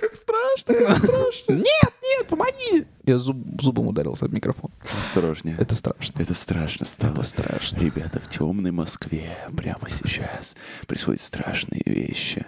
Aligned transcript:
Как 0.00 0.14
страшно, 0.14 0.74
как 0.74 0.98
страшно. 0.98 1.52
Нет, 1.52 1.92
нет, 2.02 2.26
помоги! 2.28 2.84
Я 3.06 3.16
зуб- 3.16 3.60
зубом 3.62 3.88
ударился 3.88 4.26
об 4.26 4.32
микрофон. 4.34 4.70
Осторожнее. 5.00 5.56
Это 5.58 5.74
страшно. 5.74 6.20
Это 6.20 6.34
страшно 6.34 6.84
стало. 6.84 7.12
Это 7.14 7.22
страшно. 7.22 7.78
Ребята, 7.78 8.20
в 8.20 8.28
темной 8.28 8.72
Москве 8.72 9.38
прямо 9.56 9.88
сейчас 9.88 10.54
происходят 10.86 11.22
страшные 11.22 11.82
вещи. 11.86 12.44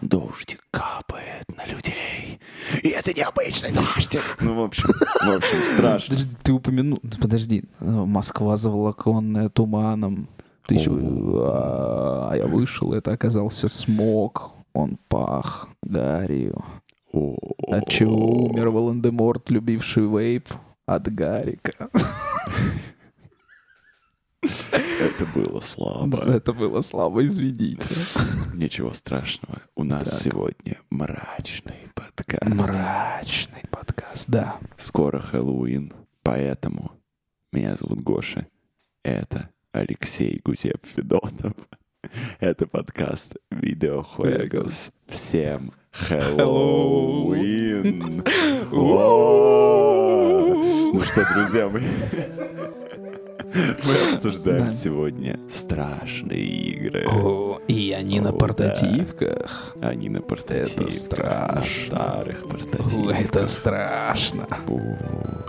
Дождик 0.00 0.62
капает 0.70 1.44
на 1.56 1.66
людей. 1.66 2.38
И 2.82 2.88
это 2.88 3.12
необычный 3.14 3.72
дождик. 3.72 4.22
Ну, 4.40 4.54
в 4.54 4.60
общем, 4.64 4.88
в 4.90 5.28
общем, 5.36 5.62
страшно. 5.64 6.14
Подожди, 6.14 6.36
ты 6.42 6.52
упомянул... 6.52 7.00
Подожди. 7.20 7.64
Москва 7.80 8.56
заволоконная 8.58 9.48
туманом. 9.48 10.28
Ты 10.66 10.74
еще... 10.76 10.90
А 10.92 12.32
я 12.34 12.46
вышел, 12.46 12.92
это 12.92 13.12
оказался 13.12 13.68
смог. 13.68 14.52
Он 14.72 14.98
пах 15.08 15.68
гарью. 15.82 16.64
От 17.68 17.88
чего 17.88 18.44
умер 18.46 18.70
Волан-де-Морт, 18.70 19.50
любивший 19.50 20.06
вейп? 20.08 20.48
От 20.86 21.08
Гарика. 21.14 21.88
Это 24.42 25.26
было 25.34 25.60
слабо. 25.60 26.18
Это 26.18 26.52
было 26.52 26.80
слабо, 26.82 27.24
извините. 27.26 27.86
Ничего 28.52 28.92
страшного. 28.92 29.62
У 29.74 29.84
нас 29.84 30.10
Так. 30.10 30.20
сегодня 30.20 30.78
мрачный 30.90 31.88
подкаст. 31.94 32.42
Мрачный 32.44 33.62
подкаст, 33.70 34.28
да. 34.28 34.58
Скоро 34.76 35.20
Хэллоуин, 35.20 35.92
поэтому 36.22 36.92
меня 37.52 37.76
зовут 37.76 38.00
Гоша. 38.00 38.46
Это 39.02 39.48
Алексей 39.74 40.40
Гузеп 40.44 40.86
Федотов. 40.86 41.52
Это 42.38 42.66
подкаст 42.68 43.34
Видеохуэгос. 43.50 44.92
Всем 45.08 45.72
Хэллоуин! 45.90 46.62
Ну 50.92 51.00
что, 51.00 51.26
друзья, 51.34 51.68
мы... 51.68 51.82
Мы 53.54 54.14
обсуждаем 54.14 54.64
Да. 54.66 54.70
сегодня 54.72 55.38
страшные 55.48 56.44
игры. 56.44 57.06
О, 57.08 57.60
и 57.68 57.92
они 57.92 58.20
на 58.20 58.32
портативках. 58.32 59.74
Они 59.80 60.08
на 60.08 60.20
портативках, 60.20 60.92
страшно. 60.92 61.60
на 61.60 61.64
старых 61.64 62.44
О, 62.44 62.48
портативках. 62.48 63.20
это 63.20 63.46
страшно. 63.48 64.48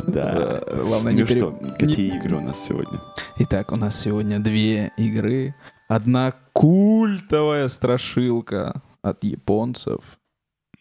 Да. 0.07 0.59
Главное, 0.83 1.13
не 1.13 1.21
Ну 1.21 1.27
что, 1.27 1.51
какие 1.79 2.15
игры 2.17 2.37
у 2.37 2.41
нас 2.41 2.63
сегодня? 2.63 3.01
Итак, 3.39 3.71
у 3.71 3.75
нас 3.75 3.99
сегодня 3.99 4.39
две 4.39 4.91
игры. 4.97 5.55
Одна 5.87 6.33
культовая 6.53 7.67
страшилка 7.69 8.81
от 9.01 9.23
японцев. 9.23 9.99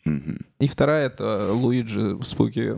И 0.05 0.69
вторая 0.69 1.07
это 1.07 1.53
Луиджи 1.53 2.19
Spooky. 2.25 2.75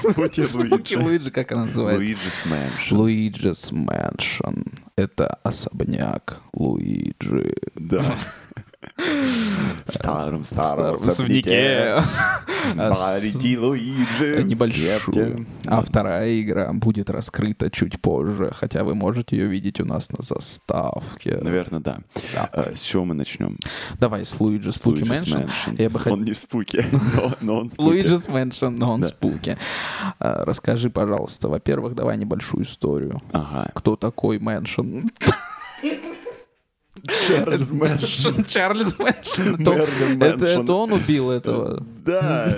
Spooky 0.00 0.40
Луиджи. 0.40 0.98
Луиджи, 0.98 1.30
как 1.30 1.52
она 1.52 1.66
называется? 1.66 2.02
Luigi's 2.02 2.46
Mansion. 2.50 2.96
Luigi's 2.96 3.70
Mansion. 3.70 4.62
Это 4.96 5.26
особняк 5.42 6.40
Луиджи. 6.54 7.54
Да. 7.74 8.18
В 8.96 9.92
старом, 9.92 10.44
старом 10.44 10.94
особняке. 10.94 11.96
Маленький 12.76 13.58
Луиджи. 13.58 14.42
Небольшую. 14.44 15.46
А 15.66 15.82
вторая 15.82 16.40
игра 16.40 16.72
будет 16.72 17.10
раскрыта 17.10 17.70
чуть 17.70 18.00
позже, 18.00 18.52
хотя 18.54 18.84
вы 18.84 18.94
можете 18.94 19.36
ее 19.36 19.46
видеть 19.48 19.80
у 19.80 19.84
нас 19.84 20.10
на 20.10 20.22
заставке. 20.22 21.38
Наверное, 21.40 21.80
да. 21.80 21.98
А, 22.52 22.72
С 22.74 22.80
чего 22.82 23.04
мы 23.04 23.14
начнем? 23.14 23.58
Давай 23.98 24.24
с 24.24 24.38
Луиджи 24.40 24.72
Spooky 24.72 25.02
Mansion. 25.02 25.38
Он 26.10 26.24
не 26.24 26.34
spooky, 26.34 26.84
но- 27.40 27.58
он 27.60 27.70
spooky. 27.70 27.80
Luigi's 27.86 28.28
Mansion, 28.28 28.66
но 28.70 28.92
он 28.92 29.04
spooky. 29.04 29.58
А, 30.20 30.44
Расскажи, 30.44 30.88
пожалуйста, 30.88 31.48
во-первых, 31.48 31.94
давай 31.94 32.16
небольшую 32.16 32.64
историю. 32.64 33.20
Кто 33.74 33.96
такой 33.96 34.38
Mansion? 34.38 35.00
Чарльз 37.06 37.70
Mansion. 37.70 38.42
Чарльз 38.48 38.98
Mansion. 38.98 39.56
Мерлин 39.62 40.22
Это 40.22 40.38
Mansion. 40.38 40.60
это 40.62 40.72
он 40.72 40.92
убил 40.92 41.30
этого 41.30 41.84
Да, 42.04 42.56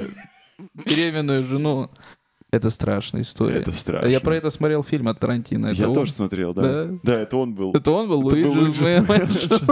беременную 0.85 1.47
жену. 1.47 1.91
Это 2.53 2.71
страшная 2.71 3.23
история. 3.23 3.57
это 3.59 3.73
страшно. 3.73 4.09
Я 4.09 4.21
про 4.21 4.37
это 4.37 4.51
смотрел 4.51 4.83
фильм 4.83 5.09
от 5.09 5.19
Тарантино. 5.19 5.67
Это 5.67 5.77
Я 5.83 5.89
он? 5.89 5.95
тоже 5.95 6.13
смотрел, 6.13 6.55
да. 6.55 6.63
Да? 6.87 6.99
Да, 7.03 7.21
это 7.21 7.37
он 7.37 7.55
был. 7.55 7.73
Это 7.75 7.91
он 7.91 8.09
был 8.09 8.21
Луиджи 8.21 9.01
Mansion. 9.03 9.71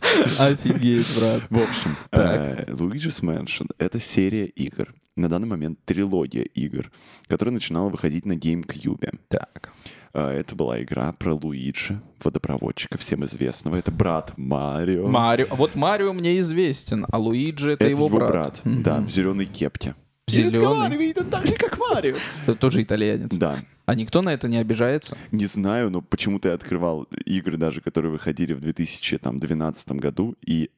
Офигеть, 0.38 1.06
брат. 1.18 1.42
В 1.50 1.56
общем, 1.62 1.96
э, 2.12 2.64
Luigi's 2.72 3.22
Mansion— 3.22 3.66
это 3.78 4.00
серия 4.00 4.46
игр, 4.46 4.94
на 5.16 5.28
данный 5.28 5.48
момент 5.48 5.78
трилогия 5.84 6.42
игр, 6.42 6.90
которая 7.26 7.52
начинала 7.54 7.88
выходить 7.88 8.26
на 8.26 8.34
GameCube. 8.34 9.18
Так. 9.28 9.70
Э, 10.14 10.30
Это 10.30 10.54
была 10.54 10.80
игра 10.82 11.12
про 11.12 11.34
Луиджи, 11.34 12.00
водопроводчика, 12.22 12.96
всем 12.96 13.24
известного. 13.24 13.76
Это 13.76 13.90
брат 13.90 14.32
Марио. 14.36 15.06
Марио. 15.08 15.46
А 15.50 15.54
Вот 15.56 15.74
Марио 15.74 16.12
мне 16.12 16.38
известен, 16.38 17.04
а 17.10 17.18
Луиджи 17.18 17.72
это, 17.72 17.84
Это 17.84 17.90
его, 17.90 18.08
брат. 18.08 18.60
Мгм. 18.64 18.82
да, 18.82 19.00
в 19.00 19.10
зеленой 19.10 19.46
кепке. 19.46 19.94
Зелёный. 20.26 20.96
Ведь 20.96 21.18
он 21.18 21.26
так 21.28 21.46
же, 21.46 21.52
как 21.54 21.78
Марио. 21.78 22.16
Это 22.44 22.54
тоже 22.54 22.82
итальянец. 22.82 23.34
Да. 23.34 23.58
А 23.86 23.94
никто 23.94 24.22
на 24.22 24.32
это 24.32 24.48
не 24.48 24.56
обижается? 24.56 25.18
Не 25.30 25.44
знаю, 25.44 25.90
но 25.90 26.00
почему-то 26.00 26.48
я 26.48 26.54
открывал 26.54 27.02
игры 27.26 27.58
даже, 27.58 27.82
которые 27.82 28.10
выходили 28.12 28.54
в 28.54 28.60
2012 28.60 29.92
году, 29.92 30.34
и 30.46 30.70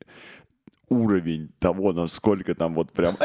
уровень 0.88 1.50
того, 1.60 1.92
насколько 1.92 2.54
там 2.54 2.74
вот 2.74 2.90
прям... 2.92 3.16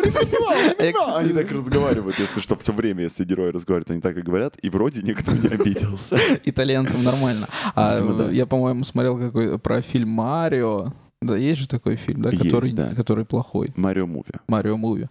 Они 1.16 1.32
так 1.32 1.50
разговаривают, 1.50 2.18
если 2.18 2.40
что, 2.40 2.56
все 2.56 2.72
время, 2.72 3.04
если 3.04 3.24
герои 3.24 3.50
разговаривают, 3.50 3.90
они 3.90 4.00
так 4.00 4.16
и 4.16 4.22
говорят, 4.22 4.56
и 4.62 4.70
вроде 4.70 5.02
никто 5.02 5.32
не 5.32 5.48
обиделся. 5.48 6.18
Итальянцам 6.44 7.02
нормально. 7.02 7.48
А 7.74 7.98
да. 8.00 8.30
я, 8.30 8.46
по-моему, 8.46 8.84
смотрел 8.84 9.18
какой 9.18 9.58
про 9.58 9.82
фильм 9.82 10.10
Марио. 10.10 10.92
Да, 11.22 11.36
есть 11.36 11.60
же 11.60 11.68
такой 11.68 11.96
фильм, 11.96 12.22
да, 12.22 12.30
Есть, 12.30 12.44
который, 12.44 12.72
да. 12.72 12.94
который 12.94 13.24
плохой. 13.26 13.72
Марио 13.76 14.06
Муви. 14.06 14.32
Марио 14.48 14.76
Муви. 14.76 15.08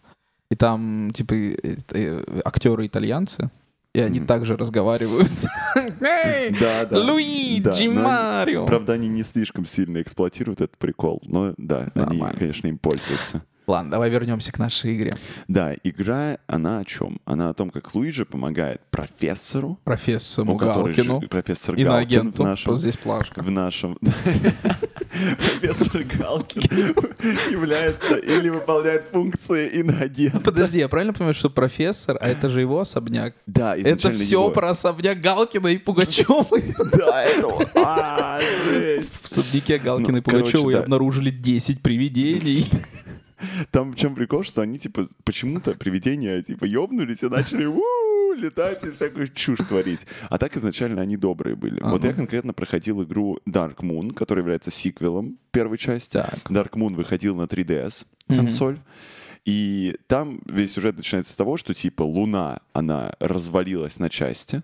И 0.50 0.56
там, 0.56 1.12
типа, 1.14 1.36
актеры 2.44 2.88
итальянцы, 2.88 3.52
и 3.94 4.00
они 4.00 4.20
Мгм. 4.20 4.28
также 4.28 4.58
разговаривают. 4.58 5.30
Эй, 6.02 6.50
Да, 6.60 6.86
да. 6.86 6.90
Да, 6.90 7.00
Луиджи, 7.00 7.70
они- 7.72 7.88
Марио. 7.90 8.66
Правда, 8.66 8.94
они 8.94 9.08
не 9.08 9.24
слишком 9.24 9.66
сильно 9.66 10.02
эксплуатируют 10.02 10.62
этот 10.62 10.78
прикол, 10.78 11.22
но 11.26 11.54
да, 11.58 11.92
они, 11.94 12.06
Нормально. 12.18 12.38
конечно, 12.40 12.68
им 12.68 12.78
пользуются. 12.80 13.44
Ладно, 13.70 13.92
давай 13.92 14.10
вернемся 14.10 14.52
к 14.52 14.58
нашей 14.58 14.96
игре. 14.96 15.14
Да, 15.48 15.76
игра, 15.84 16.40
она 16.48 16.80
о 16.80 16.86
чем? 16.86 17.20
Она 17.26 17.50
о 17.50 17.54
том, 17.54 17.70
как 17.70 17.94
Луиджи 17.94 18.26
помогает 18.26 18.82
профессору, 18.90 19.78
Профессору 19.84 20.56
Галкину, 20.56 21.22
жи- 21.22 21.28
профессор 21.28 21.76
Галкин 21.76 21.86
в 21.86 21.90
иноагенту. 21.92 22.44
нашем 22.44 22.78
здесь 22.78 22.98
плашка. 22.98 23.44
в 23.44 23.52
нашем... 23.52 23.96
Профессор 25.38 26.02
Галкин 26.04 26.96
является 27.52 28.16
или 28.18 28.50
выполняет 28.50 29.06
функции 29.12 29.70
иноагента. 29.80 30.40
Подожди, 30.40 30.80
я 30.80 30.88
правильно 30.88 31.14
понимаю, 31.14 31.36
что 31.36 31.52
профессор, 31.52 32.18
а 32.20 32.28
это 32.28 32.50
же 32.50 32.62
его 32.62 32.80
особняк? 32.80 33.36
Да, 33.46 33.78
Это 33.78 34.12
все 34.12 34.50
про 34.50 34.72
особняк 34.72 35.22
Галкина 35.22 35.68
и 35.68 35.78
Пугачевой. 35.78 36.74
Да, 36.92 37.24
это. 37.24 37.48
А. 37.76 38.40
В 39.22 39.26
особняке 39.26 39.78
Галкина 39.78 40.12
Ну, 40.14 40.18
и 40.18 40.22
Пугачевой 40.22 40.52
короче, 40.74 40.78
да. 40.78 40.84
обнаружили 40.84 41.30
10 41.30 41.82
привидений. 41.84 42.68
Там 43.72 43.92
в 43.92 43.96
чем 43.96 44.16
прикол, 44.16 44.44
что 44.44 44.62
они, 44.62 44.78
типа, 44.80 45.08
почему-то 45.24 45.74
привидения, 45.76 46.42
типа, 46.42 46.66
ёбнулись 46.66 47.24
и 47.24 47.28
начали 47.30 47.66
летать 48.40 48.84
и 48.86 48.92
всякую 48.92 49.28
чушь 49.30 49.60
творить. 49.68 50.02
А 50.30 50.38
так 50.38 50.56
изначально 50.56 51.02
они 51.02 51.18
добрые 51.18 51.56
были. 51.56 51.82
Вот 51.82 52.04
я 52.06 52.14
конкретно 52.14 52.54
проходил 52.54 53.04
игру 53.04 53.40
Dark 53.48 53.78
Moon, 53.78 54.14
которая 54.14 54.44
является 54.44 54.72
сиквелом 54.72 55.38
первой 55.52 55.78
части. 55.78 56.14
Так. 56.14 56.36
Dark 56.50 56.72
Moon 56.74 56.96
выходил 56.96 57.36
на 57.36 57.44
3DS 57.48 58.06
Мгм. 58.28 58.38
консоль. 58.40 58.80
И 59.46 59.96
там 60.08 60.42
весь 60.46 60.74
сюжет 60.74 60.96
начинается 60.98 61.34
с 61.34 61.36
того, 61.36 61.58
что 61.58 61.74
типа 61.74 62.04
Луна, 62.04 62.60
она 62.74 63.14
развалилась 63.20 63.98
на 63.98 64.10
части, 64.10 64.62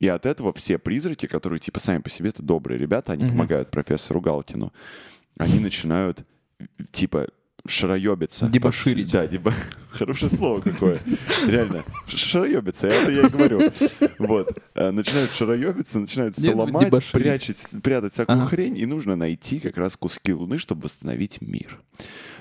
и 0.00 0.06
от 0.08 0.26
этого 0.26 0.52
все 0.52 0.76
призраки, 0.78 1.26
которые 1.26 1.58
типа 1.60 1.80
сами 1.80 1.98
по 2.02 2.10
себе 2.10 2.28
это 2.28 2.42
добрые 2.42 2.78
ребята, 2.78 3.12
они 3.12 3.24
Мгм. 3.24 3.32
помогают 3.32 3.70
профессору 3.70 4.20
Галкину, 4.20 4.72
они 5.38 5.60
начинают 5.60 6.24
типа 6.92 7.28
шароебиться. 7.68 8.48
Дебоширить. 8.48 9.10
Да, 9.10 9.26
деба... 9.26 9.54
Хорошее 9.90 10.30
слово 10.30 10.60
какое. 10.60 10.98
Реально. 11.46 11.82
Шароебиться, 12.06 12.86
это 12.88 13.10
я 13.10 13.22
и 13.22 13.28
говорю. 13.30 13.60
Вот. 14.18 14.58
Э, 14.74 14.90
Начинают 14.90 15.32
шароебиться, 15.32 15.98
начинают 15.98 16.34
все 16.34 16.52
ну, 16.54 16.58
ломать, 16.62 16.90
прячать, 17.12 17.62
прятать 17.82 18.12
всякую 18.12 18.38
Ага. 18.38 18.46
хрень, 18.48 18.76
и 18.76 18.86
нужно 18.86 19.16
найти 19.16 19.58
как 19.60 19.76
раз 19.76 19.96
куски 19.96 20.32
Луны, 20.32 20.58
чтобы 20.58 20.82
восстановить 20.82 21.40
мир. 21.40 21.78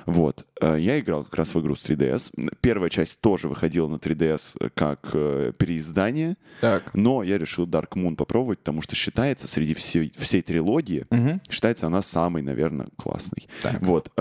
Вот. 0.05 0.45
Э, 0.61 0.77
Я 0.79 0.99
играл 0.99 1.23
как 1.23 1.35
раз 1.35 1.55
в 1.55 1.59
игру 1.61 1.75
с 1.75 1.83
3DS. 1.89 2.31
Первая 2.61 2.89
часть 2.89 3.19
тоже 3.21 3.47
выходила 3.49 3.87
на 3.87 3.95
3DS 3.95 4.71
как 4.75 5.09
э, 5.13 5.51
переиздание, 5.57 6.35
Так. 6.61 6.93
но 6.93 7.23
я 7.23 7.37
решил 7.37 7.65
Dark 7.65 7.91
Moon 7.95 8.15
попробовать, 8.15 8.59
потому 8.59 8.81
что 8.81 8.95
считается 8.95 9.47
среди 9.47 9.73
всей, 9.73 10.11
всей 10.17 10.41
трилогии, 10.41 11.05
Мгм. 11.09 11.41
считается 11.49 11.87
она 11.87 12.01
самой, 12.01 12.41
наверное, 12.41 12.87
классной. 12.97 13.47
Так. 13.63 13.81
Вот. 13.81 14.11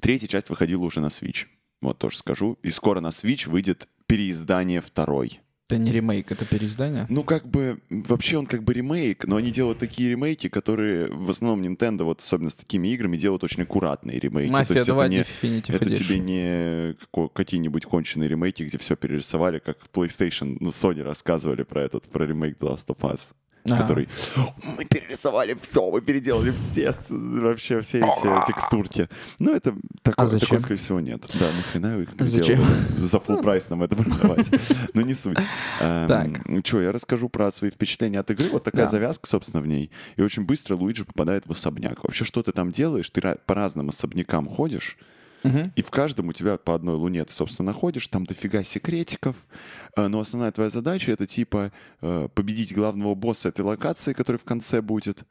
Третья 0.00 0.26
часть 0.26 0.50
выходила 0.50 0.82
уже 0.82 1.00
на 1.00 1.06
Switch. 1.06 1.46
Вот 1.80 1.98
тоже 1.98 2.18
скажу. 2.18 2.58
И 2.62 2.70
скоро 2.70 3.00
на 3.00 3.08
Switch 3.08 3.48
выйдет 3.48 3.88
переиздание 4.06 4.80
второй. 4.80 5.40
Это 5.68 5.78
не 5.78 5.92
ремейк, 5.92 6.32
это 6.32 6.44
переиздание? 6.44 7.06
Ну, 7.08 7.22
как 7.22 7.46
бы, 7.46 7.78
вообще 7.90 8.38
он 8.38 8.46
как 8.46 8.64
бы 8.64 8.74
ремейк, 8.74 9.24
но 9.24 9.36
они 9.36 9.52
делают 9.52 9.78
такие 9.78 10.10
ремейки, 10.10 10.48
которые 10.48 11.08
в 11.12 11.30
основном 11.30 11.62
Nintendo, 11.62 12.02
вот 12.02 12.20
особенно 12.20 12.50
с 12.50 12.56
такими 12.56 12.88
играми, 12.88 13.16
делают 13.16 13.44
очень 13.44 13.62
аккуратные 13.62 14.18
ремейки. 14.18 14.48
То 14.48 14.52
Мафия 14.52 14.76
есть 14.78 14.88
2 14.88 15.04
это, 15.04 15.14
не, 15.14 15.20
Definitive 15.20 15.76
это 15.76 15.84
Edition. 15.84 15.94
тебе 15.94 16.18
не 16.18 17.28
какие-нибудь 17.28 17.84
конченые 17.84 18.28
ремейки, 18.28 18.64
где 18.64 18.78
все 18.78 18.96
перерисовали, 18.96 19.60
как 19.60 19.78
PlayStation, 19.92 20.56
ну, 20.58 20.70
Sony 20.70 21.04
рассказывали 21.04 21.62
про 21.62 21.82
этот, 21.82 22.08
про 22.08 22.26
ремейк 22.26 22.58
The 22.58 22.74
Last 22.74 22.86
of 22.88 22.98
Us. 23.02 23.32
Ага. 23.64 23.82
который 23.82 24.08
мы 24.62 24.84
перерисовали 24.84 25.56
все, 25.60 25.90
мы 25.90 26.00
переделали 26.00 26.52
все 26.72 26.94
вообще 27.08 27.80
все 27.80 27.98
эти 27.98 28.46
текстурки. 28.46 29.08
Ну, 29.38 29.54
это 29.54 29.74
такое, 30.02 30.24
А 30.24 30.26
зачем? 30.26 30.46
такое, 30.46 30.58
скорее 30.60 30.76
всего, 30.78 31.00
нет. 31.00 31.26
Да, 31.38 31.46
нахрена 31.56 31.96
вы 31.96 32.02
их 32.04 32.08
Зачем? 32.18 32.60
За 32.98 33.18
full 33.18 33.42
прайс 33.42 33.68
нам 33.70 33.82
это 33.82 33.96
продавать. 33.96 34.48
Но 34.94 35.02
не 35.02 35.14
суть. 35.14 35.38
Так. 35.78 36.28
Что, 36.64 36.80
я 36.80 36.92
расскажу 36.92 37.28
про 37.28 37.50
свои 37.50 37.70
впечатления 37.70 38.20
от 38.20 38.30
игры. 38.30 38.48
Вот 38.50 38.64
такая 38.64 38.86
завязка, 38.86 39.26
собственно, 39.26 39.62
в 39.62 39.66
ней. 39.66 39.90
И 40.16 40.22
очень 40.22 40.44
быстро 40.44 40.76
Луиджи 40.76 41.04
попадает 41.04 41.46
в 41.46 41.52
особняк. 41.52 42.02
Вообще, 42.04 42.24
что 42.24 42.42
ты 42.42 42.52
там 42.52 42.70
делаешь? 42.70 43.10
Ты 43.10 43.20
по 43.46 43.54
разным 43.54 43.88
особнякам 43.90 44.48
ходишь, 44.48 44.96
Мгм. 45.42 45.72
и 45.74 45.82
в 45.82 45.90
каждом 45.90 46.28
у 46.28 46.32
тебя 46.32 46.56
по 46.58 46.74
одной 46.74 46.96
луне 46.96 47.24
ты, 47.24 47.32
собственно, 47.32 47.68
находишь, 47.72 48.06
там 48.08 48.24
дофига 48.26 48.62
секретиков, 48.64 49.36
Э, 49.96 50.06
но 50.08 50.20
основная 50.20 50.52
твоя 50.52 50.70
задача— 50.70 51.10
это, 51.12 51.26
типа, 51.26 51.72
э, 52.00 52.28
победить 52.34 52.72
главного 52.74 53.14
босса 53.14 53.48
этой 53.48 53.62
локации, 53.62 54.12
который 54.12 54.36
в 54.36 54.44
конце 54.44 54.80
будет, 54.82 55.24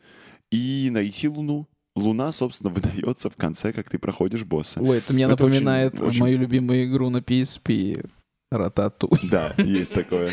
и 0.52 0.90
найти 0.92 1.28
луну. 1.30 1.68
Луна, 1.96 2.32
собственно, 2.32 2.70
выдается 3.06 3.30
в 3.30 3.36
конце, 3.36 3.72
как 3.74 3.90
ты 3.90 3.98
проходишь 4.00 4.44
босса. 4.44 4.82
Ой, 4.82 4.98
это 4.98 5.14
мне 5.14 5.24
Это 5.26 5.34
очень- 5.36 5.46
напоминает 5.46 6.00
очень- 6.02 6.20
мою 6.20 6.38
любимую 6.38 6.86
игру 6.90 7.10
на 7.10 7.18
PSP. 7.22 8.06
Рататуй. 8.52 9.10
Да, 9.30 9.54
есть 9.58 9.94
такое. 9.94 10.32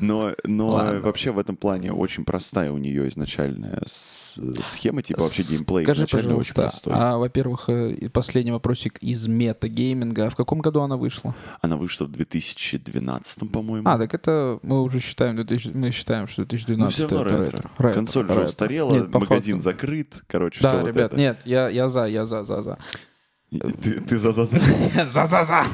Но, 0.00 0.32
но 0.44 0.68
Ладно. 0.70 1.00
вообще 1.00 1.32
в 1.32 1.38
этом 1.38 1.56
плане 1.56 1.92
очень 1.92 2.24
простая 2.24 2.72
у 2.72 2.78
нее 2.78 3.08
изначальная 3.10 3.82
схема, 3.86 5.02
типа 5.02 5.20
вообще 5.22 5.42
геймплей 5.42 5.84
Скажи, 5.84 5.98
изначально 6.00 6.36
очень 6.36 6.54
простой. 6.54 6.94
а, 6.96 7.18
во-первых, 7.18 7.68
э, 7.68 8.08
последний 8.10 8.52
вопросик 8.52 8.96
из 8.98 9.26
метагейминга. 9.26 10.26
А 10.26 10.30
В 10.30 10.36
каком 10.36 10.60
году 10.60 10.80
она 10.80 10.96
вышла? 10.96 11.34
Она 11.60 11.76
вышла 11.76 12.06
в 12.06 12.12
2012, 12.12 13.50
по-моему. 13.52 13.88
А, 13.88 13.98
так 13.98 14.14
это 14.14 14.58
мы 14.62 14.82
уже 14.82 15.00
считаем, 15.00 15.36
2000 15.36 15.68
мы 15.76 15.90
считаем, 15.90 16.26
что 16.26 16.42
2012 16.46 17.10
Ну, 17.10 17.20
это 17.20 17.24
ретро. 17.36 17.46
ретро. 17.78 17.92
Консоль 17.92 18.22
Ретро, 18.22 18.34
уже 18.40 18.44
устарела, 18.48 18.94
Нет, 18.94 19.12
магазин 19.12 19.56
факту. 19.60 19.70
закрыт, 19.70 20.14
короче, 20.26 20.60
Да, 20.62 20.68
все 20.70 20.80
вот 20.80 20.88
ребят, 20.88 21.12
это. 21.12 21.20
нет, 21.20 21.40
я, 21.44 21.68
я 21.68 21.88
за, 21.88 22.06
я 22.06 22.24
за, 22.24 22.44
за, 22.44 22.62
за. 22.62 22.78
Ты, 23.50 24.00
ты 24.02 24.18
за, 24.18 24.32
за, 24.32 24.44
за. 24.44 24.58
За-за-за. 25.08 25.64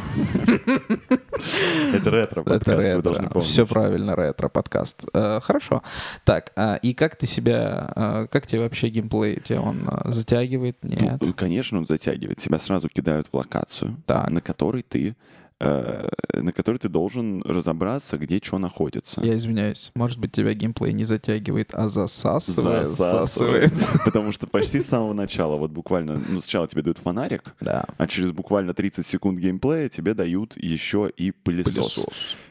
Это 1.93 2.11
ретро-подкаст, 2.11 2.69
Это 2.69 2.97
вы 2.97 3.03
должны 3.03 3.23
ретро. 3.23 3.35
помнить. 3.35 3.51
Все 3.51 3.67
правильно, 3.67 4.15
ретро-подкаст. 4.17 5.05
Э, 5.13 5.41
Хорошо. 5.43 5.83
Так, 6.25 6.53
а, 6.57 6.77
и 6.77 6.95
как 6.95 7.17
ты 7.17 7.27
себя, 7.27 7.93
э, 7.97 8.27
как 8.31 8.47
тебе 8.47 8.61
вообще 8.61 8.89
геймплей? 8.89 9.41
Тебя 9.41 9.61
он 9.61 9.89
э, 9.91 10.13
затягивает? 10.13 10.77
Нет. 10.83 11.21
Конечно, 11.37 11.79
он 11.79 11.87
затягивает. 11.87 12.39
Тебя 12.39 12.59
сразу 12.59 12.89
кидают 12.89 13.27
в 13.33 13.37
локацию, 13.37 13.97
Так. 14.07 14.31
на 14.31 14.41
которой 14.41 14.83
ты 14.83 15.17
на 15.65 16.53
которой 16.53 16.79
ты 16.79 16.89
должен 16.89 17.43
разобраться, 17.43 18.19
где 18.19 18.39
что 18.43 18.59
находится. 18.59 19.21
Я 19.23 19.37
извиняюсь. 19.37 19.91
Может 19.95 20.19
быть, 20.19 20.33
тебя 20.33 20.55
геймплей 20.55 20.93
не 20.93 21.05
затягивает, 21.05 21.71
а 21.73 21.89
засасывает? 21.89 22.89
Засасывает. 22.89 23.73
Потому 24.05 24.33
что 24.33 24.47
почти 24.47 24.81
с 24.81 24.87
самого 24.87 25.13
начала, 25.13 25.57
вот 25.57 25.71
буквально, 25.71 26.23
ну, 26.29 26.41
сначала 26.41 26.69
тебе 26.69 26.83
дают 26.83 26.99
фонарик, 26.99 27.55
Да. 27.61 27.85
а 27.97 28.07
через 28.07 28.33
буквально 28.33 28.75
30 28.75 29.07
секунд 29.07 29.39
геймплея 29.39 29.89
тебе 29.89 30.15
дают 30.15 30.57
еще 30.57 31.11
и 31.17 31.31
пылесос. 31.31 32.07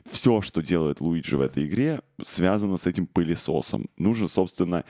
Все, 0.10 0.42
что 0.42 0.62
делает 0.62 1.00
Луиджи 1.00 1.38
в 1.38 1.42
этой 1.42 1.66
игре, 1.66 2.02
связано 2.26 2.78
с 2.78 2.86
этим 2.88 3.08
пылесосом. 3.08 3.86
Нужно, 3.98 4.28
собственно, 4.28 4.84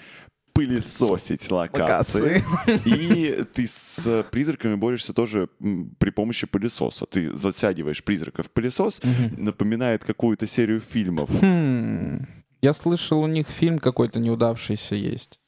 пылесосить 0.53 1.49
локации. 1.51 2.43
И 2.85 3.43
ты 3.53 3.67
с 3.67 4.23
призраками 4.31 4.75
борешься 4.75 5.13
тоже 5.13 5.49
при 5.97 6.11
помощи 6.11 6.47
пылесоса. 6.47 7.05
Ты 7.05 7.35
затягиваешь 7.35 8.03
призрака 8.03 8.43
в 8.43 8.51
пылесос, 8.51 9.01
напоминает 9.37 10.03
какую-то 10.03 10.47
серию 10.47 10.79
фильмов. 10.79 11.29
Хм. 11.41 12.25
Я 12.61 12.73
слышал, 12.73 13.21
у 13.21 13.27
них 13.27 13.47
фильм 13.49 13.79
какой-то 13.79 14.19
неудавшийся 14.19 14.95
есть. 14.95 15.39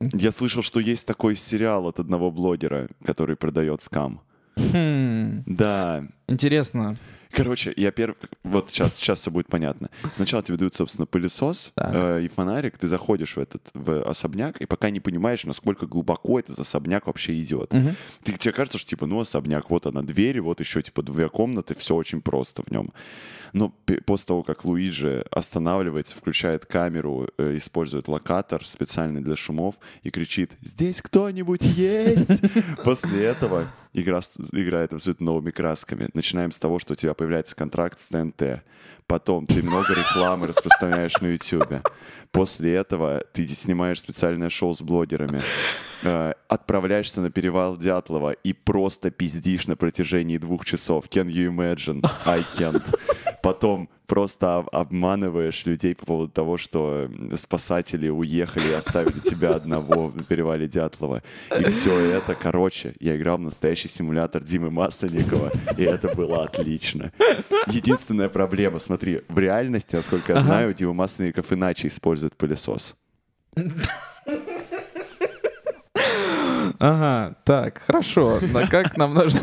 Я 0.00 0.32
слышал, 0.32 0.62
что 0.62 0.80
есть 0.80 1.06
такой 1.06 1.36
сериал 1.36 1.86
от 1.86 2.00
одного 2.00 2.32
блогера, 2.32 2.88
который 3.04 3.36
продает 3.36 3.82
скам. 3.82 4.20
Хм. 4.56 5.44
Да. 5.46 6.04
Интересно. 6.26 6.96
Короче, 7.32 7.72
я 7.76 7.90
первый... 7.90 8.16
Вот 8.42 8.70
сейчас, 8.70 8.96
сейчас 8.96 9.20
все 9.20 9.30
будет 9.30 9.46
понятно. 9.48 9.90
Сначала 10.14 10.42
тебе 10.42 10.58
дают, 10.58 10.74
собственно, 10.74 11.06
пылесос 11.06 11.72
э, 11.76 12.22
и 12.24 12.28
фонарик. 12.28 12.78
Ты 12.78 12.88
заходишь 12.88 13.36
в 13.36 13.40
этот 13.40 13.70
в 13.74 14.02
особняк, 14.02 14.60
и 14.60 14.66
пока 14.66 14.90
не 14.90 15.00
понимаешь, 15.00 15.44
насколько 15.44 15.86
глубоко 15.86 16.38
этот 16.38 16.58
особняк 16.58 17.06
вообще 17.06 17.40
идет. 17.40 17.72
Мгм. 17.72 17.96
Ты, 18.22 18.32
тебе 18.34 18.52
кажется, 18.52 18.78
что, 18.78 18.90
типа, 18.90 19.06
ну, 19.06 19.20
особняк, 19.20 19.70
вот 19.70 19.86
она 19.86 20.02
дверь, 20.02 20.40
вот 20.40 20.60
еще, 20.60 20.82
типа, 20.82 21.02
две 21.02 21.28
комнаты, 21.28 21.74
все 21.74 21.94
очень 21.94 22.20
просто 22.20 22.62
в 22.62 22.70
нем. 22.70 22.92
Но 23.52 23.68
после 24.06 24.26
того, 24.26 24.42
как 24.42 24.64
Луиджи 24.64 25.24
останавливается, 25.30 26.16
включает 26.16 26.66
камеру, 26.66 27.28
э, 27.36 27.56
использует 27.58 28.08
локатор 28.08 28.64
специальный 28.64 29.20
для 29.20 29.36
шумов 29.36 29.76
и 30.02 30.10
кричит 30.10 30.52
«Здесь 30.62 31.02
кто-нибудь 31.02 31.62
есть?» 31.62 32.40
После 32.84 33.24
этого 33.24 33.68
игра 33.92 34.20
играет 34.52 34.92
абсолютно 34.92 35.26
новыми 35.26 35.50
красками. 35.50 36.08
Начинаем 36.14 36.52
с 36.52 36.58
того, 36.58 36.78
что 36.78 36.92
у 36.92 36.96
тебя 36.96 37.14
появляется 37.14 37.54
контракт 37.56 38.00
с 38.00 38.08
ТНТ. 38.08 38.62
Потом 39.06 39.46
ты 39.46 39.62
много 39.62 39.94
рекламы 39.94 40.46
распространяешь 40.46 41.20
на 41.20 41.26
YouTube. 41.26 41.86
После 42.30 42.74
этого 42.74 43.22
ты 43.32 43.46
снимаешь 43.48 43.98
специальное 43.98 44.48
шоу 44.48 44.74
с 44.74 44.80
блогерами. 44.80 45.42
Э, 46.02 46.32
Отправляешься 46.48 47.20
на 47.20 47.30
перевал 47.30 47.76
Дятлова 47.76 48.30
и 48.32 48.52
просто 48.52 49.10
пиздишь 49.10 49.66
на 49.66 49.76
протяжении 49.76 50.38
двух 50.38 50.64
часов. 50.64 51.06
Can 51.10 51.26
you 51.26 51.48
imagine? 51.54 52.04
I 52.24 52.40
can't. 52.56 52.82
Потом 53.42 53.90
просто 54.12 54.58
об- 54.58 54.68
обманываешь 54.72 55.64
людей 55.64 55.94
по 55.94 56.04
поводу 56.04 56.30
того, 56.30 56.58
что 56.58 57.08
спасатели 57.34 58.10
уехали 58.10 58.68
и 58.68 58.74
оставили 58.74 59.20
тебя 59.20 59.54
одного 59.54 60.12
на 60.14 60.22
перевале 60.22 60.68
Дятлова. 60.68 61.22
И 61.58 61.64
все 61.70 61.98
это, 61.98 62.34
короче, 62.34 62.92
я 63.00 63.16
играл 63.16 63.38
в 63.38 63.40
настоящий 63.40 63.88
симулятор 63.88 64.42
Димы 64.42 64.70
Масленникова, 64.70 65.50
и 65.78 65.84
это 65.84 66.14
было 66.14 66.44
отлично. 66.44 67.10
Единственная 67.66 68.28
проблема, 68.28 68.80
смотри, 68.80 69.22
в 69.30 69.38
реальности, 69.38 69.96
насколько 69.96 70.34
я 70.34 70.42
знаю, 70.42 70.74
Дима 70.74 70.92
Масленников 70.92 71.50
иначе 71.50 71.88
использует 71.88 72.36
пылесос. 72.36 72.94
Ага, 76.78 77.34
так, 77.44 77.80
хорошо. 77.86 78.40
Но 78.42 78.66
как 78.68 78.94
нам 78.98 79.14
нужно... 79.14 79.40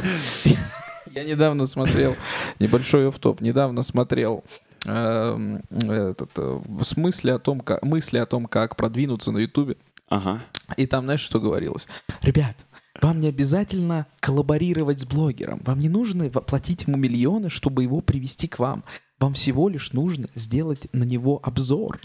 Я 1.12 1.24
недавно 1.24 1.66
смотрел, 1.66 2.16
небольшой 2.60 3.08
офф-топ, 3.10 3.42
недавно 3.42 3.82
смотрел 3.82 4.44
эм, 4.86 5.62
этот, 5.70 6.32
э, 6.38 6.60
в 6.66 6.84
смысле 6.84 7.34
о 7.34 7.40
том, 7.40 7.60
как, 7.60 7.84
мысли 7.84 8.18
о 8.18 8.26
том, 8.26 8.46
как 8.46 8.76
продвинуться 8.76 9.32
на 9.32 9.40
Ютубе. 9.40 9.78
Ага. 10.08 10.44
И 10.78 10.86
там, 10.86 11.06
знаешь, 11.06 11.22
что 11.22 11.40
говорилось? 11.40 11.88
Ребят, 12.22 12.56
вам 13.02 13.20
не 13.20 13.28
обязательно 13.28 14.08
коллаборировать 14.20 15.00
с 15.00 15.06
блогером. 15.06 15.62
Вам 15.64 15.80
не 15.80 15.90
нужно 15.90 16.30
платить 16.30 16.84
ему 16.88 16.98
миллионы, 16.98 17.50
чтобы 17.50 17.84
его 17.84 18.02
привести 18.02 18.48
к 18.48 18.60
вам. 18.60 18.84
Вам 19.20 19.34
всего 19.34 19.70
лишь 19.70 19.94
нужно 19.94 20.28
сделать 20.36 20.88
на 20.94 21.04
него 21.04 21.40
обзор. 21.44 22.00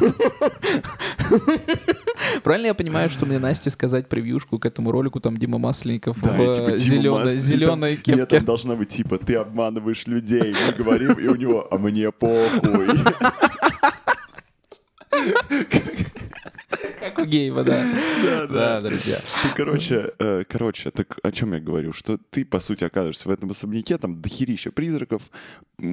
Правильно 2.42 2.66
я 2.66 2.74
понимаю, 2.74 3.10
что 3.10 3.26
мне 3.26 3.38
Насте 3.38 3.70
сказать 3.70 4.08
превьюшку 4.08 4.58
к 4.58 4.66
этому 4.66 4.90
ролику, 4.92 5.20
там 5.20 5.36
Дима 5.36 5.58
Масленников 5.58 6.18
Да, 6.22 6.30
в 6.32 6.40
и 6.50 6.54
типа 6.54 6.76
зеленой, 6.76 7.24
Мас- 7.24 7.32
и 7.32 7.36
там- 7.36 7.44
зеленой 7.46 7.90
Нет, 7.92 8.04
там 8.04 8.14
кепке. 8.16 8.40
должна 8.40 8.76
быть 8.76 8.88
типа, 8.88 9.18
ты 9.18 9.36
обманываешь 9.36 10.06
людей. 10.06 10.54
Мы 10.66 10.72
говорим, 10.72 11.12
и 11.12 11.26
у 11.28 11.34
него, 11.36 11.66
а 11.70 11.78
мне 11.78 12.10
похуй. 12.12 12.88
Как 17.00 17.26
Гейба, 17.28 17.64
да. 17.64 17.84
Да, 18.22 18.46
да, 18.46 18.80
друзья. 18.82 19.18
Короче, 19.56 20.12
э, 20.18 20.44
короче, 20.48 20.90
так 20.90 21.18
о 21.22 21.32
чем 21.32 21.54
я 21.54 21.60
говорю? 21.60 21.92
Что 21.92 22.18
ты, 22.18 22.44
по 22.44 22.60
сути, 22.60 22.84
оказываешься 22.84 23.26
в 23.28 23.30
этом 23.30 23.50
особняке, 23.50 23.96
там 23.96 24.20
дохерища 24.20 24.70
призраков, 24.70 25.30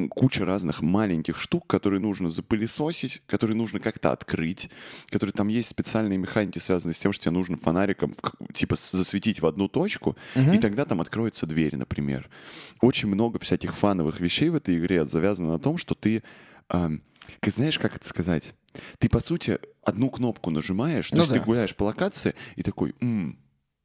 куча 0.09 0.43
разных 0.43 0.81
маленьких 0.81 1.39
штук, 1.39 1.65
которые 1.67 2.01
нужно 2.01 2.29
запылесосить, 2.29 3.21
которые 3.25 3.55
нужно 3.55 3.79
как-то 3.79 4.11
открыть, 4.11 4.69
которые 5.09 5.33
там 5.33 5.47
есть 5.47 5.69
специальные 5.69 6.17
механики, 6.17 6.59
связанные 6.59 6.93
с 6.93 6.99
тем, 6.99 7.13
что 7.13 7.23
тебе 7.23 7.31
нужно 7.31 7.55
фонариком, 7.55 8.13
типа, 8.53 8.75
засветить 8.75 9.41
в 9.41 9.47
одну 9.47 9.69
точку, 9.69 10.17
и 10.35 10.57
тогда 10.57 10.85
там 10.85 10.99
откроется 10.99 11.45
дверь, 11.45 11.77
например. 11.77 12.29
Очень 12.81 13.07
много 13.07 13.39
всяких 13.39 13.73
фановых 13.75 14.19
вещей 14.19 14.49
в 14.49 14.55
этой 14.55 14.77
игре 14.77 15.05
завязано 15.05 15.53
на 15.53 15.59
том, 15.59 15.77
что 15.77 15.95
ты... 15.95 16.21
Как 16.67 17.53
знаешь, 17.53 17.77
как 17.77 17.95
это 17.95 18.07
сказать? 18.07 18.53
Ты, 18.99 19.09
по 19.09 19.19
сути, 19.19 19.59
одну 19.83 20.09
кнопку 20.09 20.51
нажимаешь, 20.51 21.09
то 21.09 21.15
ну 21.15 21.21
есть 21.21 21.33
да. 21.33 21.39
ты 21.39 21.45
гуляешь 21.45 21.75
по 21.75 21.83
локации 21.83 22.33
и 22.55 22.63
такой, 22.63 22.95
м 23.01 23.37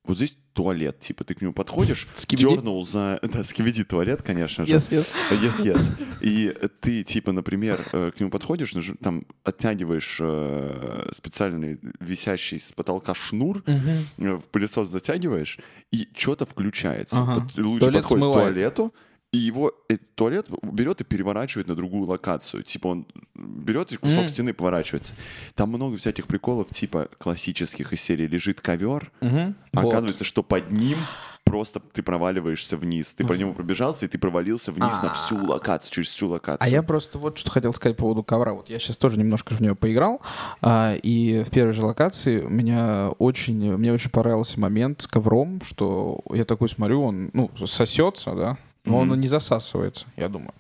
вот 0.05 0.17
здесь 0.17 0.37
туалет, 0.53 0.99
типа 0.99 1.23
ты 1.23 1.35
к 1.35 1.41
нему 1.41 1.53
подходишь, 1.53 2.09
скибиди? 2.15 2.49
дернул 2.49 2.85
за... 2.85 3.21
Да, 3.23 3.45
скивиди 3.45 3.85
туалет, 3.85 4.23
конечно 4.23 4.67
же. 4.67 4.73
Yes, 4.73 4.91
yes. 4.91 5.07
Yes, 5.31 5.65
yes. 5.65 5.93
И 6.21 6.53
ты, 6.81 7.05
типа, 7.05 7.33
например, 7.33 7.81
э, 7.93 8.11
к 8.11 8.19
нему 8.19 8.31
подходишь, 8.31 8.75
там 9.01 9.25
оттягиваешь 9.45 10.19
э, 10.21 11.09
специальный 11.17 11.79
висящий 12.01 12.59
с 12.59 12.73
потолка 12.73 13.15
шнур, 13.15 13.59
uh-huh. 13.59 14.39
в 14.39 14.49
пылесос 14.49 14.89
затягиваешь, 14.89 15.59
и 15.93 16.09
что-то 16.15 16.47
включается. 16.47 17.17
Uh-huh. 17.17 17.63
Луч 17.63 17.81
подходит 17.81 18.07
смывает. 18.07 18.35
к 18.35 18.55
туалету, 18.55 18.95
и 19.33 19.39
его 19.39 19.73
этот 19.89 20.15
туалет 20.15 20.47
берет 20.63 21.01
и 21.01 21.05
переворачивает 21.05 21.67
на 21.67 21.75
другую 21.75 22.07
локацию. 22.07 22.63
Типа 22.63 22.89
он 22.89 23.07
берет 23.35 23.91
и 23.91 23.97
кусок 23.97 24.25
mm. 24.25 24.29
стены 24.29 24.53
поворачивается. 24.53 25.15
Там 25.55 25.71
много 25.71 25.97
всяких 25.97 26.27
приколов, 26.27 26.69
типа 26.69 27.09
классических 27.19 27.95
из 27.95 28.03
серии 28.03 28.27
лежит 28.27 28.61
ковер, 28.61 29.11
mm-hmm. 29.21 29.55
а 29.73 29.81
вот. 29.81 29.89
оказывается, 29.89 30.25
что 30.25 30.43
под 30.43 30.71
ним 30.71 30.99
просто 31.45 31.81
ты 31.81 32.03
проваливаешься 32.03 32.77
вниз. 32.77 33.15
Ты 33.15 33.27
по 33.27 33.33
нему 33.33 33.55
пробежался, 33.55 34.05
и 34.05 34.09
ты 34.09 34.19
провалился 34.19 34.71
вниз 34.71 35.03
на 35.03 35.13
всю 35.15 35.39
а. 35.39 35.53
локацию, 35.53 35.93
через 35.93 36.11
всю 36.11 36.29
локацию. 36.29 36.67
А 36.67 36.69
я 36.69 36.83
просто 36.83 37.19
вот 37.19 37.39
что 37.39 37.51
хотел 37.51 37.73
сказать 37.73 37.97
по 37.97 38.03
поводу 38.03 38.23
ковра. 38.23 38.53
Вот 38.53 38.69
я 38.69 38.79
сейчас 38.79 38.99
тоже 38.99 39.19
немножко 39.19 39.55
в 39.55 39.61
нее 39.61 39.75
поиграл, 39.75 40.21
а, 40.61 40.95
и 40.95 41.43
в 41.43 41.51
первой 41.51 41.73
же 41.73 41.85
локации 41.85 42.43
меня 42.43 43.09
очень, 43.19 43.77
мне 43.77 43.93
очень 43.93 44.11
понравился 44.11 44.61
момент 44.61 45.01
с 45.01 45.07
ковром, 45.07 45.63
что 45.65 46.21
я 46.33 46.45
такой 46.45 46.69
смотрю, 46.69 47.03
он, 47.03 47.31
ну, 47.33 47.51
сосется, 47.67 48.35
да, 48.35 48.59
но 48.85 49.03
mm-hmm. 49.03 49.13
он 49.13 49.21
не 49.21 49.29
засасывается, 49.29 50.07
я 50.17 50.29
думаю. 50.29 50.55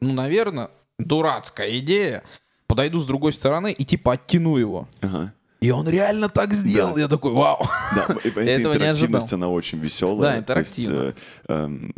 Ну, 0.00 0.12
наверное, 0.12 0.70
дурацкая 0.98 1.78
идея. 1.78 2.22
Подойду 2.66 2.98
с 2.98 3.06
другой 3.06 3.32
стороны 3.32 3.72
и 3.72 3.84
типа 3.84 4.14
оттяну 4.14 4.56
его. 4.56 4.88
Ага. 5.00 5.32
И 5.60 5.70
он 5.70 5.88
реально 5.88 6.28
так 6.28 6.52
сделал. 6.52 6.94
Да. 6.94 7.00
Я 7.00 7.08
такой, 7.08 7.32
вау. 7.32 7.62
Да, 7.94 8.06
не 8.40 8.88
ожидал. 8.88 9.26
она 9.32 9.48
очень 9.48 9.78
веселая. 9.78 10.32
Да, 10.32 10.38
интерактивная. 10.38 11.06
Есть, 11.06 11.18
э, 11.48 11.68
э, 11.68 11.90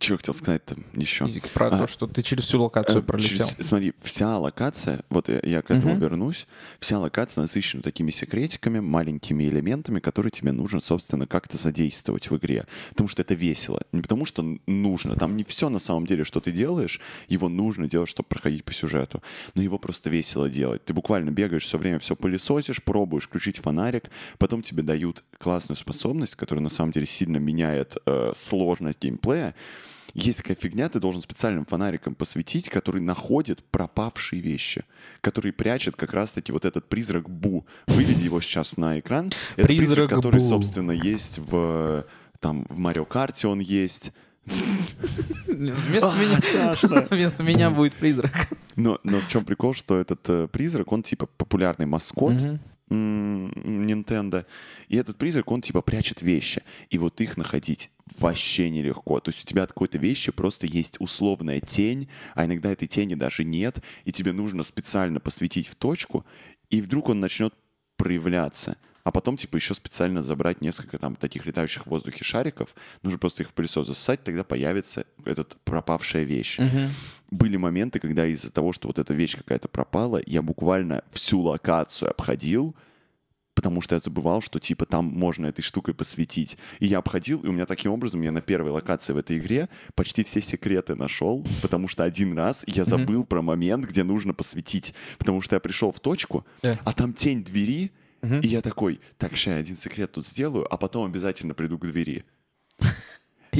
что 0.00 0.16
хотел 0.16 0.34
сказать-то 0.34 0.76
еще? 0.94 1.28
Про 1.54 1.68
а, 1.68 1.78
то, 1.80 1.86
что 1.86 2.06
ты 2.06 2.22
через 2.22 2.44
всю 2.44 2.62
локацию 2.62 3.00
э, 3.00 3.02
пролетел. 3.02 3.46
Через, 3.46 3.66
смотри, 3.66 3.92
вся 4.02 4.38
локация, 4.38 5.00
вот 5.10 5.28
я, 5.28 5.40
я 5.42 5.62
к 5.62 5.70
этому 5.70 5.94
угу. 5.94 6.00
вернусь, 6.00 6.46
вся 6.80 6.98
локация 6.98 7.42
насыщена 7.42 7.82
такими 7.82 8.10
секретиками, 8.10 8.80
маленькими 8.80 9.44
элементами, 9.44 10.00
которые 10.00 10.30
тебе 10.30 10.52
нужно, 10.52 10.80
собственно, 10.80 11.26
как-то 11.26 11.56
задействовать 11.56 12.30
в 12.30 12.36
игре. 12.36 12.66
Потому 12.90 13.08
что 13.08 13.22
это 13.22 13.34
весело. 13.34 13.82
Не 13.92 14.02
потому 14.02 14.24
что 14.24 14.44
нужно. 14.66 15.16
Там 15.16 15.36
не 15.36 15.44
все 15.44 15.68
на 15.68 15.78
самом 15.78 16.06
деле, 16.06 16.24
что 16.24 16.40
ты 16.40 16.52
делаешь, 16.52 17.00
его 17.28 17.48
нужно 17.48 17.88
делать, 17.88 18.08
чтобы 18.08 18.28
проходить 18.28 18.64
по 18.64 18.72
сюжету. 18.72 19.22
Но 19.54 19.62
его 19.62 19.78
просто 19.78 20.10
весело 20.10 20.48
делать. 20.48 20.84
Ты 20.84 20.94
буквально 20.94 21.30
бегаешь 21.30 21.64
все 21.64 21.78
время, 21.78 21.98
все 21.98 22.16
пылесосишь, 22.16 22.82
пробуешь 22.82 23.24
включить 23.24 23.58
фонарик, 23.58 24.10
потом 24.38 24.62
тебе 24.62 24.82
дают 24.82 25.24
классную 25.38 25.76
способность, 25.76 26.36
которая 26.36 26.62
на 26.62 26.70
самом 26.70 26.92
деле 26.92 27.06
сильно 27.06 27.36
меняет 27.36 27.96
э, 28.06 28.32
сложность 28.34 29.02
геймплея, 29.02 29.54
есть 30.14 30.38
такая 30.38 30.56
фигня, 30.56 30.88
ты 30.88 31.00
должен 31.00 31.20
специальным 31.20 31.64
фонариком 31.64 32.14
посветить, 32.14 32.68
который 32.68 33.00
находит 33.00 33.62
пропавшие 33.64 34.40
вещи, 34.40 34.84
который 35.20 35.52
прячет 35.52 35.96
как 35.96 36.12
раз-таки 36.12 36.52
вот 36.52 36.64
этот 36.64 36.88
призрак 36.88 37.28
Бу. 37.28 37.66
Выведи 37.86 38.24
его 38.24 38.40
сейчас 38.40 38.76
на 38.76 38.98
экран. 38.98 39.30
Это 39.56 39.66
призрак, 39.66 39.88
призрак 39.88 40.10
который, 40.10 40.40
Бу. 40.40 40.48
собственно, 40.48 40.92
есть 40.92 41.38
в 41.38 42.06
там 42.40 42.66
в 42.68 42.78
Марио 42.78 43.04
Карте 43.04 43.48
он 43.48 43.60
есть. 43.60 44.12
Вместо 45.46 46.12
меня, 46.14 47.06
вместо 47.10 47.42
меня 47.42 47.70
будет 47.70 47.94
призрак. 47.94 48.32
Но, 48.76 48.98
но 49.02 49.20
в 49.20 49.28
чем 49.28 49.44
прикол, 49.44 49.74
что 49.74 49.98
этот 49.98 50.20
э, 50.28 50.48
призрак, 50.48 50.92
он 50.92 51.02
типа 51.02 51.26
популярный 51.26 51.84
маскот, 51.86 52.34
Nintendo. 52.88 54.46
И 54.88 54.96
этот 54.96 55.16
призрак, 55.16 55.50
он 55.50 55.60
типа 55.60 55.82
прячет 55.82 56.22
вещи. 56.22 56.62
И 56.90 56.98
вот 56.98 57.20
их 57.20 57.36
находить 57.36 57.90
вообще 58.18 58.70
нелегко. 58.70 59.20
То 59.20 59.30
есть 59.30 59.44
у 59.44 59.46
тебя 59.46 59.64
от 59.64 59.70
какой-то 59.70 59.98
вещи 59.98 60.32
просто 60.32 60.66
есть 60.66 60.96
условная 61.00 61.60
тень, 61.60 62.08
а 62.34 62.46
иногда 62.46 62.72
этой 62.72 62.88
тени 62.88 63.14
даже 63.14 63.44
нет, 63.44 63.82
и 64.04 64.12
тебе 64.12 64.32
нужно 64.32 64.62
специально 64.62 65.20
посветить 65.20 65.68
в 65.68 65.74
точку, 65.74 66.24
и 66.70 66.80
вдруг 66.80 67.08
он 67.08 67.20
начнет 67.20 67.54
проявляться 67.96 68.76
а 69.04 69.10
потом, 69.10 69.36
типа, 69.36 69.56
еще 69.56 69.74
специально 69.74 70.22
забрать 70.22 70.60
несколько 70.60 70.98
там 70.98 71.16
таких 71.16 71.46
летающих 71.46 71.86
в 71.86 71.90
воздухе 71.90 72.24
шариков, 72.24 72.74
нужно 73.02 73.18
просто 73.18 73.42
их 73.42 73.50
в 73.50 73.54
пылесос 73.54 73.86
засосать, 73.86 74.22
тогда 74.22 74.44
появится 74.44 75.06
этот 75.24 75.56
пропавшая 75.64 76.24
вещь. 76.24 76.58
Угу. 76.58 76.90
Были 77.30 77.56
моменты, 77.56 78.00
когда 78.00 78.26
из-за 78.26 78.50
того, 78.50 78.72
что 78.72 78.88
вот 78.88 78.98
эта 78.98 79.14
вещь 79.14 79.36
какая-то 79.36 79.68
пропала, 79.68 80.20
я 80.26 80.42
буквально 80.42 81.02
всю 81.10 81.40
локацию 81.40 82.10
обходил, 82.10 82.74
потому 83.58 83.80
что 83.80 83.96
я 83.96 83.98
забывал, 83.98 84.40
что 84.40 84.60
типа 84.60 84.86
там 84.86 85.04
можно 85.06 85.46
этой 85.46 85.62
штукой 85.62 85.92
посветить. 85.92 86.56
И 86.78 86.86
я 86.86 86.98
обходил, 86.98 87.40
и 87.40 87.48
у 87.48 87.52
меня 87.52 87.66
таким 87.66 87.90
образом, 87.90 88.22
я 88.22 88.30
на 88.30 88.40
первой 88.40 88.70
локации 88.70 89.12
в 89.12 89.16
этой 89.16 89.38
игре 89.38 89.68
почти 89.96 90.22
все 90.22 90.40
секреты 90.40 90.94
нашел, 90.94 91.44
потому 91.60 91.88
что 91.88 92.04
один 92.04 92.38
раз 92.38 92.62
я 92.68 92.84
забыл 92.84 93.22
mm-hmm. 93.22 93.26
про 93.26 93.42
момент, 93.42 93.86
где 93.86 94.04
нужно 94.04 94.32
посветить, 94.32 94.94
потому 95.18 95.40
что 95.40 95.56
я 95.56 95.60
пришел 95.60 95.90
в 95.90 95.98
точку, 95.98 96.46
yeah. 96.62 96.78
а 96.84 96.92
там 96.92 97.12
тень 97.12 97.42
двери, 97.42 97.90
Угу. 98.22 98.36
И 98.36 98.48
я 98.48 98.62
такой, 98.62 99.00
так, 99.16 99.36
ща 99.36 99.52
я 99.52 99.56
один 99.58 99.76
секрет 99.76 100.12
тут 100.12 100.26
сделаю, 100.26 100.66
а 100.72 100.76
потом 100.76 101.06
обязательно 101.06 101.54
приду 101.54 101.78
к 101.78 101.86
двери. 101.86 102.24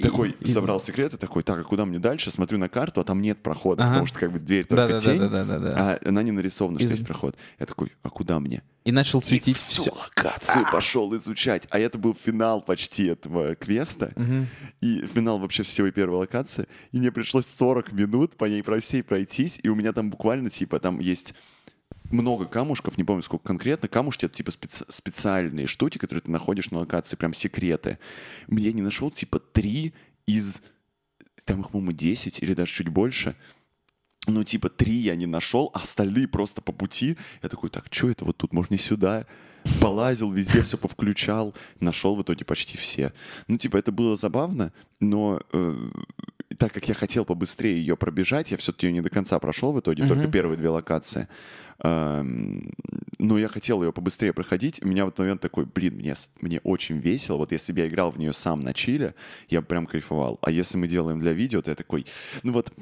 Такой 0.03 0.37
собрал 0.45 0.81
секреты, 0.81 1.17
такой, 1.17 1.43
так, 1.43 1.59
а 1.59 1.65
куда 1.65 1.85
мне 1.85 1.99
дальше? 1.99 2.31
Смотрю 2.31 2.59
на 2.59 2.69
карту, 2.69 3.00
а 3.00 3.05
там 3.05 3.21
нет 3.21 3.38
прохода, 3.43 3.85
потому 3.85 4.07
что 4.07 4.21
как 4.21 4.33
бы 4.33 4.38
дверь 4.38 4.65
только 4.65 5.00
тень, 5.00 5.19
да, 5.19 5.29
да, 5.29 5.45
да, 5.45 5.59
да, 5.59 5.75
да. 5.75 5.75
а 5.77 6.09
она 6.09 6.23
не 6.23 6.31
нарисована, 6.31 6.79
что 6.79 6.88
есть 6.88 7.05
проход. 7.05 7.37
Я 7.59 7.67
такой, 7.67 7.93
а 8.03 8.11
куда 8.11 8.38
мне? 8.38 8.62
И 8.85 8.93
начал 8.93 9.21
светить 9.21 9.57
всю 9.57 9.83
все. 9.83 9.91
локацию 9.91 10.65
а 10.67 10.73
пошел 10.73 11.15
изучать. 11.17 11.67
А 11.71 11.79
это 11.79 11.99
был 11.99 12.15
финал 12.15 12.62
почти 12.62 13.07
этого 13.07 13.55
квеста. 13.55 14.12
И 14.81 15.05
финал 15.07 15.38
вообще 15.38 15.62
всей 15.62 15.91
первой 15.91 16.19
локации. 16.19 16.67
И 16.93 16.99
мне 16.99 17.11
пришлось 17.11 17.47
40 17.47 17.93
минут 17.93 18.37
по 18.37 18.45
ней 18.45 18.62
про 18.62 18.81
всей 18.81 19.03
пройтись. 19.03 19.61
И 19.62 19.69
у 19.69 19.75
меня 19.75 19.93
там 19.93 20.11
буквально, 20.11 20.50
типа, 20.50 20.79
там 20.79 21.00
есть 21.00 21.35
много 22.11 22.47
камушков, 22.47 22.99
не 22.99 23.05
помню 23.05 23.23
сколько 23.23 23.47
конкретно. 23.47 23.88
Камушки— 23.88 24.25
это 24.27 24.35
типа 24.35 24.50
специ- 24.50 24.85
специальные 24.88 25.67
штуки, 25.67 25.99
которые 25.99 26.23
ты 26.23 26.31
находишь 26.31 26.71
на 26.71 26.79
локации, 26.79 27.17
прям 27.17 27.35
секреты. 27.35 27.99
Я 28.49 28.73
не 28.73 28.83
нашел 28.83 29.11
типа 29.11 29.38
три 29.38 29.95
из... 30.27 30.62
Там 31.45 31.61
их, 31.61 31.71
по-моему, 31.71 31.93
10 31.93 32.43
или 32.43 32.55
даже 32.55 32.73
чуть 32.73 32.88
больше. 32.88 33.35
Ну, 34.29 34.45
типа, 34.45 34.69
три 34.69 34.93
я 34.93 35.17
не 35.17 35.27
нашел, 35.27 35.71
а 35.73 35.79
остальные 35.79 36.29
просто 36.29 36.61
по 36.61 36.73
пути. 36.73 37.17
Я 37.43 37.49
такой, 37.49 37.71
так, 37.71 37.87
что 37.91 38.11
это 38.11 38.25
вот 38.27 38.37
тут, 38.37 38.53
можно 38.53 38.75
не 38.75 38.79
сюда? 38.79 39.25
Полазил, 39.81 40.31
везде 40.31 40.62
все 40.62 40.77
повключал, 40.77 41.55
нашел 41.81 42.15
в 42.15 42.23
итоге 42.23 42.45
почти 42.45 42.77
все. 42.77 43.12
Ну, 43.49 43.57
типа, 43.57 43.79
это 43.79 43.91
было 43.91 44.17
забавно, 44.17 44.73
но 45.00 45.41
э, 45.53 45.75
так 46.59 46.73
как 46.73 46.88
я 46.88 46.95
хотел 46.95 47.25
побыстрее 47.25 47.79
ее 47.79 47.97
пробежать, 47.97 48.50
я 48.50 48.57
все-таки 48.57 48.87
ее 48.87 48.93
не 48.93 49.00
до 49.00 49.11
конца 49.11 49.38
прошел 49.38 49.73
в 49.73 49.81
итоге, 49.81 50.03
uh-huh. 50.03 50.09
только 50.09 50.29
первые 50.29 50.59
две 50.59 50.69
локации. 50.69 51.29
Эм, 51.80 52.73
но 53.18 53.38
я 53.38 53.49
хотел 53.49 53.82
ее 53.82 53.92
побыстрее 53.92 54.32
проходить. 54.32 54.82
У 54.82 54.88
меня 54.88 55.04
в 55.04 55.08
этот 55.08 55.20
момент 55.20 55.40
такой, 55.40 55.64
блин, 55.64 55.97
мне, 55.97 56.14
мне 56.40 56.61
очень 56.64 56.99
весело. 56.99 57.37
Вот 57.37 57.52
если 57.52 57.73
бы 57.73 57.80
я 57.80 57.88
играл 57.88 58.11
в 58.11 58.18
нее 58.18 58.32
сам 58.32 58.61
на 58.61 58.75
чиле, 58.75 59.14
я 59.49 59.62
прям 59.62 59.87
кайфовал. 59.87 60.38
А 60.42 60.50
если 60.50 60.76
мы 60.76 60.88
делаем 60.88 61.20
для 61.20 61.32
видео, 61.32 61.62
то 61.62 61.70
я 61.70 61.75
такой, 61.75 62.06
ну 62.42 62.52
вот, 62.52 62.73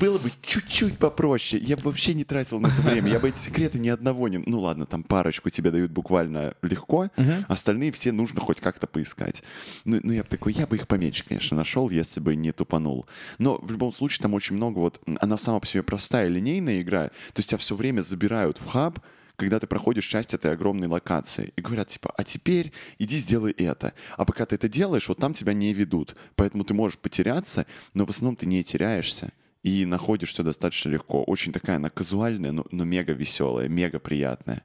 было 0.00 0.18
бы 0.18 0.30
чуть-чуть 0.42 0.98
попроще. 0.98 1.62
Я 1.62 1.76
бы 1.76 1.82
вообще 1.84 2.14
не 2.14 2.24
тратил 2.24 2.60
на 2.60 2.68
это 2.68 2.82
время. 2.82 3.10
Я 3.10 3.18
бы 3.18 3.28
эти 3.28 3.38
секреты 3.38 3.78
ни 3.78 3.88
одного 3.88 4.28
не... 4.28 4.38
Ну 4.38 4.60
ладно, 4.60 4.86
там 4.86 5.02
парочку 5.02 5.50
тебе 5.50 5.70
дают 5.70 5.90
буквально 5.90 6.54
легко, 6.62 7.08
uh-huh. 7.16 7.44
остальные 7.48 7.92
все 7.92 8.12
нужно 8.12 8.40
хоть 8.40 8.60
как-то 8.60 8.86
поискать. 8.86 9.42
Ну, 9.84 10.00
ну 10.02 10.12
я 10.12 10.22
бы 10.22 10.28
такой, 10.28 10.52
я 10.52 10.66
бы 10.66 10.76
их 10.76 10.86
поменьше, 10.86 11.24
конечно, 11.24 11.56
нашел, 11.56 11.90
если 11.90 12.20
бы 12.20 12.36
не 12.36 12.52
тупанул. 12.52 13.06
Но 13.38 13.58
в 13.60 13.70
любом 13.70 13.92
случае 13.92 14.22
там 14.22 14.34
очень 14.34 14.56
много 14.56 14.78
вот... 14.78 15.00
Она 15.20 15.36
сама 15.36 15.60
по 15.60 15.66
себе 15.66 15.82
простая, 15.82 16.28
линейная 16.28 16.82
игра. 16.82 17.08
То 17.08 17.38
есть 17.38 17.50
тебя 17.50 17.58
все 17.58 17.74
время 17.74 18.02
забирают 18.16 18.58
в 18.58 18.66
хаб, 18.66 18.98
когда 19.36 19.60
ты 19.60 19.66
проходишь 19.66 20.06
часть 20.06 20.32
этой 20.32 20.50
огромной 20.52 20.88
локации 20.88 21.52
и 21.56 21.60
говорят 21.60 21.88
типа, 21.88 22.10
а 22.16 22.24
теперь 22.24 22.72
иди 22.98 23.18
сделай 23.18 23.52
это. 23.52 23.92
А 24.16 24.24
пока 24.24 24.46
ты 24.46 24.54
это 24.54 24.66
делаешь, 24.68 25.08
вот 25.08 25.18
там 25.18 25.34
тебя 25.34 25.52
не 25.52 25.74
ведут. 25.74 26.16
Поэтому 26.36 26.64
ты 26.64 26.72
можешь 26.72 26.96
потеряться, 26.98 27.66
но 27.92 28.06
в 28.06 28.10
основном 28.10 28.36
ты 28.36 28.46
не 28.46 28.64
теряешься 28.64 29.32
и 29.62 29.84
находишь 29.84 30.32
все 30.32 30.42
достаточно 30.42 30.88
легко. 30.88 31.22
Очень 31.24 31.52
такая 31.52 31.76
она 31.76 31.90
казуальная, 31.90 32.52
но, 32.52 32.64
но 32.70 32.84
мега 32.84 33.12
веселая, 33.12 33.68
мега 33.68 33.98
приятная. 33.98 34.62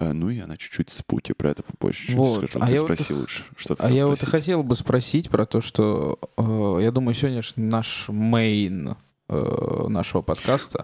Э, 0.00 0.12
Ну 0.12 0.30
и 0.30 0.40
она 0.40 0.56
чуть-чуть 0.56 0.90
спуки, 0.90 1.32
про 1.32 1.50
это 1.52 1.62
попозже 1.62 2.04
чуть 2.06 2.16
Вот, 2.16 2.38
скажу. 2.38 2.58
а 2.60 2.66
Ты 2.66 2.74
я 2.74 2.80
вот 2.80 2.86
спроси 2.90 3.14
лучше, 3.14 3.44
что 3.56 3.76
ты 3.76 3.84
А 3.84 3.90
я 3.92 4.06
вот 4.08 4.18
спросить. 4.18 4.34
хотел 4.40 4.62
бы 4.64 4.74
спросить 4.74 5.30
про 5.30 5.46
то, 5.46 5.60
что 5.60 6.18
э, 6.36 6.78
я 6.82 6.90
думаю, 6.90 7.14
сегодня 7.14 7.42
ж 7.42 7.52
наш 7.54 8.06
мейн 8.08 8.96
э, 9.28 9.86
нашего 9.88 10.22
подкаста 10.22 10.80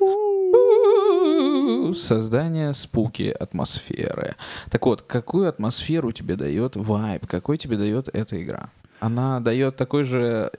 создание 1.95 2.75
спуки 2.75 3.35
атмосферы. 3.38 4.37
Так 4.71 4.87
вот, 4.87 5.02
какую 5.02 5.49
атмосферу 5.49 6.12
тебе 6.12 6.37
дает 6.37 6.76
вайб? 6.76 7.26
Какой 7.26 7.59
тебе 7.59 7.76
дает 7.76 8.09
эта 8.12 8.42
игра? 8.42 8.71
Она 9.00 9.40
дает 9.40 9.76
такой 9.76 10.04
же 10.04 10.50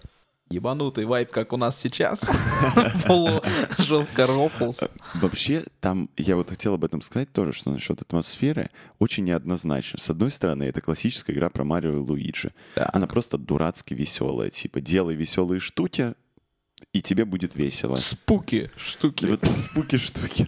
ебанутый 0.49 1.05
вайб, 1.05 1.29
как 1.29 1.53
у 1.53 1.57
нас 1.57 1.79
сейчас. 1.79 2.29
Полу 3.07 3.41
жестко 3.77 4.25
рофлс. 4.25 4.81
Вообще, 5.15 5.65
там, 5.79 6.09
я 6.17 6.35
вот 6.35 6.49
хотел 6.49 6.73
об 6.73 6.83
этом 6.83 7.01
сказать 7.01 7.31
тоже, 7.31 7.53
что 7.53 7.71
насчет 7.71 8.01
атмосферы 8.01 8.71
очень 8.97 9.25
неоднозначно. 9.25 9.99
С 9.99 10.09
одной 10.09 10.31
стороны, 10.31 10.63
это 10.63 10.81
классическая 10.81 11.33
игра 11.33 11.49
про 11.49 11.63
Марио 11.63 11.93
и 11.93 11.97
Луиджи. 11.97 12.51
Она 12.75 13.07
просто 13.07 13.37
дурацки 13.37 13.93
веселая. 13.93 14.49
Типа, 14.49 14.81
делай 14.81 15.15
веселые 15.15 15.59
штуки, 15.59 16.13
и 16.93 17.01
тебе 17.01 17.25
будет 17.25 17.55
весело. 17.55 17.95
Спуки 17.95 18.71
штуки. 18.77 19.25
Вот 19.25 19.45
спуки-штуки. 19.55 20.47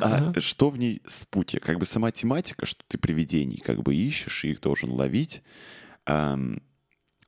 да. 0.00 0.32
А 0.36 0.40
что 0.40 0.70
в 0.70 0.78
ней 0.78 1.02
спуки? 1.06 1.58
Как 1.58 1.78
бы 1.78 1.86
сама 1.86 2.10
тематика, 2.10 2.66
что 2.66 2.82
ты 2.88 2.98
привидений 2.98 3.58
как 3.58 3.82
бы 3.82 3.94
ищешь 3.94 4.44
и 4.44 4.50
их 4.50 4.60
должен 4.60 4.90
ловить. 4.90 5.42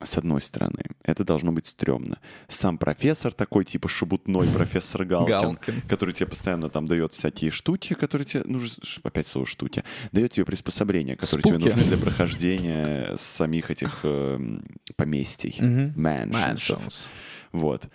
с 0.05 0.17
одной 0.17 0.41
стороны, 0.41 0.83
это 1.03 1.23
должно 1.23 1.53
быть 1.53 1.65
стрёмно. 1.67 2.19
Сам 2.49 2.77
профессор 2.77 3.31
такой, 3.31 3.63
типа 3.63 3.87
шебутной 3.87 4.47
профессор 4.53 5.05
Галкин, 5.05 5.31
Галкин. 5.39 5.81
который 5.87 6.13
тебе 6.13 6.27
постоянно 6.27 6.69
там 6.69 6.87
дает 6.87 7.13
всякие 7.13 7.51
штуки, 7.51 7.93
которые 7.93 8.25
тебе 8.25 8.43
нужны, 8.45 8.83
опять 9.03 9.27
слово 9.27 9.47
штуки, 9.47 9.83
дает 10.11 10.33
тебе 10.33 10.45
приспособления, 10.45 11.15
которые 11.15 11.43
тебе 11.43 11.59
Спуки. 11.59 11.73
нужны 11.73 11.83
для 11.87 11.97
прохождения 11.97 13.15
самих 13.17 13.71
этих 13.71 13.99
эм, 14.03 14.65
поместий, 14.97 15.55
Мгм. 15.59 15.93
mansions. 15.95 16.53
Mansions. 16.53 17.07
Вот. 17.53 17.87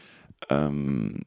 Эм, 0.49 1.27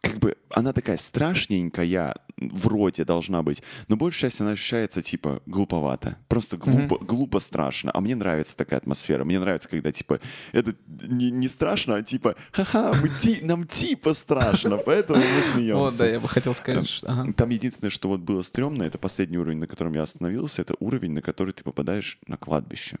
как 0.00 0.18
бы 0.18 0.36
она 0.50 0.72
такая 0.72 0.96
страшненькая, 0.96 2.14
вроде 2.36 3.04
должна 3.04 3.42
быть, 3.42 3.62
но 3.88 3.96
большая 3.96 4.30
часть 4.30 4.40
она 4.40 4.52
ощущается 4.52 5.02
типа 5.02 5.42
глуповато. 5.46 6.18
Просто 6.28 6.56
глупо, 6.56 6.98
глупо 7.04 7.40
страшно. 7.40 7.90
А 7.92 8.00
мне 8.00 8.14
нравится 8.14 8.56
такая 8.56 8.78
атмосфера. 8.78 9.24
Мне 9.24 9.40
нравится, 9.40 9.68
когда 9.68 9.90
типа 9.90 10.20
это 10.52 10.74
не, 10.86 11.30
не 11.32 11.48
страшно, 11.48 11.96
а 11.96 12.02
типа 12.02 12.36
ха-ха, 12.52 12.94
ти- 13.22 13.40
нам 13.42 13.66
типа 13.66 14.14
страшно, 14.14 14.76
поэтому 14.76 15.18
мы 15.18 15.52
смеемся. 15.52 15.74
Вот, 15.76 15.96
да, 15.96 16.06
я 16.06 16.20
бы 16.20 16.28
хотел 16.28 16.54
сказать, 16.54 16.88
что... 16.88 17.08
ага. 17.10 17.32
Там 17.32 17.50
единственное, 17.50 17.90
что 17.90 18.08
вот 18.08 18.20
было 18.20 18.42
стрёмно, 18.42 18.84
это 18.84 18.98
последний 18.98 19.38
уровень, 19.38 19.58
на 19.58 19.66
котором 19.66 19.94
я 19.94 20.02
остановился, 20.02 20.62
это 20.62 20.74
уровень, 20.78 21.12
на 21.12 21.22
который 21.22 21.52
ты 21.52 21.64
попадаешь 21.64 22.18
на 22.28 22.36
кладбище. 22.36 22.98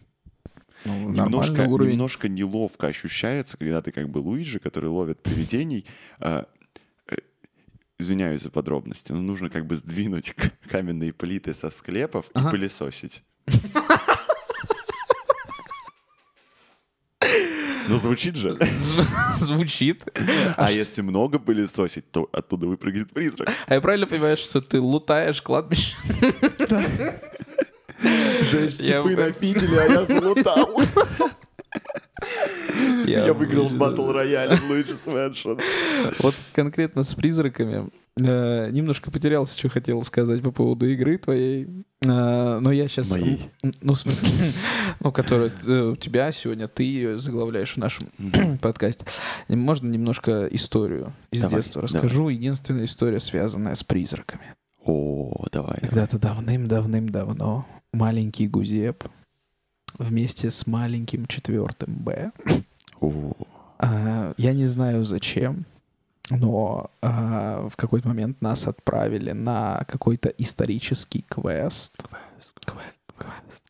Ну, 0.84 1.10
Немножко, 1.10 1.62
уровень. 1.62 1.92
немножко 1.92 2.28
неловко 2.28 2.86
ощущается, 2.86 3.56
когда 3.56 3.82
ты 3.82 3.90
как 3.92 4.08
бы 4.08 4.18
Луиджи, 4.18 4.58
который 4.58 4.88
ловит 4.88 5.20
привидений. 5.22 5.84
а, 6.20 6.46
э, 7.10 7.16
извиняюсь 7.98 8.42
за 8.42 8.50
подробности, 8.50 9.12
но 9.12 9.20
нужно 9.20 9.50
как 9.50 9.66
бы 9.66 9.76
сдвинуть 9.76 10.34
каменные 10.70 11.12
плиты 11.12 11.52
со 11.54 11.70
склепов 11.70 12.26
и 12.26 12.30
Ага. 12.34 12.50
пылесосить. 12.50 13.22
Ну, 17.88 17.98
звучит 17.98 18.36
же. 18.36 18.58
Звучит. 19.38 20.04
А 20.56 20.70
если 20.70 21.00
много 21.00 21.38
пылесосить, 21.38 22.10
то 22.10 22.28
оттуда 22.32 22.66
выпрыгнет 22.66 23.10
призрак. 23.12 23.48
А 23.66 23.74
я 23.74 23.80
правильно 23.80 24.06
понимаю, 24.06 24.36
что 24.36 24.60
ты 24.60 24.78
лутаешь 24.78 25.40
кладбище? 25.40 25.96
Жесть, 28.50 28.80
Я 28.80 29.02
типы 29.02 29.16
напидели, 29.16 29.76
а 29.76 29.84
я 29.92 30.04
залутал. 30.04 30.80
Я 33.06 33.32
выиграл 33.32 33.68
бы- 33.68 33.76
батл 33.76 34.10
рояль 34.12 34.54
в 34.56 34.70
Luigi's 34.70 35.06
Mansion. 35.06 35.60
Вот 36.20 36.34
конкретно 36.52 37.02
с 37.04 37.14
призраками. 37.14 37.88
э, 38.20 38.70
Немножко 38.70 39.10
потерялся, 39.10 39.58
что 39.58 39.68
хотел 39.68 40.02
сказать 40.04 40.42
по 40.42 40.50
поводу 40.50 40.86
игры 40.86 41.18
твоей. 41.18 41.68
Э, 42.04 42.58
Но 42.60 42.72
я 42.72 42.88
сейчас... 42.88 43.10
Моей. 43.12 43.50
Ну, 43.80 43.94
в 43.94 43.98
смысле, 43.98 44.28
ну, 45.00 45.12
которую 45.12 45.52
э, 45.66 45.80
у 45.92 45.96
тебя 45.96 46.30
сегодня, 46.32 46.66
ты 46.68 46.82
ее 46.82 47.18
заглавляешь 47.18 47.74
в 47.74 47.76
нашем 47.78 48.08
подкасте. 48.60 49.06
Можно 49.48 49.88
немножко 49.88 50.48
историю 50.50 51.12
из 51.30 51.42
Давай, 51.42 51.56
детства 51.56 51.82
расскажу. 51.82 52.28
Единственная 52.28 52.86
история, 52.86 53.20
связанная 53.20 53.74
с 53.74 53.84
призраками. 53.84 54.54
О, 54.88 55.44
давай. 55.52 55.80
Когда-то 55.80 56.18
давным-давным-давно 56.18 57.66
маленький 57.92 58.48
Гузеп 58.48 59.04
вместе 59.98 60.50
с 60.50 60.66
маленьким 60.66 61.26
четвертым 61.26 61.94
Б 61.94 62.32
О, 62.98 63.32
А, 63.78 64.32
Я 64.38 64.54
не 64.54 64.64
знаю 64.64 65.04
зачем, 65.04 65.66
но 66.30 66.90
а, 67.02 67.68
в 67.68 67.76
какой-то 67.76 68.08
момент 68.08 68.40
нас 68.40 68.66
отправили 68.66 69.32
на 69.32 69.84
какой-то 69.86 70.30
исторический 70.30 71.22
квест. 71.28 71.94
Квест, 71.98 72.58
квест, 72.64 73.00
квест. 73.18 73.64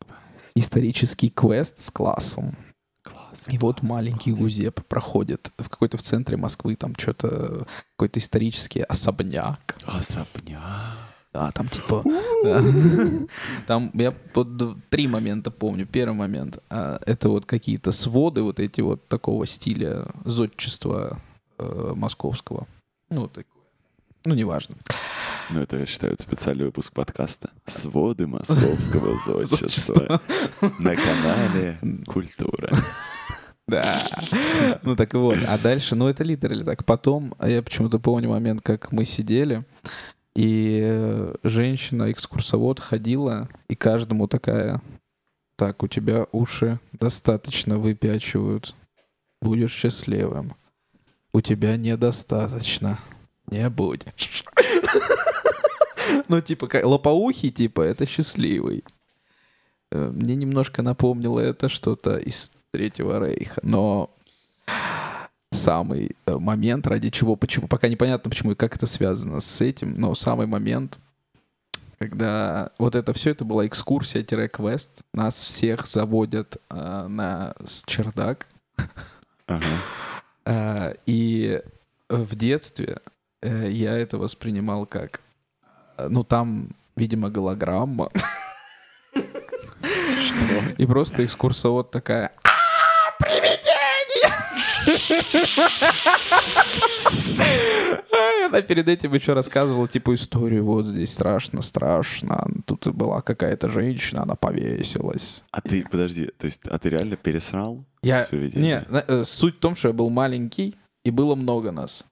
Исторический 0.55 1.29
квест 1.29 1.81
с 1.81 1.91
классом. 1.91 2.55
Класс. 3.03 3.45
И 3.49 3.57
вот 3.57 3.81
маленький 3.83 4.31
Гузеп 4.31 4.85
проходит 4.87 5.51
в 5.57 5.67
какой-то 5.67 5.97
в 5.97 6.01
центре 6.01 6.37
Москвы, 6.37 6.75
там 6.77 6.95
что-то, 6.97 7.67
какой-то 7.97 8.19
исторический 8.19 8.83
особняк. 8.83 9.75
Особняк. 9.85 11.08
Да, 11.31 11.51
там 11.51 11.67
типа... 11.67 12.03
Там 13.67 13.91
я 13.93 14.13
три 14.89 15.07
момента 15.07 15.51
помню. 15.51 15.85
Первый 15.85 16.15
момент 16.15 16.57
а,— 16.69 16.99
это 17.05 17.29
вот 17.29 17.45
какие-то 17.45 17.91
своды 17.91 18.41
вот 18.41 18.59
эти 18.59 18.81
вот 18.81 19.07
такого 19.07 19.45
стиля 19.45 20.07
зодчества 20.25 21.21
э, 21.59 21.93
московского. 21.95 22.67
Ну, 23.09 23.27
такое. 23.27 23.45
Ну, 24.25 24.33
неважно. 24.33 24.75
Ну, 25.49 25.61
это, 25.61 25.77
я 25.77 25.85
считаю, 25.85 26.15
специальный 26.19 26.65
выпуск 26.65 26.93
подкаста. 26.93 27.51
Своды 27.65 28.27
московского 28.27 29.15
зодчества 29.45 30.21
на 30.79 30.95
канале 30.95 31.79
Культура. 32.07 32.69
Да. 33.67 34.07
Ну 34.83 34.95
так 34.95 35.13
вот. 35.13 35.37
А 35.47 35.57
дальше, 35.57 35.95
ну 35.95 36.07
это 36.07 36.23
литерально 36.23 36.65
так. 36.65 36.85
Потом, 36.85 37.35
а 37.37 37.47
я 37.47 37.61
почему-то 37.61 37.99
помню 37.99 38.29
момент, 38.29 38.61
как 38.61 38.91
мы 38.91 39.05
сидели, 39.05 39.63
и 40.39 40.79
э, 40.81 41.35
женщина-экскурсовод 41.43 42.79
ходила, 42.79 43.49
и 43.67 43.75
каждому 43.75 44.25
такая, 44.29 44.81
так, 45.57 45.83
у 45.83 45.89
тебя 45.89 46.27
уши 46.31 46.79
достаточно 46.93 47.77
выпячивают, 47.77 48.73
будешь 49.41 49.73
счастливым. 49.73 50.55
У 51.33 51.41
тебя 51.41 51.75
недостаточно, 51.75 52.99
не 53.47 53.69
будешь. 53.69 54.43
Ну, 56.29 56.39
типа, 56.39 56.69
лопоухий, 56.83 57.51
типа, 57.51 57.81
это 57.81 58.05
счастливый. 58.05 58.85
Э, 59.91 60.09
Мне 60.09 60.35
немножко 60.35 60.81
напомнило 60.81 61.41
это 61.41 61.67
что-то 61.67 62.17
из 62.17 62.49
Третьего 62.71 63.19
Рейха, 63.19 63.59
но 63.61 64.09
самый 65.51 66.15
э, 66.25 66.37
момент, 66.37 66.87
ради 66.87 67.09
чего, 67.09 67.35
почему, 67.35 67.67
пока 67.67 67.87
непонятно, 67.87 68.29
почему 68.29 68.51
и 68.51 68.55
как 68.55 68.75
это 68.75 68.85
связано 68.85 69.39
с 69.39 69.61
этим, 69.61 69.99
но 69.99 70.13
самый 70.15 70.47
момент, 70.47 70.99
когда 71.97 72.71
вот 72.77 72.95
это 72.95 73.13
все, 73.13 73.31
это 73.31 73.45
была 73.45 73.65
экскурсия-квест, 73.67 74.89
нас 75.13 75.41
всех 75.41 75.87
заводят 75.87 76.57
э, 76.69 77.07
на 77.07 77.55
чердак, 77.85 78.47
Ага. 79.47 79.65
э, 80.45 80.93
и 81.05 81.61
в 82.09 82.35
детстве 82.35 82.99
э, 83.41 83.69
я 83.71 83.97
это 83.97 84.17
воспринимал 84.17 84.85
как, 84.85 85.21
ну 85.97 86.23
там, 86.23 86.69
видимо, 86.95 87.29
голограмма, 87.29 88.09
Что? 89.11 90.73
и 90.77 90.85
просто 90.85 91.25
экскурсовод 91.25 91.91
такая, 91.91 92.31
«А, 92.43 92.48
привидение! 92.48 92.48
А, 92.48 92.48
Она 98.45 98.61
перед 98.61 98.87
этим 98.87 99.13
еще 99.13 99.33
рассказывала, 99.33 99.87
типа, 99.87 100.15
историю, 100.15 100.65
вот 100.65 100.87
здесь 100.87 101.13
страшно, 101.13 101.61
страшно. 101.61 102.47
Тут 102.65 102.87
была 102.87 103.21
какая-то 103.21 103.69
женщина, 103.69 104.23
она 104.23 104.35
повесилась. 104.35 105.43
А 105.51 105.61
ты, 105.61 105.85
подожди, 105.89 106.31
то 106.37 106.45
есть, 106.45 106.61
а 106.67 106.79
ты 106.79 106.89
реально 106.89 107.15
пересрал? 107.15 107.85
Я... 108.01 108.27
Не, 108.31 108.83
э, 108.89 109.23
суть 109.25 109.57
в 109.57 109.59
том, 109.59 109.75
что 109.75 109.89
я 109.89 109.93
был 109.93 110.09
маленький, 110.09 110.75
и 111.03 111.11
было 111.11 111.35
много 111.35 111.71
нас. 111.71 112.05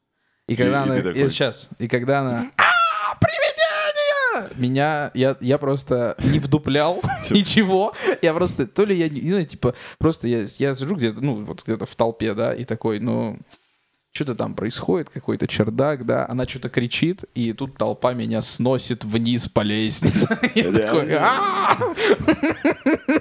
И 0.47 0.55
когда 0.55 0.83
она... 0.83 1.01
сейчас. 1.01 1.69
И 1.79 1.87
когда 1.87 2.21
она... 2.21 2.51
«А, 2.57 3.15
привидение! 3.19 3.56
Меня... 4.55 5.11
Я, 5.13 5.35
я 5.41 5.57
просто 5.57 6.15
не 6.23 6.39
вдуплял 6.39 7.01
ничего. 7.31 7.93
Я 8.21 8.33
просто... 8.33 8.67
То 8.67 8.85
ли 8.85 8.95
я... 8.95 9.09
не- 9.09 9.21
Ну, 9.21 9.43
типа, 9.43 9.73
просто 9.97 10.27
я, 10.27 10.45
я 10.59 10.73
сижу 10.75 10.95
где-то, 10.95 11.21
ну, 11.21 11.43
вот 11.45 11.63
где-то 11.65 11.85
в 11.85 11.95
толпе, 11.95 12.33
да, 12.33 12.53
и 12.53 12.63
такой, 12.65 12.99
ну... 12.99 13.37
что-то 14.13 14.33
там 14.35 14.55
происходит, 14.55 15.09
какой-то 15.09 15.47
чердак, 15.47 16.05
да, 16.05 16.25
она 16.27 16.47
что-то 16.47 16.69
кричит, 16.69 17.25
и 17.35 17.53
тут 17.53 17.77
толпа 17.77 18.13
меня 18.13 18.41
сносит 18.41 19.03
вниз 19.05 19.47
по 19.47 19.61
лестнице. 19.61 20.27
Я 20.55 20.71
такой! 20.71 21.19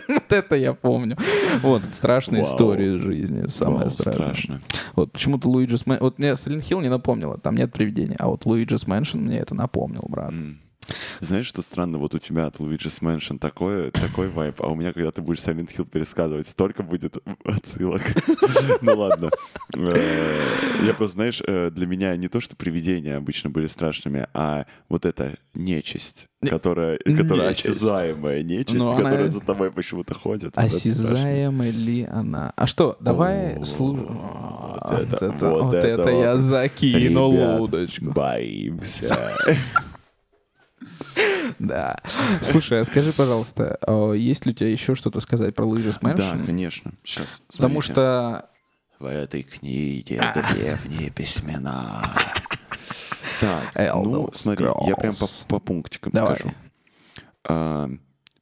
Вот 0.09 0.33
это 0.33 0.57
я 0.57 0.72
помню. 0.74 1.16
Вот, 1.62 1.83
страшная 1.90 2.42
история 2.42 2.96
из 2.96 3.02
жизни, 3.02 3.46
самая 3.48 3.90
страшная. 3.90 4.61
Вот 4.94 5.12
почему-то 5.12 5.48
Luigi's. 5.48 5.82
Вот 5.87 6.18
мне 6.18 6.31
Silent 6.31 6.62
Hill 6.68 6.83
не 6.83 6.88
напомнила, 6.88 7.38
там 7.38 7.57
нет 7.57 7.72
привидения, 7.72 8.16
а 8.18 8.29
вот 8.29 8.44
Luigi's 8.46 8.87
Mansion 8.87 9.18
мне 9.18 9.38
это 9.38 9.55
напомнил, 9.55 10.05
брат. 10.09 10.33
Знаешь, 11.20 11.46
что 11.46 11.62
странно, 11.62 11.99
вот 11.99 12.14
у 12.14 12.18
тебя 12.18 12.46
от 12.46 12.57
Luigi's 12.57 13.01
Mansion 13.03 13.38
такое, 13.38 13.90
такой 13.90 14.29
vibe, 14.28 14.61
а 14.62 14.68
у 14.68 14.75
меня, 14.75 14.92
когда 14.92 15.11
ты 15.11 15.20
будешь 15.22 15.40
Silent 15.40 15.75
Hill 15.77 15.85
пересказывать, 15.88 16.49
столько 16.49 16.83
будет 16.83 17.16
отсылок. 17.44 18.03
Ну 18.83 18.96
ладно. 18.99 19.31
Э, 19.75 20.38
Я 20.85 20.94
просто, 20.94 21.14
знаешь, 21.14 21.42
э, 21.46 21.70
для 21.70 21.87
меня 21.87 22.14
не 22.16 22.29
то, 22.29 22.40
что 22.40 22.57
привидения 22.57 23.16
обычно 23.16 23.51
были 23.51 23.66
страшными, 23.66 24.27
а 24.35 24.66
вот 24.88 25.07
эта 25.07 25.37
нечисть, 25.55 26.27
которая, 26.46 26.99
которая 26.99 27.51
осязаемая 27.51 28.42
нечисть, 28.42 28.77
Ну, 28.77 28.96
которая 28.96 29.31
за 29.31 29.40
тобой 29.40 29.70
почему-то 29.72 30.14
ходит. 30.14 30.57
Вот 30.57 30.64
это 30.64 30.68
страшно. 30.79 30.90
Осязаема 30.92 31.68
ли 31.68 32.05
она? 32.05 32.53
А 32.57 32.66
что, 32.66 32.96
давай 33.01 33.57
О, 33.57 33.64
слушай. 33.64 34.05
вот 34.07 35.75
это- 35.75 36.11
я 36.11 36.37
закинул 36.38 37.62
удочку. 37.62 38.07
Боимся. 38.12 39.33
Да. 41.59 41.96
Слушай, 42.42 42.80
а 42.80 42.85
скажи, 42.85 43.12
пожалуйста, 43.12 43.78
а 43.87 44.12
есть 44.12 44.46
ли 44.46 44.52
у 44.52 44.54
тебя 44.54 44.68
еще 44.70 44.94
что-то 44.94 45.20
сказать 45.20 45.54
про 45.54 45.64
Luigi's 45.64 45.98
Да, 46.02 46.11
Mansion? 46.12 46.44
конечно. 46.46 46.92
Сейчас. 47.04 47.42
Потому 47.52 47.80
что 47.82 48.48
В 48.98 49.04
этой 49.06 49.42
книге 49.42 50.22
древние 50.52 51.11
письмена. 51.11 52.12
Так, 53.38 53.70
ну, 53.94 54.30
смотри, 54.32 54.64
я 54.87 54.96
прям 54.96 55.12
по, 55.48 55.59
пунктикам 55.59 56.11
скажу. 56.14 56.54
А, 57.44 57.90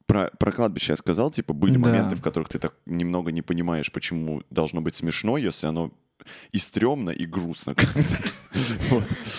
про, 0.05 0.29
про 0.39 0.51
кладбище 0.53 0.93
я 0.93 0.97
сказал, 0.97 1.31
типа, 1.31 1.51
были 1.53 1.73
Да. 1.73 1.79
моменты, 1.79 2.15
в 2.15 2.21
которых 2.21 2.47
ты 2.47 2.59
так 2.59 2.75
немного 2.85 3.33
не 3.33 3.41
понимаешь, 3.41 3.91
почему 3.91 4.43
должно 4.49 4.79
быть 4.79 4.95
смешно, 4.95 5.35
если 5.37 5.67
оно 5.67 5.91
и 6.51 6.57
стрёмно, 6.57 7.09
и 7.11 7.25
грустно. 7.25 7.75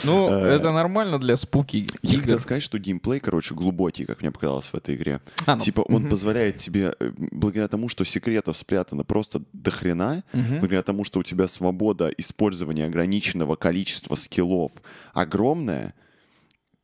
Ну, 0.05 0.29
Э, 0.29 0.57
это 0.57 0.73
нормально 0.73 1.19
для 1.19 1.37
спуки 1.37 1.87
Я 2.03 2.21
хотел 2.21 2.39
сказать, 2.39 2.63
что 2.63 2.79
геймплей, 2.79 3.19
короче, 3.19 3.55
глубокий, 3.55 4.05
как 4.05 4.21
мне 4.21 4.31
показалось 4.31 4.67
в 4.67 4.75
этой 4.75 4.95
игре. 4.95 5.21
А, 5.47 5.55
ну, 5.55 5.61
Типа 5.61 5.81
он 5.81 6.09
позволяет 6.09 6.57
тебе, 6.57 6.95
э, 7.01 7.13
благодаря 7.17 7.69
тому, 7.69 7.89
что 7.89 8.05
секретов 8.05 8.57
спрятано 8.57 9.05
просто 9.05 9.43
до 9.53 9.71
хрена, 9.71 10.23
благодаря 10.33 10.83
тому, 10.83 11.05
что 11.05 11.21
у 11.21 11.23
тебя 11.23 11.49
свобода 11.49 12.09
использования 12.19 12.85
ограниченного 12.85 13.57
количества 13.57 14.15
скиллов 14.17 14.73
огромная, 15.15 15.95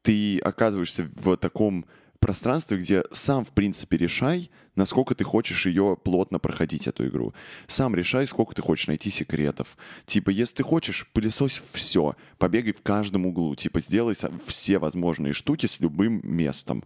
ты 0.03 0.39
оказываешься 0.39 1.09
в 1.15 1.37
таком 1.37 1.85
пространстве, 2.23 2.79
где 2.79 3.03
сам, 3.11 3.45
в 3.45 3.53
принципе, 3.53 3.99
решай, 3.99 4.51
насколько 4.77 5.15
ты 5.15 5.25
хочешь 5.25 5.67
ее 5.67 5.99
плотно 6.03 6.39
проходить, 6.39 6.87
эту 6.87 7.07
игру. 7.09 7.35
Сам 7.67 7.95
решай, 7.95 8.27
сколько 8.27 8.55
ты 8.55 8.63
хочешь 8.63 8.87
найти 8.87 9.11
секретов. 9.11 9.77
Типа, 10.07 10.31
если 10.31 10.57
ты 10.57 10.63
хочешь, 10.63 11.07
пылесось 11.13 11.61
все, 11.73 12.15
побегай 12.39 12.73
в 12.73 12.81
каждом 12.81 13.27
углу, 13.27 13.55
типа, 13.55 13.81
сделай 13.81 14.15
все 14.47 14.79
возможные 14.79 15.35
штуки 15.35 15.67
с 15.67 15.81
любым 15.81 16.21
местом. 16.23 16.85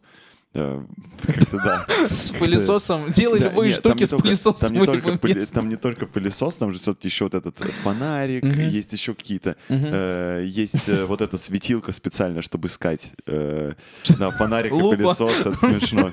Э, 0.54 0.82
Как-то 1.26 1.56
да. 1.58 1.86
С 2.08 2.30
пылесосом. 2.30 3.10
Делай 3.12 3.40
Да, 3.40 3.50
любые 3.50 3.70
нет, 3.70 3.78
штуки 3.80 4.04
с 4.04 4.08
только- 4.10 4.22
пылесосом. 4.22 4.68
Там 4.68 4.72
не, 4.72 4.78
только 4.86 4.94
любым 4.96 5.16
пыли- 5.18 5.34
местом. 5.34 5.54
там 5.62 5.68
не 5.68 5.76
только 5.76 6.06
пылесос, 6.06 6.54
там 6.54 6.72
же 6.72 6.78
все-таки 6.78 7.08
еще 7.08 7.24
вот 7.24 7.34
этот 7.34 7.58
фонарик, 7.82 8.42
Мгм. 8.42 8.60
есть 8.68 8.92
еще 8.92 9.14
какие-то, 9.14 9.56
э, 9.68 10.44
есть 10.46 10.88
э, 10.88 11.04
вот 11.04 11.20
эта 11.20 11.36
светилка 11.36 11.92
специально, 11.92 12.40
чтобы 12.42 12.68
искать. 12.68 13.12
э, 13.26 13.74
Да, 14.18 14.30
фонарик 14.30 14.72
и 14.72 14.78
пылесос, 14.80 15.40
это 15.40 15.56
смешно. 15.58 16.10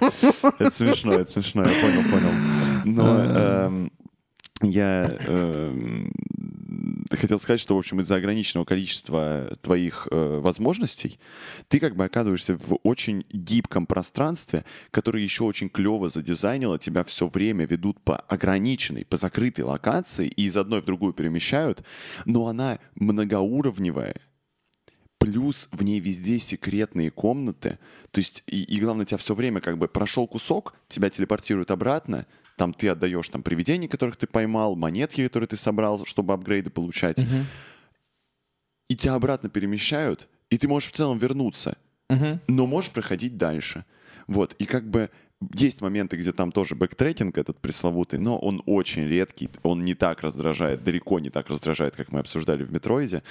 Это 0.60 0.72
смешно, 0.72 1.14
это 1.14 1.32
смешно, 1.32 1.64
я 1.64 1.82
понял, 1.82 2.04
понял. 2.12 2.34
Но 2.86 3.88
я 4.64 5.06
эм, 5.28 6.12
хотел 7.12 7.40
сказать, 7.40 7.60
что, 7.60 7.76
в 7.76 7.80
общем, 7.80 8.00
из-за 8.00 8.16
ограниченного 8.16 8.66
количества 8.66 9.56
твоих 9.62 10.08
э, 10.10 10.40
возможностей 10.40 11.20
ты 11.68 11.80
как 11.80 11.96
бы 11.96 12.06
оказываешься 12.06 12.56
в 12.56 12.80
очень 12.84 13.26
гибком 13.32 13.86
пространстве, 13.86 14.66
которое 14.92 15.24
еще 15.24 15.44
очень 15.44 15.70
клево 15.70 16.10
задизайнило, 16.10 16.80
тебя 16.80 17.04
все 17.04 17.28
время 17.28 17.66
ведут 17.66 18.00
по 18.02 18.18
ограниченной, 18.18 19.06
по 19.06 19.18
закрытой 19.18 19.62
локации 19.62 20.28
и 20.28 20.46
из 20.46 20.58
одной 20.58 20.82
в 20.82 20.86
другую 20.86 21.14
перемещают, 21.14 21.84
но 22.26 22.48
она 22.48 22.80
многоуровневая, 22.96 24.16
плюс 25.18 25.70
в 25.72 25.84
ней 25.84 26.00
везде 26.00 26.40
секретные 26.40 27.10
комнаты, 27.10 27.80
то 28.12 28.20
есть 28.20 28.44
и, 28.48 28.64
и 28.64 28.80
главное, 28.80 29.06
тебя 29.06 29.18
все 29.18 29.34
время 29.34 29.62
как 29.62 29.78
бы 29.78 29.88
прошел 29.88 30.28
кусок, 30.28 30.74
тебя 30.90 31.10
телепортируют 31.10 31.72
обратно, 31.72 32.26
там 32.58 32.74
ты 32.74 32.90
отдаешь 32.90 33.30
там 33.30 33.44
привидений, 33.44 33.88
которых 33.88 34.16
ты 34.16 34.28
поймал, 34.28 34.76
монетки, 34.76 35.24
которые 35.26 35.48
ты 35.48 35.58
собрал, 35.58 36.06
чтобы 36.06 36.34
апгрейды 36.34 36.70
получать, 36.70 37.18
Мгм. 37.20 37.46
и 38.90 38.96
тебя 38.96 39.16
обратно 39.16 39.50
перемещают, 39.50 40.28
и 40.50 40.58
ты 40.58 40.68
можешь 40.68 40.90
в 40.90 40.94
целом 40.94 41.18
вернуться, 41.18 41.78
Мгм. 42.10 42.40
но 42.48 42.66
можешь 42.68 42.92
проходить 42.92 43.38
дальше. 43.38 43.86
Вот, 44.28 44.56
и 44.60 44.66
как 44.66 44.90
бы 44.90 45.10
есть 45.54 45.82
моменты, 45.82 46.16
где 46.16 46.32
там 46.32 46.52
тоже 46.52 46.76
backtracking 46.76 47.38
этот 47.38 47.60
пресловутый, 47.60 48.20
но 48.20 48.38
он 48.38 48.62
очень 48.66 49.06
редкий, 49.08 49.50
он 49.64 49.84
не 49.84 49.94
так 49.94 50.22
раздражает, 50.22 50.84
далеко 50.84 51.20
не 51.20 51.30
так 51.30 51.50
раздражает, 51.50 51.96
как 51.96 52.12
мы 52.12 52.20
обсуждали 52.20 52.64
в 52.64 52.72
Metroid 52.72 53.12
е. 53.12 53.24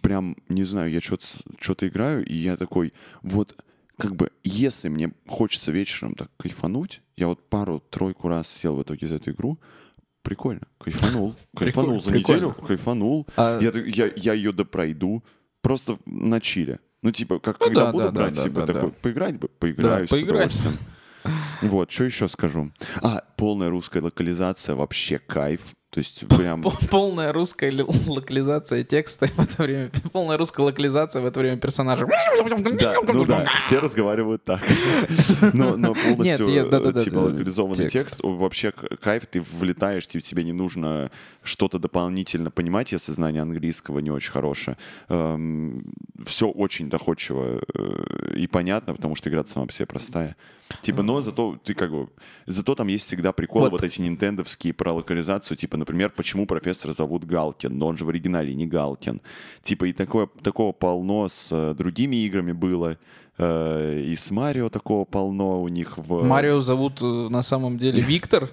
Прям, 0.00 0.36
не 0.48 0.64
знаю, 0.64 0.90
я 0.90 1.00
что-то 1.00 1.88
играю, 1.88 2.24
и 2.24 2.34
я 2.34 2.56
такой, 2.56 2.92
вот, 3.22 3.62
как 3.98 4.16
бы, 4.16 4.30
если 4.44 4.88
мне 4.88 5.12
хочется 5.26 5.72
вечером 5.72 6.14
так 6.14 6.30
кайфануть, 6.38 7.02
я 7.16 7.26
вот 7.28 7.48
пару-тройку 7.48 8.28
раз 8.28 8.48
сел 8.48 8.76
в 8.76 8.82
итоге 8.82 9.08
за 9.08 9.16
эту 9.16 9.32
игру, 9.32 9.58
прикольно, 10.22 10.66
кайфанул, 10.78 11.34
кайфанул 11.56 12.00
за 12.00 12.12
неделю, 12.12 12.52
кайфанул, 12.52 13.26
А- 13.36 13.58
я, 13.60 13.70
я, 13.70 14.10
я 14.16 14.32
ее 14.34 14.52
допройду 14.52 15.22
просто 15.60 15.98
на 16.06 16.40
чиле. 16.40 16.80
Ну, 17.02 17.12
типа, 17.12 17.38
как 17.38 17.58
Ну 17.60 17.66
когда 17.66 17.86
да, 17.86 17.92
буду 17.92 18.04
да, 18.06 18.10
брать, 18.12 18.34
да, 18.34 18.42
типа, 18.42 18.60
да, 18.60 18.66
такой, 18.66 18.90
да. 18.90 18.96
поиграть 19.02 19.38
бы, 19.38 19.48
поиграю 19.48 20.06
с 20.06 20.10
поиграть. 20.10 20.52
удовольствием. 20.54 20.76
Вот, 21.62 21.90
что 21.90 22.04
еще 22.04 22.28
скажу? 22.28 22.70
А, 23.02 23.22
полная 23.36 23.68
русская 23.70 24.00
локализация, 24.00 24.76
вообще 24.76 25.18
кайф. 25.18 25.74
То 25.90 26.00
есть 26.00 26.26
прям... 26.28 26.60
Пол- 26.62 26.74
Полная 26.90 27.32
русская 27.32 27.70
ли- 27.70 27.82
локализация 28.06 28.84
текста 28.84 29.26
в 29.26 29.38
это 29.38 29.62
время. 29.62 29.90
Полная 30.12 30.36
русская 30.36 30.62
локализация 30.62 31.22
в 31.22 31.24
это 31.26 31.40
время 31.40 31.56
персонажа. 31.56 32.06
Да, 32.78 32.94
ну 33.12 33.24
да, 33.24 33.46
все 33.58 33.78
разговаривают 33.78 34.44
так. 34.44 34.60
Но, 35.54 35.76
но 35.76 35.94
полностью, 35.94 36.46
Нет, 36.46 36.56
я- 36.56 36.64
да-да-да, 36.66 37.00
э, 37.00 37.04
типа, 37.04 37.20
да, 37.20 37.26
локализованный 37.26 37.88
текст. 37.88 37.92
текст, 37.92 38.20
вообще 38.22 38.72
кайф, 38.72 39.26
ты 39.26 39.40
влетаешь, 39.40 40.06
тебе, 40.06 40.20
тебе 40.20 40.44
не 40.44 40.52
нужно 40.52 41.10
что-то 41.42 41.78
дополнительно 41.78 42.50
понимать, 42.50 42.92
если 42.92 43.12
знание 43.12 43.40
английского 43.42 44.00
не 44.00 44.10
очень 44.10 44.30
хорошее. 44.32 44.76
все 45.08 46.48
очень 46.50 46.90
доходчиво 46.90 47.62
э, 47.74 48.34
и 48.36 48.46
понятно, 48.46 48.94
потому 48.94 49.14
что 49.14 49.30
игра 49.30 49.44
сама 49.46 49.66
по 49.66 49.72
себе 49.72 49.86
простая. 49.86 50.36
Типа, 50.82 51.02
но 51.02 51.20
зато 51.20 51.58
ты 51.64 51.74
как 51.74 51.90
бы... 51.90 52.08
Зато 52.46 52.74
там 52.74 52.88
есть 52.88 53.06
всегда 53.06 53.32
приколы, 53.32 53.64
Вот. 53.64 53.72
вот, 53.72 53.84
эти 53.84 54.00
нинтендовские 54.00 54.72
про 54.74 54.92
локализацию, 54.92 55.56
типа, 55.56 55.76
например, 55.76 56.10
почему 56.10 56.46
профессора 56.46 56.92
зовут 56.92 57.24
Галкин, 57.24 57.76
но 57.76 57.86
он 57.86 57.96
же 57.96 58.04
в 58.04 58.08
оригинале 58.08 58.54
не 58.54 58.66
Галкин. 58.66 59.20
Типа, 59.62 59.86
и 59.86 59.92
такое, 59.92 60.28
такого 60.42 60.72
полно 60.72 61.28
с 61.28 61.50
э, 61.52 61.74
другими 61.74 62.16
играми 62.16 62.52
было. 62.52 62.98
Э, 63.38 64.00
и 64.04 64.16
с 64.16 64.30
Марио 64.30 64.68
такого 64.68 65.04
полно 65.04 65.62
у 65.62 65.68
них 65.68 65.96
в... 65.96 66.24
Марио 66.24 66.60
зовут 66.60 67.00
э, 67.00 67.04
на 67.04 67.42
самом 67.42 67.78
деле 67.78 68.02
Виктор. 68.02 68.50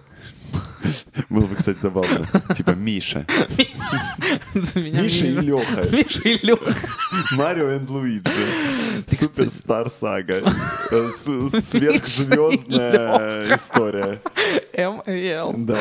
Было 1.30 1.45
бы, 1.48 1.56
кстати, 1.56 1.80
забавно. 1.80 2.28
Типа 2.56 2.71
Миша. 2.71 3.26
Миша 4.54 5.26
и 5.26 5.34
Леха. 5.34 5.88
Миша 5.91 6.21
и 6.21 6.45
Леха. 6.45 6.74
Марио 7.32 7.71
и 7.71 7.80
Луиджи. 7.86 8.32
Суперстар 9.08 9.89
сага. 9.89 10.36
Э, 10.91 11.10
Сверхзвездная 11.62 13.56
история. 13.56 14.21
М 14.74 15.02
и 15.08 15.28
Л. 15.30 15.54
Да. 15.58 15.80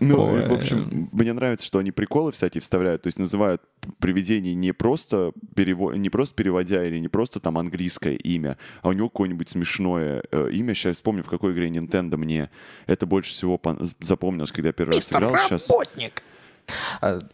Ну, 0.00 0.48
в 0.48 0.52
общем, 0.52 1.08
мне 1.12 1.32
нравится, 1.32 1.66
что 1.66 1.78
они 1.78 1.90
приколы 1.90 2.30
всякие 2.32 2.60
вставляют. 2.60 3.02
То 3.02 3.08
есть 3.08 3.18
называют 3.18 3.62
привидений 3.98 4.54
не 4.54 4.72
просто, 4.72 5.32
перево... 5.54 5.92
не 5.92 6.10
просто 6.10 6.34
переводя 6.34 6.84
или 6.84 6.98
не 6.98 7.08
просто 7.08 7.40
там 7.40 7.58
английское 7.58 8.11
имя, 8.14 8.56
а 8.82 8.88
у 8.88 8.92
него 8.92 9.08
какое-нибудь 9.08 9.48
смешное 9.48 10.22
э, 10.30 10.50
имя. 10.52 10.74
Сейчас 10.74 10.96
вспомню, 10.96 11.22
в 11.22 11.28
какой 11.28 11.52
игре 11.52 11.68
Nintendo 11.68 12.16
мне 12.16 12.50
это 12.86 13.06
больше 13.06 13.30
всего 13.30 13.60
запомнилось, 14.00 14.52
когда 14.52 14.68
я 14.68 14.72
первый 14.72 14.90
раз 14.90 14.96
Мистер 14.96 15.18
играл. 15.18 15.36
Сейчас, 15.38 15.70
Работник. 15.70 16.22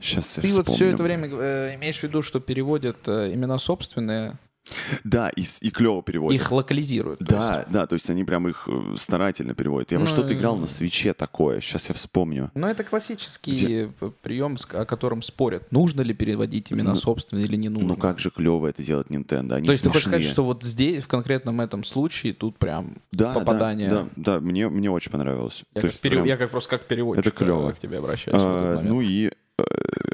Сейчас 0.01 0.37
я 0.39 0.43
Ты 0.43 0.55
вот 0.55 0.69
все 0.69 0.91
это 0.91 1.03
время 1.03 1.29
э, 1.31 1.75
имеешь 1.75 1.99
в 1.99 2.03
виду, 2.03 2.23
что 2.23 2.41
переводят 2.41 3.07
э, 3.09 3.33
имена 3.35 3.59
собственные 3.59 4.39
Да, 5.05 5.29
и, 5.31 5.45
и 5.61 5.71
клево 5.71 6.03
переводят. 6.03 6.41
Их 6.41 6.51
локализируют. 6.53 7.21
Да, 7.21 7.67
да, 7.71 7.87
то 7.87 7.95
есть 7.95 8.09
они 8.11 8.25
прям 8.25 8.49
их 8.49 8.69
э, 8.69 8.95
старательно 8.97 9.55
переводят. 9.55 9.93
Я 9.93 9.99
во 9.99 10.05
Ну, 10.05 10.11
что-то 10.11 10.35
играл 10.35 10.57
на 10.57 10.67
свече 10.67 11.15
такое, 11.15 11.61
сейчас 11.61 11.89
я 11.89 11.95
вспомню. 11.95 12.51
Но 12.55 12.69
это 12.69 12.85
классический 12.85 13.87
п- 13.99 14.11
прием, 14.23 14.57
о 14.73 14.85
котором 14.85 15.23
спорят. 15.23 15.71
Нужно 15.73 16.01
ли 16.03 16.15
переводить 16.15 16.71
именно 16.71 16.91
Ну, 16.91 16.97
собственно 16.97 17.41
или 17.41 17.57
не 17.57 17.69
нужно. 17.69 17.89
Ну 17.89 17.97
как 17.97 18.19
же 18.19 18.31
клево 18.31 18.67
это 18.67 18.83
делать 18.83 19.09
Nintendo, 19.09 19.55
они 19.55 19.67
То 19.67 19.73
есть 19.73 19.83
ты 19.85 19.89
хочешь 19.91 20.05
сказать, 20.05 20.25
что 20.25 20.45
вот 20.45 20.63
здесь, 20.63 21.03
в 21.05 21.09
конкретном 21.09 21.61
этом 21.61 21.85
случае, 21.85 22.33
тут 22.35 22.57
прям 22.59 22.97
да, 23.13 23.33
да, 23.35 23.41
попадание. 23.41 23.91
Да, 23.91 24.09
да, 24.17 24.41
мне, 24.41 24.69
мне 24.69 24.91
очень 24.91 25.11
понравилось. 25.11 25.65
Я, 25.75 25.81
То 25.81 25.87
как 25.87 25.91
есть 25.93 26.03
пере- 26.03 26.17
прям, 26.17 26.27
я 26.27 26.37
как 26.37 26.51
просто 26.51 26.71
как 26.71 26.87
переводчик 26.87 27.27
Это 27.27 27.37
клёво. 27.37 27.71
э, 27.71 27.73
к 27.75 27.79
тебе 27.79 27.99
обращаюсь. 27.99 28.41
э, 28.41 28.75
момент. 28.77 28.89
ну 28.89 29.01
и, 29.01 29.29
э, 29.29 29.31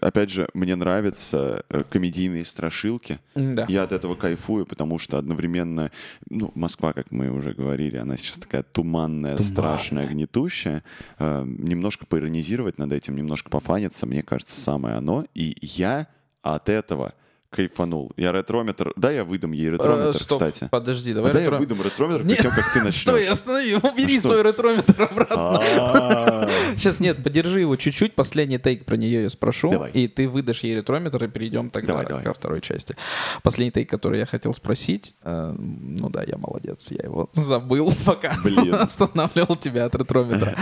опять 0.05 0.31
же, 0.31 0.49
мне 0.55 0.77
нравятся 0.77 1.65
э, 1.69 1.85
комедийные 1.89 2.45
страшилки. 2.45 3.19
да. 3.35 3.67
Я 3.69 3.85
от 3.85 3.93
этого 3.93 4.15
кайфую, 4.15 4.67
потому 4.67 4.99
что 4.99 5.19
одновременно, 5.19 5.91
ну, 6.29 6.51
Москва, 6.55 6.93
как 6.93 7.11
мы 7.11 7.31
уже 7.31 7.53
говорили, 7.53 7.97
она 7.97 8.17
сейчас 8.17 8.39
такая 8.39 8.63
туманная, 8.63 9.37
страшная, 9.39 10.07
гнетущая. 10.07 10.85
Э, 11.19 11.45
немножко 11.47 12.07
поиронизировать 12.07 12.79
над 12.79 12.93
этим, 12.93 13.17
немножко 13.17 13.51
пофаниться, 13.51 14.07
мне 14.07 14.23
кажется, 14.23 14.61
самое 14.61 14.97
оно. 14.97 15.25
И 15.35 15.57
я 15.63 16.07
от 16.43 16.69
этого 16.69 17.15
кайфанул. 17.55 18.13
Я 18.17 18.33
ретрометр... 18.33 18.93
Да, 18.97 19.11
я 19.11 19.25
выдам 19.25 19.53
ей 19.53 19.69
Э, 19.69 19.73
ретрометр, 19.73 20.17
стоп, 20.21 20.43
кстати. 20.43 20.69
подожди, 20.71 21.13
А 21.13 21.15
давай 21.15 21.33
да, 21.33 21.41
я 21.41 21.51
выдам 21.51 21.81
ретрометр 21.83 22.25
перед 22.25 22.39
тем, 22.39 22.51
как 22.51 22.73
ты 22.73 22.83
начнешь. 22.83 23.01
Стой, 23.03 23.27
останови, 23.29 23.75
убери 23.77 24.19
что? 24.19 24.29
свой 24.29 24.43
ретрометр 24.43 25.03
обратно. 25.03 25.61
А, 25.61 26.49
Сейчас 26.77 27.01
нет, 27.01 27.23
подержи 27.23 27.61
его 27.61 27.77
чуть-чуть, 27.77 28.15
последний 28.15 28.59
тейк 28.59 28.85
про 28.85 28.97
нее 28.97 29.23
я 29.23 29.31
спрошу, 29.31 29.85
и 29.93 30.09
ты 30.09 30.29
выдашь 30.29 30.61
ей 30.65 30.77
ретрометр, 30.77 31.25
и 31.25 31.29
перейдем 31.29 31.71
тогда 31.71 32.05
ко 32.05 32.33
второй 32.35 32.61
части. 32.61 32.97
Последний 33.43 33.71
тейк, 33.73 33.89
который 33.91 34.19
я 34.19 34.27
хотел 34.27 34.53
спросить, 34.55 35.15
э, 35.23 35.55
ну 35.59 36.09
да, 36.11 36.23
я 36.25 36.37
молодец, 36.37 36.91
я 36.91 37.05
его 37.05 37.31
забыл, 37.35 37.93
пока 38.05 38.37
останавливал 38.81 39.57
тебя 39.57 39.85
от 39.85 39.95
ретрометра. 39.95 40.57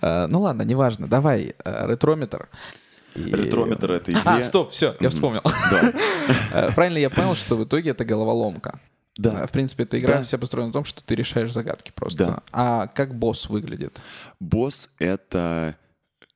Э, 0.00 0.26
Ну 0.26 0.40
ладно, 0.40 0.62
неважно, 0.62 1.06
давай 1.06 1.54
ретрометр. 1.64 2.48
И- 3.14 3.22
Ретрометр 3.32 3.92
этой 3.92 4.10
игре. 4.12 4.22
А, 4.24 4.42
стоп, 4.42 4.72
все, 4.72 4.96
я 5.00 5.10
вспомнил. 5.10 5.42
Э, 6.52 6.72
Правильно 6.74 6.98
я 6.98 7.10
понял, 7.10 7.34
что 7.34 7.56
в 7.56 7.64
итоге 7.64 7.90
это 7.90 8.04
головоломка. 8.04 8.80
Да. 9.16 9.42
Э, 9.42 9.46
В 9.46 9.50
принципе, 9.52 9.82
эта 9.84 9.98
игра 9.98 10.18
Да. 10.18 10.22
вся 10.24 10.38
построена 10.38 10.68
на 10.68 10.72
том, 10.72 10.84
что 10.84 11.02
ты 11.02 11.14
решаешь 11.14 11.52
загадки 11.52 11.92
просто. 11.94 12.24
Да. 12.26 12.42
А 12.52 12.86
как 12.88 13.14
босс 13.14 13.48
выглядит? 13.48 14.00
Босс— 14.40 14.90
это 14.98 15.76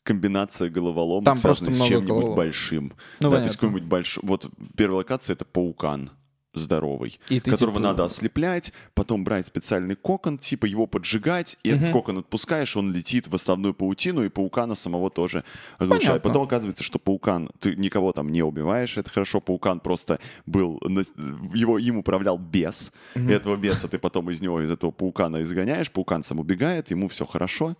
комбинация 0.04 0.70
головоломок, 0.70 1.24
Там 1.24 1.38
просто 1.40 1.70
с 1.70 1.80
чем-нибудь 1.84 2.34
большим. 2.36 2.92
Ну, 3.20 3.30
да, 3.30 3.36
то 3.38 3.42
есть 3.44 3.58
понятно. 3.58 3.68
какой-нибудь 3.68 3.82
большой... 3.84 4.22
Вот 4.26 4.46
первая 4.76 4.98
локация— 4.98 5.34
это 5.34 5.44
паукан 5.44 6.10
здоровый, 6.54 7.20
И 7.28 7.40
которого 7.40 7.76
типа, 7.76 7.80
надо 7.80 8.04
ослеплять, 8.04 8.72
потом 8.94 9.24
брать 9.24 9.46
специальный 9.46 9.94
кокон, 9.94 10.38
типа 10.38 10.66
его 10.66 10.86
поджигать, 10.86 11.58
и 11.62 11.68
этот 11.70 11.82
Мгм. 11.84 11.92
кокон 11.92 12.18
отпускаешь, 12.18 12.76
он 12.76 12.92
летит 12.92 13.28
в 13.28 13.34
основную 13.34 13.74
паутину, 13.74 14.24
и 14.24 14.28
паукана 14.28 14.74
самого 14.74 15.10
тоже 15.10 15.44
оглушает. 15.78 16.22
Потом 16.22 16.42
оказывается, 16.42 16.82
что 16.84 16.98
паукан, 16.98 17.50
ты 17.60 17.76
никого 17.76 18.12
там 18.12 18.30
не 18.32 18.42
убиваешь, 18.42 18.96
это 18.96 19.10
хорошо, 19.10 19.40
паукан 19.40 19.80
просто 19.80 20.18
был, 20.46 20.80
на- 20.82 21.04
его, 21.54 21.78
им 21.78 21.98
управлял 21.98 22.38
бес, 22.38 22.92
и 23.14 23.20
этого 23.30 23.56
беса 23.56 23.88
ты 23.88 23.98
потом 23.98 24.30
из 24.30 24.40
него, 24.40 24.60
из 24.62 24.70
этого 24.70 24.90
паукана 24.90 25.42
изгоняешь, 25.42 25.90
паукан 25.90 26.22
сам 26.24 26.40
убегает, 26.40 26.90
ему 26.90 27.08
все 27.08 27.24
хорошо. 27.24 27.76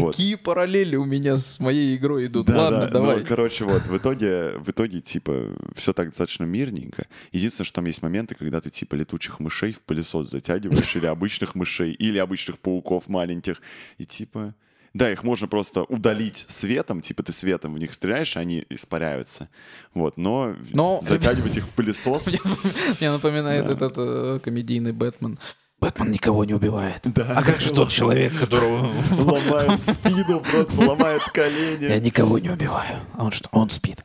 Вот. 0.00 0.16
Какие 0.16 0.34
параллели 0.34 0.96
у 0.96 1.04
меня 1.04 1.36
с 1.36 1.60
моей 1.60 1.96
игрой 1.96 2.26
идут? 2.26 2.46
Да, 2.46 2.64
Ладно, 2.64 2.80
да, 2.80 2.88
давай. 2.88 3.20
Ну, 3.20 3.26
короче, 3.26 3.64
вот, 3.64 3.82
в 3.86 3.96
итоге, 3.96 4.54
в 4.58 4.70
итоге, 4.70 5.00
типа, 5.00 5.56
все 5.74 5.92
так 5.92 6.08
достаточно 6.08 6.44
мирненько. 6.44 7.06
Единственное, 7.32 7.66
что 7.66 7.76
там 7.76 7.86
есть 7.86 8.02
моменты, 8.02 8.34
когда 8.34 8.60
ты, 8.60 8.70
типа, 8.70 8.94
летучих 8.94 9.40
мышей 9.40 9.72
в 9.72 9.82
пылесос 9.82 10.30
затягиваешь, 10.30 10.96
или 10.96 11.06
обычных 11.06 11.54
мышей, 11.54 11.92
или 11.92 12.18
обычных 12.18 12.58
пауков 12.58 13.08
маленьких, 13.08 13.60
и, 13.98 14.04
типа... 14.04 14.54
Да, 14.94 15.10
их 15.10 15.24
можно 15.24 15.48
просто 15.48 15.82
удалить 15.82 16.46
светом, 16.48 17.00
типа 17.00 17.24
ты 17.24 17.32
светом 17.32 17.74
в 17.74 17.78
них 17.80 17.92
стреляешь, 17.92 18.36
и 18.36 18.38
они 18.38 18.64
испаряются. 18.70 19.48
Вот, 19.92 20.16
но, 20.16 20.54
Но- 20.72 21.00
затягивать 21.02 21.56
их 21.56 21.64
в 21.64 21.70
пылесос... 21.70 22.28
Мне 23.00 23.10
напоминает 23.10 23.68
этот 23.68 23.94
э, 23.96 24.40
комедийный 24.40 24.92
Бэтмен. 24.92 25.40
Бэтмен 25.84 26.10
никого 26.12 26.46
не 26.46 26.54
убивает. 26.54 27.02
Да. 27.04 27.34
А 27.36 27.42
как 27.42 27.60
же 27.60 27.74
тот 27.74 27.90
человек, 27.90 28.32
которого... 28.40 28.90
Ломает 29.10 29.78
спину, 29.82 30.40
просто 30.40 30.80
ломает 30.80 31.20
Я 31.26 31.30
колени. 31.32 31.98
никого 32.00 32.38
не 32.38 32.48
убиваю. 32.48 33.00
А 33.12 33.24
он 33.24 33.32
что? 33.32 33.50
Он 33.52 33.68
спит. 33.68 34.02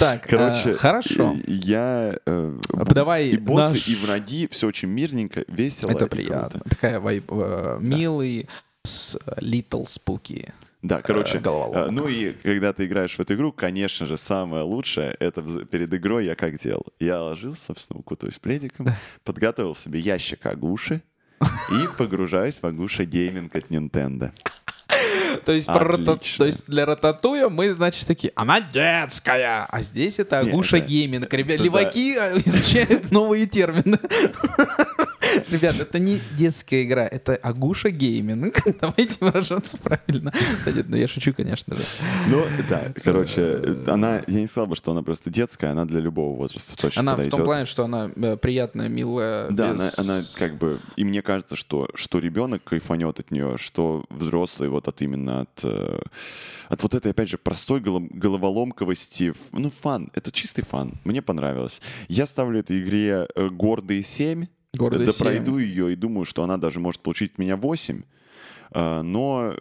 Так, 0.00 0.26
Короче, 0.28 0.70
э, 0.70 0.74
хорошо. 0.74 1.36
я... 1.46 2.16
э, 2.26 2.58
А 2.72 2.84
Давай 2.84 3.28
И 3.28 3.36
боссы, 3.36 3.78
и 3.78 3.94
враги, 3.94 4.48
все 4.50 4.66
очень 4.66 4.88
мирненько, 4.88 5.44
весело. 5.46 5.92
Это 5.92 6.08
приятно. 6.08 6.62
Такая 6.68 6.98
вайб, 6.98 7.26
э, 7.30 7.78
милый, 7.80 8.48
с 8.84 9.16
little 9.40 9.86
spooky. 9.86 10.50
Да, 10.82 11.02
короче, 11.02 11.38
Э, 11.38 11.40
головоломка. 11.40 11.80
э, 11.80 11.90
ну 11.90 12.06
и 12.08 12.32
когда 12.32 12.72
ты 12.72 12.86
играешь 12.86 13.14
в 13.16 13.20
эту 13.20 13.34
игру, 13.34 13.50
конечно 13.52 14.06
же, 14.06 14.16
самое 14.16 14.62
лучшее, 14.62 15.16
это 15.18 15.42
перед 15.66 15.92
игрой 15.92 16.26
я 16.26 16.34
как 16.36 16.56
делал? 16.58 16.86
Я 17.00 17.20
ложился, 17.22 17.66
собственно, 17.66 17.98
укутываюсь 18.00 18.38
пледиком, 18.38 18.88
подготовил 19.24 19.74
себе 19.74 19.98
ящик 19.98 20.46
Агуши 20.46 21.02
и 21.42 21.86
погружаюсь 21.98 22.60
в 22.62 22.64
Агуша 22.64 23.04
гейминг 23.04 23.54
от 23.56 23.68
Nintendo. 23.70 24.30
То 25.44 25.52
есть, 25.52 25.66
про 25.66 25.80
рата- 25.84 26.18
то 26.38 26.46
есть 26.46 26.64
для 26.66 26.86
Рататуя 26.86 27.48
мы, 27.48 27.72
значит, 27.72 28.06
такие, 28.06 28.32
она 28.34 28.60
детская, 28.60 29.66
а 29.68 29.82
здесь 29.82 30.18
это 30.18 30.38
Агуша 30.40 30.78
гейминг. 30.78 31.32
Ребят, 31.32 31.60
леваки 31.60 32.16
э, 32.18 32.38
изучают 32.44 33.10
новые 33.10 33.46
термины. 33.46 33.98
Ребят, 35.50 35.80
это 35.80 35.98
не 35.98 36.18
детская 36.36 36.82
игра, 36.84 37.06
это 37.06 37.36
Агуша 37.36 37.90
гейминг. 37.90 38.56
Давайте 38.80 39.16
выражаться 39.20 39.76
правильно. 39.78 40.32
Да 40.64 40.72
нет, 40.72 40.86
ну 40.88 40.96
я 40.96 41.08
шучу, 41.08 41.32
конечно 41.34 41.76
же. 41.76 41.82
Ну, 42.28 42.44
да, 42.68 42.92
короче, 43.04 43.76
она, 43.86 44.22
я 44.26 44.40
не 44.40 44.46
сказал 44.46 44.66
бы, 44.66 44.76
что 44.76 44.92
она 44.92 45.02
просто 45.02 45.30
детская, 45.30 45.70
она 45.70 45.84
для 45.84 46.00
любого 46.00 46.36
возраста 46.36 46.76
точно 46.76 47.00
Она 47.00 47.12
в 47.12 47.16
подойдет. 47.16 47.36
том 47.36 47.44
плане, 47.44 47.64
что 47.66 47.84
она 47.84 48.10
э, 48.14 48.36
приятная, 48.36 48.88
милая. 48.88 49.50
Да, 49.50 49.72
без- 49.72 49.98
она, 49.98 50.14
она 50.16 50.22
как 50.36 50.56
бы... 50.58 50.80
И 50.96 51.04
мне 51.04 51.22
кажется, 51.22 51.56
что, 51.56 51.88
что 51.94 52.18
ребенок 52.18 52.64
кайфанет 52.64 53.20
от 53.20 53.30
нее, 53.30 53.56
что 53.58 54.04
взрослый 54.10 54.68
вот 54.68 54.88
от 54.88 55.00
именно 55.02 55.42
от... 55.42 55.60
э, 55.64 56.00
от 56.68 56.82
вот 56.82 56.94
этой, 56.94 57.12
опять 57.12 57.28
же, 57.28 57.38
простой 57.38 57.80
голо- 57.80 58.06
головоломковости. 58.10 59.32
Ну, 59.52 59.70
фан. 59.82 60.10
Это 60.14 60.32
чистый 60.32 60.62
фан. 60.62 60.94
Мне 61.04 61.22
понравилось. 61.22 61.80
Я 62.08 62.26
ставлю 62.26 62.60
этой 62.60 62.80
игре 62.82 63.26
э, 63.34 63.48
гордые 63.48 64.02
7. 64.02 64.46
Гордые 64.74 65.06
да 65.06 65.12
пройду 65.18 65.58
ее 65.58 65.92
и 65.92 65.96
думаю, 65.96 66.24
что 66.24 66.42
она 66.42 66.56
даже 66.56 66.80
может 66.80 67.00
получить 67.00 67.32
от 67.32 67.38
меня 67.38 67.56
8. 67.56 68.02
Э, 68.72 69.02
но... 69.02 69.54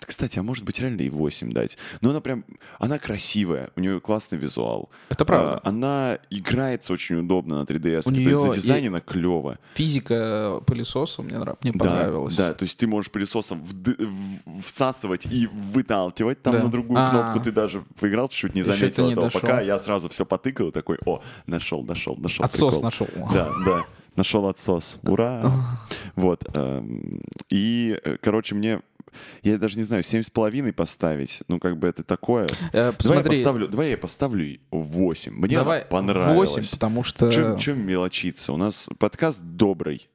Кстати, 0.00 0.38
а 0.38 0.42
может 0.42 0.64
быть 0.64 0.78
реально 0.78 1.02
и 1.02 1.08
8 1.08 1.52
дать. 1.52 1.78
Но 2.00 2.10
она 2.10 2.20
прям... 2.20 2.44
Она 2.78 2.98
красивая. 2.98 3.70
У 3.74 3.80
нее 3.80 4.00
классный 4.00 4.38
визуал. 4.38 4.88
Это 5.08 5.24
правда. 5.24 5.58
А, 5.64 5.68
Она 5.68 6.18
играется 6.30 6.92
очень 6.92 7.16
удобно 7.16 7.58
на 7.58 7.62
3DS. 7.64 8.00
У 8.00 8.02
То 8.02 8.10
есть 8.10 8.16
неё 8.18 8.36
за 8.38 8.50
и- 8.50 8.54
дизайнена 8.54 9.00
клево. 9.00 9.58
Физика 9.74 10.60
пылесоса 10.66 11.22
мне, 11.22 11.38
нрав- 11.38 11.56
мне 11.62 11.72
понравилась. 11.72 12.36
Да, 12.36 12.48
да, 12.48 12.54
то 12.54 12.64
есть 12.64 12.78
ты 12.78 12.86
можешь 12.86 13.10
пылесосом 13.10 13.64
вд- 13.64 13.98
всасывать 14.64 15.26
и 15.26 15.46
выталкивать. 15.46 16.42
Там 16.42 16.52
Да. 16.54 16.62
на 16.64 16.70
другую 16.70 17.00
А. 17.00 17.10
кнопку 17.10 17.40
ты 17.40 17.50
даже 17.50 17.82
поиграл, 17.98 18.28
чуть 18.28 18.54
не 18.54 18.62
заметил 18.62 19.06
не 19.06 19.12
этого. 19.12 19.26
дошёл. 19.26 19.40
Пока 19.40 19.60
я 19.60 19.78
сразу 19.78 20.08
все 20.08 20.24
потыкал 20.24 20.70
такой, 20.70 20.98
о, 21.06 21.20
нашел, 21.46 21.82
нашел, 21.84 22.16
нашел. 22.16 22.44
Отсос 22.44 22.74
прикол». 22.80 22.84
нашел. 22.84 23.06
Да, 23.34 23.48
да. 23.64 23.82
Нашел 24.14 24.46
отсос. 24.46 24.98
Ура! 25.02 25.42
Вот. 26.16 26.44
эм, 26.54 27.20
И, 27.50 27.98
э, 28.02 28.16
короче, 28.22 28.54
мне... 28.54 28.80
Я 29.42 29.58
даже 29.58 29.78
не 29.78 29.84
знаю, 29.84 30.02
семь 30.02 30.22
с 30.22 30.30
половиной 30.30 30.72
поставить. 30.72 31.42
Ну, 31.48 31.58
как 31.58 31.78
бы 31.78 31.88
это 31.88 32.02
такое. 32.02 32.46
Э, 32.72 32.72
Давай 32.72 32.86
я 32.86 32.92
Посмотри, 32.92 33.28
поставлю, 33.30 33.68
давай 33.68 33.90
я 33.90 33.98
поставлю 33.98 34.58
8. 34.70 35.32
Мне 35.32 35.56
давай 35.56 35.80
она 35.80 35.88
понравилась. 35.88 36.54
8, 36.54 36.70
потому 36.70 37.02
что... 37.02 37.30
Чем, 37.30 37.58
чем 37.58 37.86
мелочиться? 37.86 38.52
У 38.52 38.56
нас 38.56 38.88
подкаст 38.98 39.40
добрый. 39.42 40.08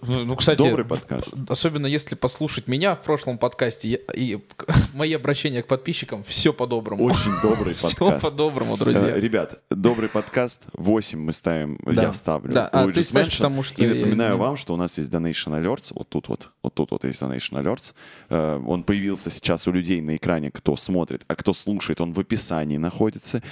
Д- 0.00 0.24
Ну, 0.24 0.36
кстати, 0.36 0.58
Добрый 0.58 0.84
подкаст. 0.84 1.34
особенно 1.48 1.86
если 1.86 2.14
послушать 2.14 2.68
меня 2.68 2.94
в 2.94 3.02
прошлом 3.02 3.38
подкасте 3.38 3.88
я- 3.88 3.98
и 4.14 4.38
мои 4.94 5.12
обращения 5.14 5.62
к 5.62 5.66
подписчикам, 5.66 6.24
все 6.24 6.52
по-доброму. 6.52 7.04
Очень 7.04 7.32
добрый 7.42 7.74
Все 7.74 7.94
подкаст. 7.96 8.22
по-доброму, 8.22 8.74
Э, 8.74 8.78
друзья. 8.78 9.10
Ребят, 9.12 9.62
добрый 9.70 10.08
подкаст. 10.08 10.62
8 10.74 11.18
мы 11.18 11.32
ставим, 11.32 11.78
Да. 11.84 12.02
я 12.02 12.12
ставлю. 12.12 12.52
Да, 12.52 12.66
а 12.68 12.86
ты 12.90 13.02
ставишь, 13.02 13.36
потому 13.36 13.62
что 13.62 13.82
И 13.82 13.86
напоминаю 13.88 14.36
вам, 14.38 14.56
что 14.56 14.74
у 14.74 14.76
нас 14.76 14.98
есть 14.98 15.10
Donation 15.10 15.60
Alerts. 15.60 15.92
Вот 15.94 16.08
тут 16.08 16.28
вот. 16.28 16.50
Вот 16.62 16.74
тут 16.74 16.90
вот 16.90 17.04
есть 17.04 17.20
Donation 17.22 17.62
Alerts. 17.62 17.92
Э, 18.28 18.60
Он 18.66 18.82
появился 18.84 19.30
сейчас 19.30 19.66
у 19.68 19.72
людей 19.72 20.00
на 20.00 20.16
экране, 20.16 20.50
кто 20.50 20.76
смотрит, 20.76 21.22
а 21.28 21.34
кто 21.34 21.52
слушает, 21.52 22.00
он 22.00 22.12
в 22.12 22.20
описании 22.20 22.76
находится. 22.78 23.42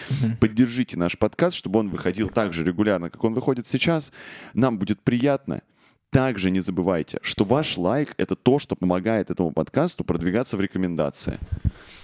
Поддержите 0.41 0.97
наш 0.97 1.19
подкаст, 1.19 1.57
чтобы 1.57 1.81
он 1.81 1.89
выходил 1.91 2.29
так 2.29 2.53
же 2.53 2.65
регулярно, 2.65 3.11
как 3.11 3.23
он 3.25 3.35
выходит 3.35 3.67
сейчас. 3.69 4.13
Нам 4.55 4.79
будет 4.79 5.01
приятно. 5.03 5.63
Также 6.11 6.51
не 6.51 6.59
забывайте, 6.59 7.21
что 7.23 7.45
ваш 7.45 7.79
лайк— 7.79 8.15
это 8.17 8.35
то, 8.35 8.59
что 8.59 8.75
помогает 8.75 9.31
этому 9.31 9.53
подкасту 9.53 10.03
продвигаться 10.03 10.57
в 10.57 10.61
рекомендации. 10.61 11.39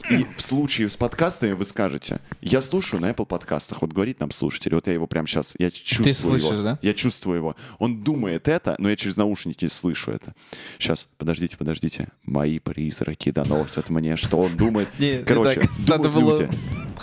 И 0.09 0.25
в 0.37 0.43
случае 0.43 0.89
с 0.89 0.97
подкастами 0.97 1.53
вы 1.53 1.65
скажете, 1.65 2.21
я 2.41 2.63
слушаю 2.63 3.01
на 3.01 3.11
Apple 3.11 3.27
подкастах, 3.27 3.83
вот 3.83 3.93
говорит 3.93 4.21
нам 4.21 4.31
слушатель, 4.31 4.73
вот 4.77 4.87
я 4.87 4.93
его 4.93 5.09
прямо 5.09 5.27
сейчас, 5.27 5.57
я 5.59 5.73
чувствую 5.73 6.15
слышишь, 6.15 6.51
его. 6.53 6.63
да? 6.63 6.79
Я 6.83 6.95
чувствую 6.95 7.39
его. 7.39 7.57
Он 7.81 8.05
думает 8.05 8.47
это, 8.47 8.77
но 8.79 8.89
я 8.89 8.95
через 8.95 9.17
наушники 9.17 9.67
слышу 9.67 10.13
это. 10.13 10.35
Сейчас, 10.79 11.09
подождите, 11.19 11.57
подождите. 11.57 12.09
Мои 12.23 12.61
призраки 12.61 13.33
доносят 13.33 13.91
мне, 13.91 14.17
что 14.17 14.39
он 14.39 14.57
думает. 14.57 14.89
Короче, 15.27 15.69
надо 15.89 16.11
было- 16.11 16.41
люди. 16.41 16.49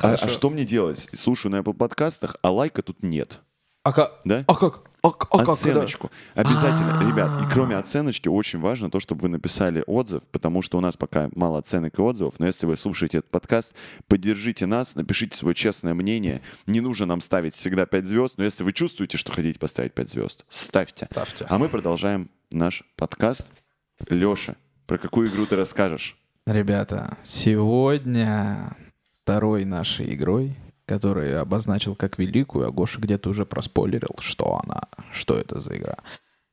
А, 0.01 0.13
а 0.15 0.27
что 0.29 0.49
мне 0.49 0.63
делать? 0.63 1.09
Слушаю 1.13 1.51
на 1.51 1.57
Apple 1.57 1.73
подкастах, 1.73 2.37
а 2.41 2.51
лайка 2.51 2.81
тут 2.81 3.03
нет. 3.03 3.41
А 3.83 3.91
как? 3.91 4.21
Да? 4.23 4.45
А 4.47 4.55
как? 4.55 4.92
А, 5.05 5.11
к- 5.11 5.27
а 5.31 5.39
как? 5.39 5.49
Оценочку. 5.49 6.11
Обязательно, 6.33 6.99
А. 6.99 7.03
ребят, 7.11 7.29
и 7.41 7.53
кроме 7.53 7.75
оценочки, 7.75 8.29
очень 8.29 8.59
важно 8.59 8.89
то, 8.89 9.01
чтобы 9.01 9.23
вы 9.23 9.27
написали 9.27 9.83
отзыв, 9.85 10.23
потому 10.31 10.61
что 10.61 10.77
у 10.77 10.81
нас 10.81 10.95
пока 10.95 11.29
мало 11.35 11.59
оценок 11.59 11.99
и 11.99 12.01
отзывов, 12.01 12.35
но 12.39 12.45
если 12.45 12.65
вы 12.67 12.77
слушаете 12.77 13.17
этот 13.17 13.29
подкаст, 13.29 13.73
поддержите 14.07 14.65
нас, 14.65 14.95
напишите 14.95 15.35
свое 15.37 15.53
честное 15.55 15.93
мнение. 15.93 16.41
Не 16.67 16.79
нужно 16.79 17.05
нам 17.05 17.19
ставить 17.19 17.53
всегда 17.53 17.85
5 17.85 18.05
звезд, 18.05 18.35
но 18.37 18.45
если 18.45 18.63
вы 18.63 18.71
чувствуете, 18.71 19.17
что 19.17 19.33
хотите 19.33 19.59
поставить 19.59 19.93
5 19.93 20.09
звезд, 20.09 20.45
ставьте. 20.47 21.07
Ставьте. 21.11 21.45
А 21.49 21.57
мы 21.57 21.67
продолжаем 21.67 22.29
наш 22.51 22.83
подкаст. 22.95 23.51
Леша, 24.07 24.55
про 24.87 24.97
какую 24.97 25.29
игру 25.29 25.45
ты 25.45 25.57
расскажешь? 25.57 26.17
Ребята, 26.45 27.17
сегодня 27.23 28.75
второй 29.21 29.65
нашей 29.65 30.13
игрой, 30.13 30.55
которую 30.93 31.29
я 31.29 31.41
обозначил 31.41 31.95
как 31.95 32.19
великую, 32.19 32.67
а 32.67 32.71
Гоша 32.71 32.99
где-то 32.99 33.29
уже 33.29 33.45
проспойлерил, 33.45 34.15
что 34.19 34.59
она, 34.63 34.81
что 35.11 35.35
это 35.35 35.59
за 35.59 35.75
игра. 35.75 35.95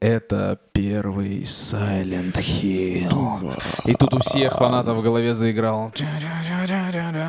Это 0.01 0.59
первый 0.73 1.43
Silent 1.43 2.33
Hill. 2.37 3.63
И 3.85 3.95
тут 3.95 4.15
у 4.15 4.21
всех 4.21 4.57
фанатов 4.57 4.97
в 4.97 5.03
голове 5.03 5.35
заиграл. 5.35 5.93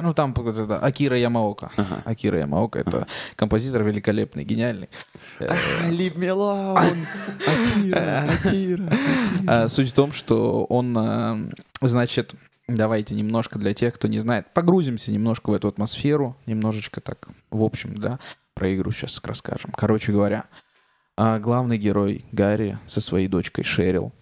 Ну, 0.02 0.14
там 0.14 0.34
это 0.34 0.80
Акира 0.80 1.18
Ямаока. 1.18 1.72
Акира 2.06 2.40
Ямаока— 2.40 2.80
это 2.86 3.08
композитор 3.36 3.84
великолепный, 3.84 4.46
гениальный. 4.46 4.88
Э, 5.40 5.50
leave 5.90 6.16
me 6.16 6.30
alone! 6.30 6.96
Акира, 7.46 8.30
Акира, 8.30 8.98
А, 9.48 9.68
Суть 9.68 9.90
в 9.90 9.94
том, 9.94 10.14
что 10.14 10.64
он, 10.64 10.98
а, 10.98 11.38
значит, 11.82 12.36
давайте 12.68 13.16
немножко 13.16 13.60
для 13.60 13.74
тех, 13.74 13.96
кто 13.96 14.08
не 14.08 14.20
знает, 14.20 14.54
погрузимся 14.54 15.12
немножко 15.12 15.50
в 15.50 15.54
эту 15.54 15.68
атмосферу, 15.68 16.38
немножечко 16.46 17.02
так, 17.02 17.30
в 17.50 17.64
общем, 17.64 17.96
да, 17.98 18.20
про 18.54 18.74
игру 18.76 18.92
сейчас 18.92 19.20
расскажем. 19.24 19.72
Короче 19.72 20.12
говоря, 20.12 20.46
а, 21.18 21.40
главный 21.40 21.78
герой 21.78 22.26
Гарри 22.32 22.80
со 22.88 23.02
своей 23.02 23.28
дочкой 23.28 23.64
Шерил 23.64 24.14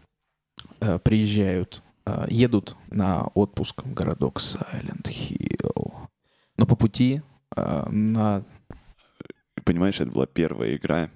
а, 0.80 1.00
приезжают, 1.00 1.84
а, 2.06 2.26
едут 2.30 2.76
на 2.90 3.24
отпуск 3.34 3.84
в 3.84 3.94
городок 3.94 4.40
Silent 4.40 5.08
Hill. 5.08 6.08
Но 6.58 6.66
по 6.66 6.76
пути 6.76 7.22
а, 7.56 7.88
на... 7.90 8.44
Понимаешь, 9.64 10.00
это 10.00 10.12
была 10.12 10.26
первая 10.26 10.76
игра 10.76 11.10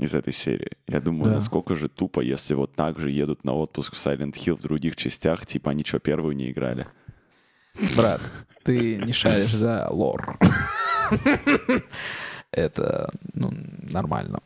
из 0.00 0.14
этой 0.14 0.32
серии. 0.32 0.72
Я 0.88 1.00
думаю, 1.00 1.30
Да. 1.30 1.34
насколько 1.36 1.74
же 1.74 1.88
тупо, 1.88 2.20
если 2.20 2.54
вот 2.54 2.74
так 2.74 2.98
же 2.98 3.10
едут 3.10 3.44
на 3.44 3.52
отпуск 3.54 3.94
в 3.94 3.96
Silent 3.96 4.32
Hill 4.34 4.56
в 4.56 4.62
других 4.62 4.96
частях, 4.96 5.46
типа 5.46 5.70
они 5.70 5.84
что, 5.84 5.98
первую 5.98 6.34
не 6.36 6.50
играли? 6.50 6.86
Брат, 7.96 8.20
ты 8.64 8.96
не 8.96 9.12
шаришь 9.12 9.52
за 9.54 9.86
лор. 9.90 10.38
Это, 12.52 13.10
ну, 13.34 13.50
нормально. 13.90 14.40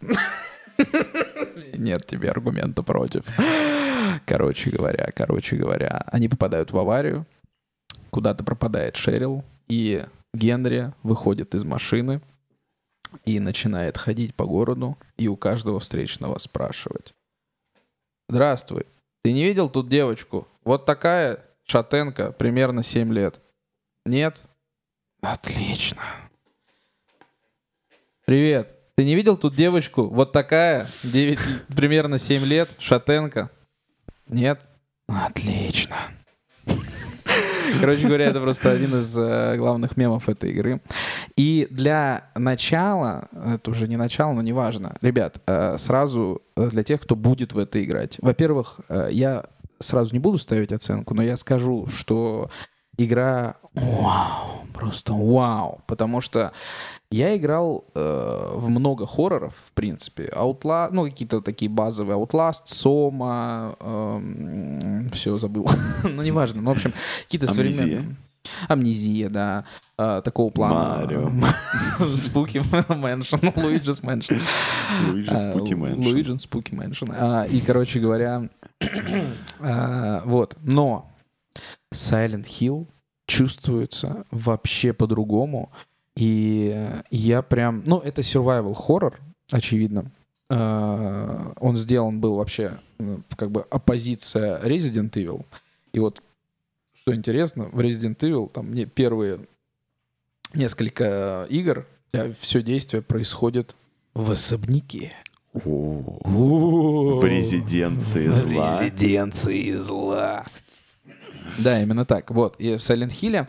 Нет 1.74 2.06
тебе 2.06 2.30
аргумента 2.30 2.82
против. 2.82 3.24
Короче 4.26 4.70
говоря, 4.70 5.10
короче 5.14 5.56
говоря, 5.56 6.04
они 6.08 6.28
попадают 6.28 6.70
в 6.72 6.78
аварию, 6.78 7.26
куда-то 8.10 8.44
пропадает 8.44 8.96
Шерил, 8.96 9.44
и 9.68 10.04
Генри 10.34 10.92
выходит 11.02 11.54
из 11.54 11.64
машины 11.64 12.20
и 13.24 13.40
начинает 13.40 13.98
ходить 13.98 14.34
по 14.34 14.44
городу 14.44 14.98
и 15.16 15.28
у 15.28 15.36
каждого 15.36 15.80
встречного 15.80 16.38
спрашивать. 16.38 17.14
Здравствуй, 18.28 18.86
ты 19.22 19.32
не 19.32 19.44
видел 19.44 19.68
тут 19.68 19.88
девочку? 19.88 20.48
Вот 20.64 20.86
такая 20.86 21.44
шатенка, 21.64 22.32
примерно 22.32 22.82
7 22.82 23.12
лет. 23.12 23.40
Нет? 24.04 24.42
Отлично. 25.20 26.02
Привет. 28.26 28.74
Ты 28.96 29.04
не 29.04 29.14
видел 29.14 29.36
тут 29.36 29.54
девочку? 29.54 30.04
Вот 30.04 30.32
такая, 30.32 30.88
9, 31.02 31.38
примерно 31.74 32.18
7 32.18 32.44
лет, 32.44 32.70
шатенка. 32.78 33.50
Нет? 34.28 34.60
Отлично. 35.08 35.96
Короче 37.80 38.06
говоря, 38.06 38.26
это 38.26 38.40
просто 38.40 38.70
один 38.70 38.96
из 38.96 39.16
э, 39.16 39.56
главных 39.56 39.96
мемов 39.96 40.28
этой 40.28 40.50
игры. 40.50 40.80
И 41.36 41.66
для 41.70 42.30
начала, 42.34 43.28
это 43.32 43.70
уже 43.70 43.88
не 43.88 43.96
начало, 43.96 44.32
но 44.32 44.42
неважно, 44.42 44.96
ребят, 45.00 45.40
э, 45.46 45.76
сразу 45.78 46.42
э, 46.56 46.68
для 46.68 46.82
тех, 46.82 47.00
кто 47.00 47.16
будет 47.16 47.52
в 47.52 47.58
это 47.58 47.82
играть. 47.82 48.18
Во-первых, 48.20 48.80
я 49.10 49.44
сразу 49.80 50.12
не 50.12 50.18
буду 50.18 50.38
ставить 50.38 50.72
оценку, 50.72 51.14
но 51.14 51.22
я 51.22 51.36
скажу, 51.36 51.88
что 51.88 52.50
игра 52.96 53.56
вау, 53.74 54.66
просто 54.72 55.12
вау, 55.12 55.80
потому 55.86 56.20
что 56.20 56.52
я 57.14 57.36
играл 57.36 57.84
э, 57.94 58.52
в 58.54 58.68
много 58.68 59.06
хорроров, 59.06 59.54
в 59.66 59.72
принципе. 59.72 60.32
Outla... 60.34 60.88
Ну, 60.90 61.04
какие-то 61.04 61.40
такие 61.40 61.70
базовые. 61.70 62.18
Outlast, 62.18 62.64
Soma, 62.66 63.76
все 65.12 65.38
забыл. 65.38 65.68
ну, 66.02 66.22
неважно. 66.22 66.60
Ну, 66.60 66.70
в 66.70 66.72
общем, 66.72 66.92
какие-то 67.22 67.52
современные... 67.52 68.16
Амнезия, 68.68 69.30
да. 69.30 69.64
э, 69.96 70.22
такого 70.24 70.50
плана. 70.50 71.06
Марио. 71.06 71.30
Spooky 72.16 72.62
Mansion, 72.92 73.36
Luigi's 73.56 74.02
Mansion. 74.02 74.34
Luigi 75.08 75.38
Spooky 75.38 75.74
Mansion. 75.74 76.02
Luigi 76.02 76.38
Spooky 76.38 76.74
Mansion. 76.74 77.12
А, 77.12 77.44
И, 77.44 77.60
короче 77.60 78.00
говоря, 78.00 78.48
а, 79.60 80.22
вот. 80.26 80.56
Но 80.62 81.10
Silent 81.92 82.46
Hill 82.46 82.86
чувствуется 83.26 84.24
вообще 84.30 84.92
по-другому. 84.92 85.72
И 86.16 86.90
я 87.10 87.42
прям... 87.42 87.82
Ну, 87.86 87.98
это 87.98 88.20
survival 88.22 88.74
horror, 88.76 89.14
очевидно. 89.50 90.10
А, 90.48 91.52
Он 91.60 91.76
сделан 91.76 92.20
был 92.20 92.36
вообще 92.36 92.78
ну, 92.98 93.22
как 93.36 93.50
бы 93.50 93.62
оппозиция 93.70 94.60
Resident 94.62 95.10
Evil. 95.10 95.44
И 95.92 95.98
вот, 95.98 96.22
что 97.00 97.14
интересно, 97.14 97.64
в 97.64 97.78
Resident 97.80 98.16
Evil 98.18 98.48
там 98.48 98.66
мне 98.66 98.84
первые 98.86 99.40
несколько 100.54 101.46
игр, 101.48 101.86
все 102.38 102.62
действие 102.62 103.02
происходит 103.02 103.74
в 104.14 104.30
особняке. 104.30 105.12
О, 105.52 106.20
В 106.24 107.20
В 107.20 107.24
резиденции 107.24 108.28
зла. 108.28 108.80
резиденции 108.80 109.76
зла. 109.76 110.44
Да, 111.58 111.82
именно 111.82 112.04
так. 112.04 112.30
Вот. 112.30 112.56
И 112.58 112.76
в 112.76 112.78
Silent 112.78 113.12
Hill 113.20 113.46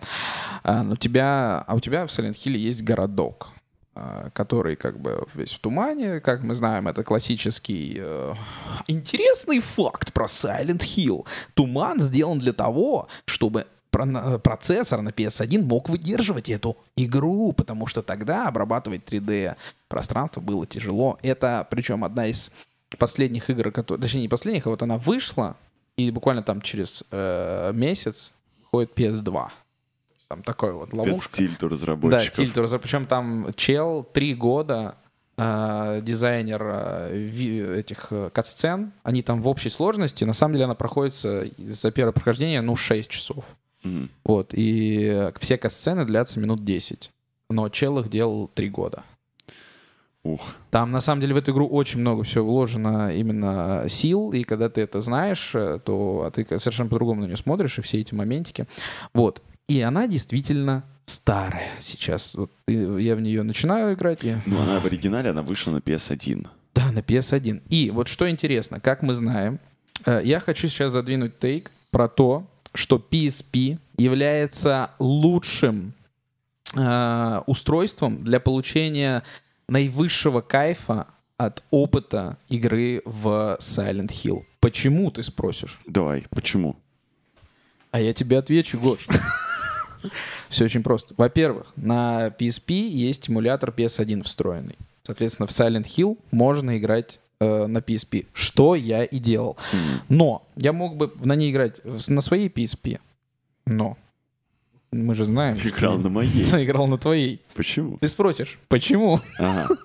а, 0.63 0.83
у 0.83 0.95
тебя, 0.95 1.63
а 1.67 1.75
у 1.75 1.79
тебя 1.79 2.05
в 2.05 2.09
Silent 2.09 2.35
Hill 2.35 2.55
есть 2.57 2.83
городок, 2.83 3.49
а, 3.93 4.29
который 4.33 4.75
как 4.75 4.99
бы 4.99 5.25
весь 5.33 5.53
в 5.53 5.59
тумане. 5.59 6.19
Как 6.19 6.43
мы 6.43 6.55
знаем, 6.55 6.87
это 6.87 7.03
классический 7.03 7.97
э, 7.99 8.33
интересный 8.87 9.59
факт 9.59 10.13
про 10.13 10.25
Silent 10.25 10.81
Hill. 10.81 11.25
Туман 11.53 11.99
сделан 11.99 12.39
для 12.39 12.53
того, 12.53 13.07
чтобы 13.25 13.65
процессор 13.91 15.01
на 15.01 15.09
PS1 15.09 15.63
мог 15.63 15.87
выдерживать 15.87 16.49
эту 16.49 16.75
игру, 16.97 17.53
потому 17.53 17.87
что 17.87 18.01
тогда 18.01 18.47
обрабатывать 18.47 19.03
3D 19.05 19.55
пространство 19.87 20.41
было 20.41 20.65
тяжело. 20.65 21.17
Это 21.21 21.65
причем 21.69 22.03
одна 22.03 22.27
из 22.27 22.51
последних 22.97 23.49
игр, 23.49 23.71
которые, 23.71 24.01
точнее 24.01 24.21
не 24.21 24.27
последних, 24.27 24.67
а 24.67 24.69
вот 24.69 24.83
она 24.83 24.97
вышла, 24.97 25.55
и 25.97 26.11
буквально 26.11 26.43
там 26.43 26.61
через 26.61 27.03
э, 27.11 27.71
месяц 27.73 28.33
ходит 28.71 28.97
PS2. 28.97 29.49
Там 30.27 30.43
такой 30.43 30.73
вот 30.73 30.91
ловушка. 30.93 31.19
Спецтильт 31.19 31.63
у 31.63 31.67
Да, 31.69 31.73
разработчиков. 31.73 32.35
Тильтер. 32.35 32.79
Причем 32.79 33.05
там 33.05 33.53
чел 33.55 34.03
три 34.03 34.33
года 34.33 34.95
э, 35.37 36.01
дизайнер 36.03 36.61
э, 36.63 37.79
этих 37.79 38.07
э, 38.09 38.29
катсцен. 38.33 38.91
Они 39.03 39.21
там 39.21 39.41
в 39.41 39.47
общей 39.47 39.69
сложности, 39.69 40.23
на 40.23 40.33
самом 40.33 40.53
деле 40.55 40.65
она 40.65 40.75
проходится 40.75 41.47
за 41.57 41.91
первое 41.91 42.11
прохождение, 42.13 42.61
ну, 42.61 42.75
6 42.75 43.09
часов. 43.09 43.45
Мгм. 43.83 44.09
Вот, 44.23 44.53
и 44.53 45.05
э, 45.05 45.31
все 45.39 45.57
катсцены 45.57 46.05
длятся 46.05 46.39
минут 46.39 46.65
10. 46.65 47.11
Но 47.51 47.69
чел 47.69 47.99
их 47.99 48.09
делал 48.09 48.47
3 48.47 48.69
года. 48.69 49.03
Ух. 50.25 50.55
Там, 50.71 50.91
на 50.91 51.01
самом 51.01 51.21
деле, 51.21 51.35
в 51.35 51.37
эту 51.37 51.51
игру 51.51 51.67
очень 51.67 51.99
много 51.99 52.23
всего 52.23 52.47
вложено 52.47 53.15
именно 53.15 53.85
сил, 53.87 54.33
и 54.33 54.43
когда 54.43 54.69
ты 54.69 54.81
это 54.81 54.99
знаешь, 55.01 55.51
э, 55.53 55.79
то 55.85 56.23
а 56.25 56.31
ты 56.31 56.43
совершенно 56.59 56.89
по-другому 56.89 57.21
на 57.21 57.25
нее 57.25 57.37
смотришь, 57.37 57.77
и 57.77 57.83
все 57.83 58.01
эти 58.01 58.15
моментики. 58.15 58.65
Вот. 59.13 59.43
И 59.67 59.79
она 59.81 60.07
действительно 60.07 60.83
старая 61.05 61.69
сейчас. 61.79 62.33
Вот 62.33 62.49
я 62.67 63.15
в 63.15 63.21
нее 63.21 63.43
начинаю 63.43 63.93
играть, 63.93 64.23
и... 64.23 64.35
Ну, 64.47 64.59
она 64.59 64.79
в 64.79 64.85
оригинале, 64.85 65.29
она 65.29 65.43
вышла 65.43 65.71
на 65.71 65.77
PS1. 65.77 66.47
Да, 66.73 66.91
на 66.91 66.99
PS1. 66.99 67.61
И 67.69 67.91
вот 67.91 68.07
что 68.07 68.27
интересно, 68.27 68.79
как 68.79 69.03
мы 69.03 69.13
знаем, 69.13 69.59
э, 70.07 70.21
я 70.23 70.39
хочу 70.39 70.69
сейчас 70.69 70.91
задвинуть 70.91 71.37
тейк 71.37 71.69
про 71.91 72.07
то, 72.07 72.47
что 72.73 72.97
PSP 72.97 73.77
является 73.97 74.89
лучшим 74.97 75.93
э, 76.75 77.41
устройством 77.45 78.17
для 78.17 78.39
получения 78.39 79.21
наивысшего 79.67 80.41
кайфа 80.41 81.07
от 81.37 81.63
опыта 81.69 82.37
игры 82.49 83.01
в 83.05 83.57
Silent 83.59 84.11
Hill. 84.11 84.43
Почему, 84.59 85.11
ты 85.11 85.23
спросишь? 85.23 85.79
Давай, 85.85 86.25
почему? 86.29 86.77
А 87.91 87.99
я 87.99 88.13
тебе 88.13 88.37
отвечу, 88.37 88.79
Гош. 88.79 89.07
Все 90.49 90.65
очень 90.65 90.83
просто. 90.83 91.13
Во-первых, 91.17 91.67
на 91.75 92.27
PSP 92.27 92.73
есть 92.87 93.29
эмулятор 93.29 93.71
PS1 93.71 94.23
встроенный. 94.23 94.77
Соответственно, 95.03 95.47
в 95.47 95.51
Silent 95.51 95.85
Hill 95.85 96.17
можно 96.31 96.77
играть 96.77 97.19
э, 97.39 97.67
на 97.67 97.79
PSP, 97.79 98.27
что 98.33 98.75
я 98.75 99.03
и 99.03 99.19
делал. 99.19 99.57
Но 100.09 100.47
я 100.55 100.73
мог 100.73 100.97
бы 100.97 101.13
на 101.23 101.35
ней 101.35 101.51
играть 101.51 101.79
на 101.83 102.21
своей 102.21 102.49
PSP, 102.49 102.99
но 103.65 103.97
мы 104.91 105.15
же 105.15 105.25
знаем. 105.25 105.57
Играл 105.57 105.97
на 105.97 106.09
моей. 106.09 106.43
Играл 106.63 106.87
на 106.87 106.97
твоей. 106.97 107.41
Почему? 107.53 107.97
Ты 107.97 108.07
спросишь, 108.07 108.59
почему? 108.67 109.19
Ага. 109.37 109.67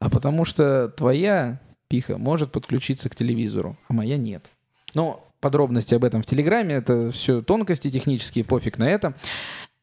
А 0.00 0.10
потому 0.10 0.44
что 0.44 0.90
твоя 0.90 1.60
пиха 1.88 2.18
может 2.18 2.52
подключиться 2.52 3.08
к 3.08 3.16
телевизору, 3.16 3.78
а 3.88 3.94
моя 3.94 4.18
нет. 4.18 4.44
Но 4.92 5.26
подробности 5.40 5.94
об 5.94 6.04
этом 6.04 6.22
в 6.22 6.26
Телеграме, 6.26 6.74
это 6.74 7.10
все 7.10 7.40
тонкости 7.40 7.90
технические, 7.90 8.44
пофиг 8.44 8.76
на 8.76 8.88
это. 8.90 9.14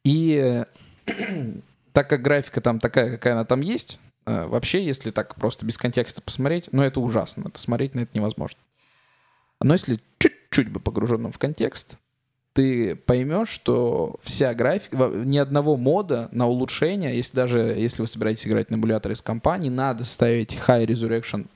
И 0.04 0.64
так 1.92 2.08
как 2.08 2.22
графика 2.22 2.60
там 2.60 2.78
такая, 2.78 3.10
какая 3.10 3.34
она 3.34 3.44
там 3.44 3.60
есть, 3.60 3.98
э, 4.26 4.46
вообще, 4.46 4.84
если 4.84 5.10
так 5.10 5.34
просто 5.34 5.66
без 5.66 5.78
контекста 5.78 6.22
посмотреть, 6.22 6.68
ну 6.72 6.82
это 6.82 7.00
ужасно, 7.00 7.48
это 7.48 7.58
смотреть 7.58 7.94
на 7.94 8.00
это 8.00 8.10
невозможно. 8.14 8.58
Но 9.60 9.74
если 9.74 10.00
чуть-чуть 10.18 10.68
бы 10.68 10.80
погруженным 10.80 11.32
в 11.32 11.38
контекст, 11.38 11.96
ты 12.52 12.96
поймешь, 12.96 13.48
что 13.48 14.16
вся 14.22 14.52
графика, 14.54 14.96
ни 15.12 15.38
одного 15.38 15.76
мода 15.76 16.28
на 16.32 16.46
улучшение, 16.46 17.16
если 17.16 17.34
даже 17.34 17.58
если 17.58 18.02
вы 18.02 18.08
собираетесь 18.08 18.46
играть 18.46 18.70
на 18.70 18.74
эмуляторе 18.74 19.14
из 19.14 19.22
компании, 19.22 19.70
надо 19.70 20.04
ставить 20.04 20.58
high 20.66 20.86
resurrection 20.86 21.46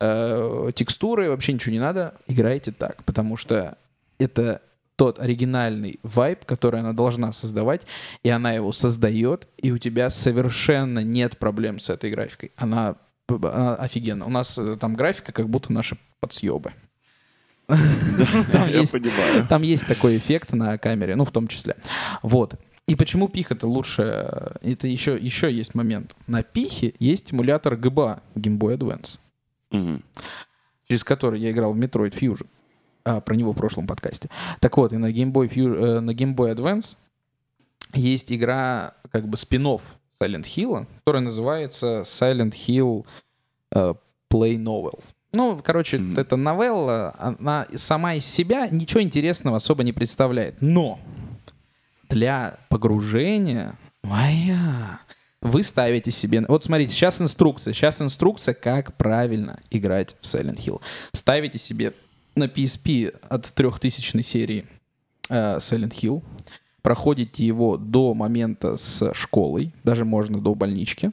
э, 0.00 0.70
текстуры, 0.74 1.28
вообще 1.28 1.52
ничего 1.54 1.72
не 1.72 1.80
надо, 1.80 2.14
играйте 2.28 2.72
так, 2.72 3.02
потому 3.04 3.36
что 3.36 3.76
это 4.18 4.62
тот 4.96 5.18
оригинальный 5.18 5.98
вайб, 6.02 6.44
который 6.44 6.80
она 6.80 6.92
должна 6.92 7.32
создавать, 7.32 7.82
и 8.22 8.28
она 8.28 8.52
его 8.52 8.70
создает, 8.72 9.48
и 9.58 9.72
у 9.72 9.78
тебя 9.78 10.10
совершенно 10.10 11.00
нет 11.00 11.38
проблем 11.38 11.80
с 11.80 11.90
этой 11.90 12.10
графикой. 12.10 12.52
Она, 12.56 12.96
она 13.28 13.74
офигенна. 13.74 14.24
У 14.26 14.30
нас 14.30 14.56
э, 14.56 14.76
там 14.80 14.94
графика 14.94 15.32
как 15.32 15.48
будто 15.48 15.72
наши 15.72 15.98
подсъебы. 16.20 16.74
Там 18.52 18.68
есть 18.68 18.92
понимаю. 18.92 19.46
там 19.48 19.62
есть 19.62 19.86
такой 19.86 20.16
эффект 20.18 20.52
на 20.52 20.76
камере, 20.78 21.16
ну, 21.16 21.24
в 21.24 21.30
том 21.32 21.48
числе. 21.48 21.76
Вот. 22.22 22.54
И 22.86 22.94
почему 22.94 23.28
пих 23.28 23.50
это 23.50 23.66
лучше? 23.66 24.02
Это 24.60 24.86
еще, 24.86 25.16
еще 25.18 25.50
есть 25.50 25.74
момент. 25.74 26.14
На 26.26 26.42
пихе 26.42 26.92
есть 26.98 27.32
эмулятор 27.32 27.74
GBA, 27.74 28.20
Game 28.34 28.58
Boy 28.58 28.76
Advance, 28.76 29.18
Мгм. 29.70 30.02
через 30.88 31.02
который 31.04 31.40
я 31.40 31.50
играл 31.50 31.72
в 31.72 31.78
Metroid 31.78 32.12
Fusion. 32.18 32.46
А, 33.06 33.20
про 33.20 33.34
него 33.36 33.52
в 33.52 33.56
прошлом 33.56 33.86
подкасте. 33.86 34.28
Так 34.60 34.76
вот, 34.76 34.92
и 34.92 34.96
на 34.98 35.10
Game 35.10 35.32
Boy, 35.32 35.48
Fu- 35.48 35.74
э, 35.96 36.00
на 36.00 36.10
Game 36.12 36.34
Boy 36.34 36.54
Advance 36.54 36.96
есть 37.94 38.32
игра, 38.32 38.94
как 39.10 39.28
бы 39.28 39.36
спин 39.36 39.66
Silent 39.66 40.44
Hill, 40.44 40.86
которая 40.98 41.22
называется 41.22 42.02
Silent 42.02 42.52
Hill 42.66 43.04
э, 43.74 43.94
Play 44.30 44.56
Novel. 44.56 45.00
Ну, 45.34 45.60
короче, 45.62 45.98
Мгм. 45.98 46.18
эта 46.18 46.36
новелла, 46.36 47.14
она 47.18 47.66
сама 47.74 48.14
из 48.14 48.24
себя 48.24 48.68
ничего 48.70 49.02
интересного 49.02 49.56
особо 49.58 49.82
не 49.84 49.92
представляет. 49.92 50.56
Но 50.60 50.98
для 52.08 52.58
погружения 52.68 53.74
моя 54.02 55.00
вы 55.40 55.62
ставите 55.62 56.10
себе... 56.10 56.44
Вот 56.48 56.64
смотрите, 56.64 56.92
сейчас 56.92 57.20
инструкция. 57.20 57.74
Сейчас 57.74 58.00
инструкция, 58.00 58.54
как 58.54 58.96
правильно 58.96 59.60
играть 59.70 60.16
в 60.20 60.24
Silent 60.24 60.56
Hill. 60.56 60.80
Ставите 61.12 61.58
себе 61.58 61.92
на 62.34 62.44
PSP 62.44 63.14
от 63.28 63.52
трехтысячной 63.52 64.22
серии 64.22 64.66
э, 65.28 65.58
Silent 65.58 65.92
Hill. 66.00 66.22
Проходите 66.82 67.44
его 67.46 67.76
до 67.76 68.14
момента 68.14 68.76
с 68.76 69.12
школой. 69.14 69.72
Даже 69.84 70.04
можно 70.04 70.40
до 70.40 70.54
больнички. 70.54 71.10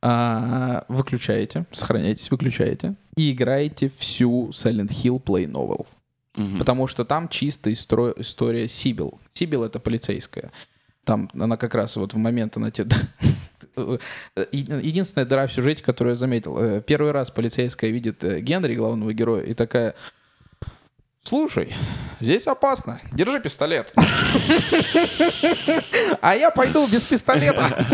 А, 0.00 0.84
выключаете, 0.88 1.66
сохраняетесь, 1.72 2.30
выключаете. 2.30 2.94
И 3.16 3.32
играете 3.32 3.90
всю 3.98 4.50
Silent 4.50 4.90
Hill 4.90 5.20
Play 5.22 5.50
Novel. 5.50 5.86
Мгм. 6.36 6.58
Потому 6.58 6.86
что 6.86 7.04
там 7.04 7.28
чисто 7.28 7.70
истро- 7.70 8.14
история 8.16 8.68
Сибил. 8.68 9.20
Сибил— 9.32 9.64
это 9.64 9.80
полицейская. 9.80 10.52
Там 11.04 11.28
она 11.34 11.56
как 11.56 11.74
раз 11.74 11.96
вот 11.96 12.14
в 12.14 12.16
момент 12.16 12.56
она 12.56 12.70
тебе... 12.70 12.90
Единственная 14.52 15.26
дыра 15.26 15.46
в 15.46 15.52
сюжете, 15.52 15.82
которую 15.82 16.12
я 16.12 16.16
заметил. 16.16 16.58
э, 16.58 16.80
Первый 16.80 17.12
раз 17.12 17.30
полицейская 17.30 17.90
видит 17.90 18.22
э, 18.24 18.40
Генри, 18.40 18.74
главного 18.74 19.12
героя, 19.12 19.42
и 19.42 19.54
такая... 19.54 19.94
Слушай, 21.28 21.74
здесь 22.20 22.46
опасно. 22.46 23.02
Держи 23.12 23.38
пистолет. 23.38 23.92
А 26.22 26.34
я 26.34 26.50
пойду 26.50 26.86
без 26.86 27.02
пистолета. 27.02 27.86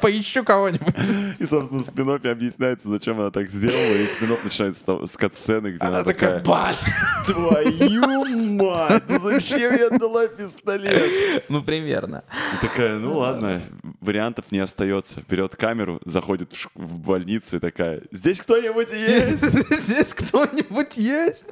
Поищу 0.00 0.42
кого-нибудь. 0.42 1.38
И, 1.38 1.46
собственно, 1.46 1.82
в 1.82 1.86
спин 1.86 2.10
объясняется, 2.10 2.88
зачем 2.88 3.20
она 3.20 3.30
так 3.30 3.48
сделала, 3.48 3.94
и 3.94 4.06
спин 4.08 4.36
начинается 4.42 5.06
с 5.06 5.16
катсцены, 5.16 5.68
где 5.68 5.84
она 5.84 6.02
такая! 6.02 6.42
Твою 7.26 8.34
мать! 8.54 9.04
Зачем 9.22 9.76
я 9.76 9.90
дала 9.90 10.26
пистолет? 10.26 11.44
Ну, 11.48 11.62
примерно. 11.62 12.24
Такая, 12.60 12.98
ну 12.98 13.18
ладно, 13.18 13.62
вариантов 14.00 14.46
не 14.50 14.58
остается. 14.58 15.22
Берет 15.28 15.54
камеру, 15.54 16.00
заходит 16.04 16.52
в 16.74 16.98
больницу 16.98 17.58
и 17.58 17.60
такая, 17.60 18.02
здесь 18.10 18.40
кто-нибудь 18.40 18.90
есть? 18.90 19.44
Здесь 19.88 20.12
кто-нибудь 20.12 20.96
есть? 20.96 21.44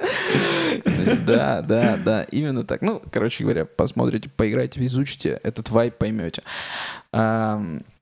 Да, 1.25 1.61
да, 1.61 1.97
да, 1.97 2.23
именно 2.23 2.63
так. 2.63 2.81
Ну, 2.81 3.01
короче 3.11 3.43
говоря, 3.43 3.65
посмотрите, 3.65 4.29
поиграйте, 4.29 4.83
изучите, 4.85 5.39
этот 5.43 5.69
вайп 5.69 5.95
поймете. 5.95 6.43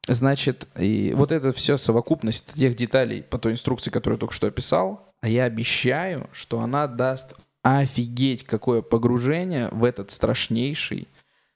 Значит, 0.08 0.68
и 0.78 1.14
вот 1.16 1.32
это 1.32 1.52
все 1.52 1.78
совокупность 1.78 2.54
тех 2.54 2.76
деталей 2.76 3.24
по 3.24 3.40
той 3.40 3.54
инструкции, 3.54 3.90
которую 3.90 4.18
я 4.18 4.20
только 4.20 4.36
что 4.36 4.48
описал, 4.48 5.14
а 5.22 5.28
я 5.28 5.46
обещаю, 5.46 6.30
что 6.32 6.60
она 6.60 6.88
даст 6.88 7.34
офигеть 7.64 8.44
какое 8.44 8.84
погружение 8.84 9.70
в 9.72 9.84
этот 9.84 10.12
страшнейший, 10.12 11.08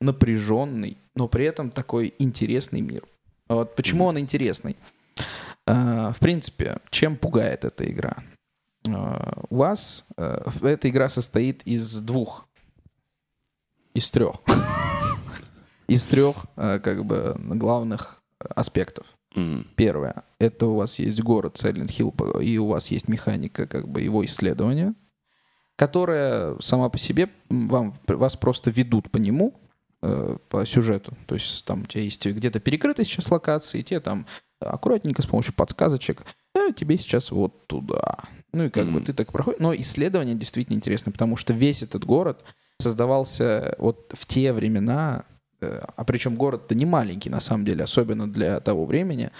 напряженный, 0.01 0.97
но 1.15 1.27
при 1.27 1.45
этом 1.45 1.69
такой 1.69 2.15
интересный 2.17 2.81
мир. 2.81 3.03
Вот 3.47 3.75
почему 3.75 4.05
он 4.05 4.17
интересный? 4.17 4.75
А, 5.67 6.11
В 6.11 6.17
принципе, 6.17 6.77
чем 6.89 7.15
пугает 7.15 7.65
эта 7.65 7.87
игра? 7.87 8.17
А, 8.87 9.41
У 9.49 9.57
вас 9.57 10.05
э, 10.17 10.49
эта 10.61 10.89
игра 10.89 11.09
состоит 11.09 11.63
из 11.63 11.99
двух, 11.99 12.47
из 13.93 14.09
трех, 14.11 14.35
из 15.87 16.07
трех 16.07 16.45
э, 16.55 16.79
как 16.79 17.05
бы 17.05 17.35
главных 17.37 18.21
аспектов. 18.39 19.05
Первое, 19.75 20.23
это 20.39 20.65
у 20.65 20.75
вас 20.75 20.97
есть 20.97 21.21
город 21.21 21.55
Silent 21.61 21.89
Hill, 21.89 22.43
и 22.43 22.57
у 22.57 22.67
вас 22.67 22.89
есть 22.89 23.07
механика 23.07 23.67
как 23.67 23.87
бы 23.87 24.01
его 24.01 24.25
исследования, 24.25 24.95
которая 25.75 26.57
сама 26.59 26.89
по 26.89 26.97
себе 26.97 27.29
вам, 27.49 27.93
вас 28.07 28.35
просто 28.35 28.71
ведут 28.71 29.11
по 29.11 29.17
нему, 29.17 29.61
э, 30.01 30.37
по 30.49 30.65
сюжету. 30.65 31.15
То 31.27 31.35
есть 31.35 31.63
там 31.65 31.83
у 31.83 31.85
тебя 31.85 32.03
есть 32.03 32.25
где-то 32.25 32.59
перекрыты 32.59 33.03
сейчас 33.03 33.29
локации, 33.29 33.83
тебе 33.83 33.99
там 33.99 34.25
аккуратненько 34.59 35.21
с 35.21 35.25
помощью 35.25 35.53
подсказочек 35.53 36.23
«Э, 36.55 36.71
тебе 36.75 36.97
сейчас 36.97 37.31
вот 37.31 37.67
туда. 37.67 38.19
Ну 38.51 38.65
и 38.65 38.69
как 38.69 38.85
бы 38.85 38.93
Мгм. 38.93 39.05
ты 39.05 39.13
так 39.13 39.31
проходишь. 39.31 39.59
Но 39.59 39.75
исследование 39.75 40.35
действительно 40.35 40.75
интересно, 40.75 41.11
потому 41.11 41.37
что 41.37 41.53
весь 41.53 41.83
этот 41.83 42.03
город 42.05 42.43
создавался 42.79 43.75
вот 43.77 44.13
в 44.17 44.25
те 44.25 44.53
времена, 44.53 45.25
э, 45.61 45.81
а 45.95 46.03
причем 46.03 46.35
город-то 46.35 46.75
не 46.75 46.85
маленький 46.85 47.29
на 47.29 47.39
самом 47.39 47.65
деле, 47.65 47.83
особенно 47.83 48.31
для 48.31 48.59
того 48.59 48.85
времени, 48.85 49.31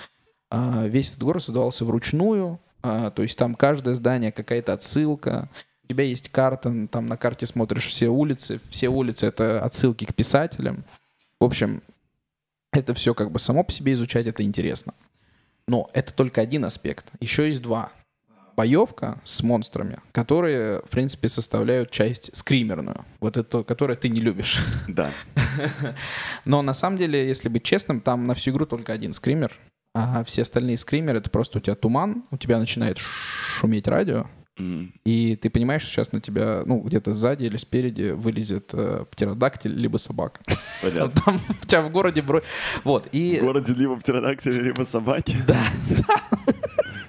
а, 0.52 0.86
весь 0.88 1.10
этот 1.10 1.24
город 1.24 1.44
создавался 1.44 1.86
вручную, 1.86 2.60
а, 2.82 3.12
то 3.12 3.22
есть 3.22 3.38
там 3.38 3.56
каждое 3.56 3.96
здание 3.96 4.32
какая-то 4.32 4.74
отсылка, 4.74 5.48
у 5.84 5.88
тебя 5.88 6.04
есть 6.04 6.30
карта, 6.30 6.88
там 6.92 7.08
на 7.08 7.18
карте 7.18 7.48
смотришь 7.48 7.88
все 7.88 8.10
улицы, 8.10 8.60
все 8.70 8.90
улицы 8.90 9.26
это 9.26 9.64
отсылки 9.64 10.06
к 10.06 10.14
писателям. 10.14 10.84
В 11.40 11.46
общем, 11.46 11.82
это 12.72 12.94
все 12.94 13.14
как 13.14 13.32
бы 13.32 13.40
само 13.40 13.64
по 13.64 13.72
себе 13.72 13.94
изучать 13.94 14.28
это 14.28 14.44
интересно. 14.44 14.94
Но 15.70 15.88
это 15.94 16.12
только 16.16 16.42
один 16.42 16.66
аспект. 16.66 17.12
Еще 17.20 17.48
есть 17.48 17.62
два. 17.62 17.92
Боевка 18.58 19.22
с 19.24 19.44
монстрами, 19.44 20.00
которые, 20.12 20.80
в 20.80 20.90
принципе, 20.90 21.30
составляют 21.30 21.92
часть 21.92 22.36
скримерную. 22.36 23.06
Вот 23.20 23.38
это, 23.38 23.64
которую 23.64 23.96
ты 23.96 24.10
не 24.10 24.20
любишь. 24.20 24.58
Да. 24.88 25.12
Но 26.46 26.64
на 26.64 26.74
самом 26.74 26.98
деле, 26.98 27.26
если 27.26 27.50
быть 27.50 27.64
честным, 27.64 28.02
там 28.02 28.26
на 28.26 28.34
всю 28.34 28.50
игру 28.50 28.66
только 28.66 28.94
один 28.94 29.14
скример, 29.14 29.56
а 29.94 30.24
все 30.24 30.42
остальные 30.42 30.80
скримеры— 30.80 31.18
это 31.20 31.30
просто 31.30 31.60
у 31.60 31.62
тебя 31.62 31.76
туман, 31.76 32.26
у 32.32 32.38
тебя 32.38 32.58
начинает 32.58 32.98
шуметь 32.98 33.88
радио, 33.88 34.26
И 35.06 35.36
ты 35.36 35.50
понимаешь, 35.50 35.82
что 35.82 35.92
сейчас 35.92 36.12
на 36.12 36.22
тебя, 36.22 36.64
ну, 36.66 36.82
где-то 36.82 37.14
сзади 37.14 37.46
или 37.46 37.58
спереди 37.58 38.12
вылезет 38.12 38.72
э, 38.74 39.06
птеродактиль 39.10 39.74
либо 39.74 39.98
собака. 39.98 40.42
Понятно. 40.82 41.22
Там 41.26 41.40
у 41.50 41.66
тебя 41.66 41.82
в 41.82 41.92
городе 41.92 42.22
бро... 42.22 42.42
Вот, 42.84 43.06
В 43.06 43.14
и... 43.14 43.40
городе 43.40 43.74
либо 43.74 43.98
птеродактили, 43.98 44.62
либо 44.62 44.84
собаки. 44.84 45.38
Да, 45.48 45.66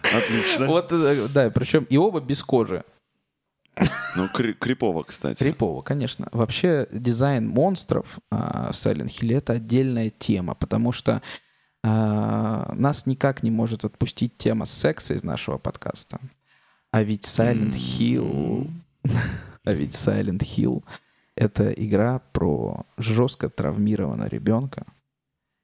Отлично. 0.03 0.66
вот, 0.66 0.90
э, 0.92 1.28
да, 1.32 1.51
причем 1.51 1.84
и 1.84 1.96
оба 1.96 2.20
без 2.20 2.42
кожи. 2.42 2.84
Ну, 4.16 4.28
кри- 4.28 4.55
крипово, 4.55 5.05
кстати. 5.05 5.38
Крипово, 5.38 5.82
конечно. 5.82 6.28
Вообще 6.32 6.88
дизайн 6.90 7.48
монстров 7.48 8.18
в 8.30 8.70
Silent 8.70 9.09
Hill 9.20 9.36
это 9.36 9.55
отдельная 9.55 10.11
тема, 10.11 10.55
потому 10.55 10.92
что 10.92 11.22
а, 11.82 12.72
нас 12.74 13.07
никак 13.07 13.42
не 13.42 13.51
может 13.51 13.84
отпустить 13.84 14.36
тема 14.36 14.66
секса 14.66 15.14
из 15.14 15.22
нашего 15.22 15.59
подкаста. 15.59 16.18
А 16.93 17.03
ведь 17.03 17.24
Silent 17.24 17.72
Hill, 17.72 18.68
а 19.64 19.72
ведь 19.72 19.95
Silent 19.95 20.41
Hill 20.41 20.82
это 21.36 21.70
игра 21.70 22.20
про 22.32 22.84
жестко 22.99 23.49
травмированного 23.49 24.28
ребенка, 24.28 24.84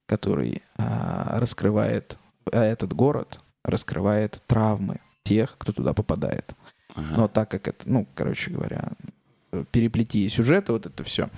который 0.07 0.63
а, 0.77 1.39
раскрывает, 1.41 2.17
а 2.53 2.63
этот 2.63 2.93
город 2.93 3.41
раскрывает 3.65 4.41
травмы 4.47 5.01
тех, 5.25 5.57
кто 5.59 5.73
туда 5.73 5.93
попадает. 5.95 6.55
Ага. 6.95 7.17
Но 7.17 7.29
так 7.29 7.51
как 7.51 7.67
это, 7.69 7.91
ну, 7.91 8.07
короче 8.15 8.53
говоря, 8.53 8.93
переплети 9.73 10.29
сюжета, 10.29 10.73
вот 10.73 10.87
это 10.87 11.03
все. 11.03 11.29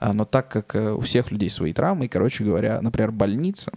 Но 0.00 0.24
так 0.24 0.48
как 0.48 0.74
э, 0.74 0.92
у 0.92 1.00
всех 1.02 1.30
людей 1.30 1.50
свои 1.50 1.72
травмы, 1.74 2.06
и, 2.06 2.08
короче 2.08 2.44
говоря, 2.44 2.80
например, 2.80 3.12
больница, 3.12 3.72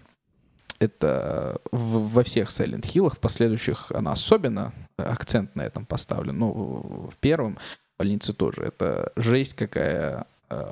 это 0.80 1.60
в- 1.72 2.10
во 2.14 2.24
всех 2.24 2.50
Silent 2.50 2.84
Hill, 2.84 3.14
в 3.14 3.20
последующих 3.20 3.92
она 3.92 4.14
особенно 4.14 4.72
акцент 5.04 5.56
на 5.56 5.62
этом 5.62 5.86
поставлен. 5.86 6.38
Ну, 6.38 7.10
в 7.12 7.18
первом 7.20 7.58
больнице 7.98 8.34
тоже. 8.34 8.64
Это 8.64 9.12
жесть 9.16 9.54
какая, 9.56 10.26
э, 10.50 10.72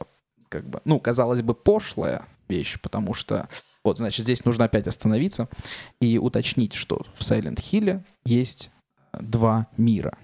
как 0.50 0.66
бы, 0.68 0.82
ну, 0.86 1.00
казалось 1.00 1.42
бы, 1.42 1.54
пошлая 1.54 2.26
вещь, 2.48 2.80
потому 2.82 3.14
что 3.14 3.48
вот, 3.84 3.98
значит, 3.98 4.24
здесь 4.26 4.44
нужно 4.46 4.66
опять 4.66 4.88
остановиться 4.88 5.48
и 6.02 6.18
уточнить, 6.18 6.74
что 6.74 7.06
в 7.16 7.22
Silent 7.22 7.58
Hill 7.60 8.04
есть 8.26 8.72
два 9.14 9.68
мира. 9.78 10.18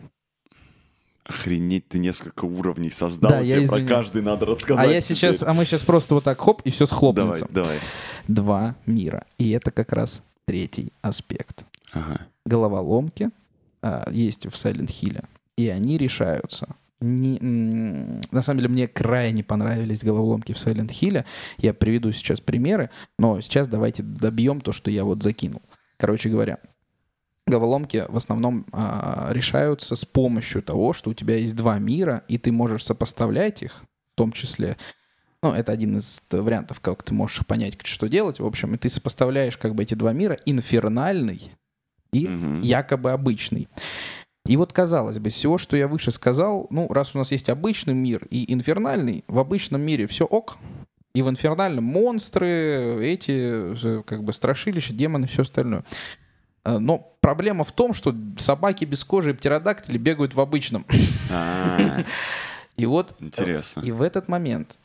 Охренеть, 1.23 1.87
ты 1.89 1.97
несколько 1.97 2.45
уровней 2.45 2.91
создал, 2.91 3.31
Да, 3.31 3.39
я 3.39 3.55
тебе 3.57 3.67
про 3.67 3.77
извини. 3.77 3.87
каждый 3.87 4.21
надо 4.21 4.45
рассказать. 4.45 4.87
А 4.87 4.91
я 4.91 5.01
сейчас, 5.01 5.37
теперь. 5.37 5.49
а 5.49 5.53
мы 5.53 5.65
сейчас 5.65 5.83
просто 5.83 6.13
вот 6.13 6.23
так 6.23 6.39
хоп, 6.39 6.61
и 6.65 6.69
все 6.69 6.85
Давай, 6.85 6.97
схлопнется. 6.97 7.47
давай. 7.49 7.79
Два 8.27 8.75
мира. 8.85 9.25
И 9.39 9.49
это 9.51 9.71
как 9.71 9.91
раз 9.91 10.21
третий 10.45 10.93
аспект. 11.01 11.63
Ага. 11.93 12.27
Головоломки 12.45 13.31
а, 13.85 14.09
есть 14.09 14.47
в 14.47 14.49
Silent 14.49 14.87
Hill, 14.87 15.23
и 15.57 15.69
они 15.69 15.99
решаются. 15.99 16.75
Не- 17.01 17.39
на 18.31 18.41
самом 18.41 18.61
деле 18.61 18.69
мне 18.69 18.87
крайне 18.87 19.43
понравились 19.43 20.03
головоломки 20.03 20.53
в 20.53 20.57
Silent 20.57 20.89
Hill. 20.89 21.23
Я 21.57 21.73
приведу 21.75 22.11
сейчас 22.11 22.41
примеры, 22.41 22.89
но 23.19 23.39
сейчас 23.41 23.67
давайте 23.67 24.01
добьем 24.01 24.59
то, 24.59 24.71
что 24.71 24.89
я 24.89 25.03
вот 25.03 25.21
закинул. 25.21 25.61
Короче 25.97 26.29
говоря, 26.29 26.57
головоломки 27.45 28.05
в 28.09 28.17
основном 28.17 28.65
а, 28.71 29.29
решаются 29.31 29.95
с 29.95 30.03
помощью 30.03 30.63
того, 30.63 30.93
что 30.93 31.11
у 31.11 31.13
тебя 31.13 31.35
есть 31.35 31.55
два 31.55 31.77
мира, 31.77 32.23
и 32.27 32.39
ты 32.39 32.51
можешь 32.51 32.85
сопоставлять 32.85 33.61
их, 33.61 33.83
в 34.13 34.15
том 34.15 34.31
числе 34.31 34.77
ну, 35.43 35.53
это 35.53 35.71
один 35.71 35.97
из 35.97 36.23
вариантов, 36.31 36.79
как 36.79 37.03
ты 37.03 37.13
можешь 37.13 37.45
понять, 37.45 37.77
что 37.83 38.07
делать. 38.07 38.39
В 38.39 38.45
общем, 38.47 38.73
и 38.73 38.79
ты 38.79 38.89
сопоставляешь 38.89 39.57
как 39.57 39.75
бы 39.75 39.83
эти 39.83 39.93
два 39.93 40.11
мира, 40.11 40.39
инфернальный 40.47 41.51
и 42.19 42.27
Мгм. 42.27 42.61
якобы 42.61 43.11
обычный. 43.11 43.67
И 44.45 44.57
вот, 44.57 44.71
казалось 44.73 45.17
бы, 45.19 45.29
всего, 45.29 45.57
что 45.57 45.75
я 45.75 45.87
выше 45.87 46.11
сказал, 46.11 46.67
ну, 46.69 46.87
раз 46.91 47.15
у 47.15 47.17
нас 47.17 47.31
есть 47.31 47.49
обычный 47.49 47.93
мир 47.95 48.27
и 48.29 48.53
инфернальный, 48.53 49.23
в 49.27 49.39
обычном 49.39 49.81
мире 49.81 50.05
все 50.07 50.25
ок, 50.25 50.57
и 51.15 51.21
в 51.23 51.29
инфернальном 51.29 51.83
монстры, 51.83 52.99
эти, 53.01 53.75
э, 53.99 54.03
как 54.05 54.23
бы, 54.23 54.33
страшилища, 54.33 54.93
демоны, 54.93 55.27
все 55.27 55.41
остальное. 55.41 55.83
Э, 56.63 56.77
Но 56.77 57.17
проблема 57.21 57.63
в 57.63 57.71
том, 57.71 57.93
что 57.93 58.13
собаки 58.37 58.85
без 58.85 59.03
кожи 59.03 59.31
и 59.31 59.33
птеродактили 59.33 59.97
бегают 59.97 60.35
в 60.35 60.39
обычном. 60.39 60.85
А, 61.31 62.03
И 62.77 62.85
вот 62.85 63.15
Интересно. 63.21 63.79
и 63.81 63.91
в 63.91 64.01
этот 64.01 64.27
момент, 64.27 64.77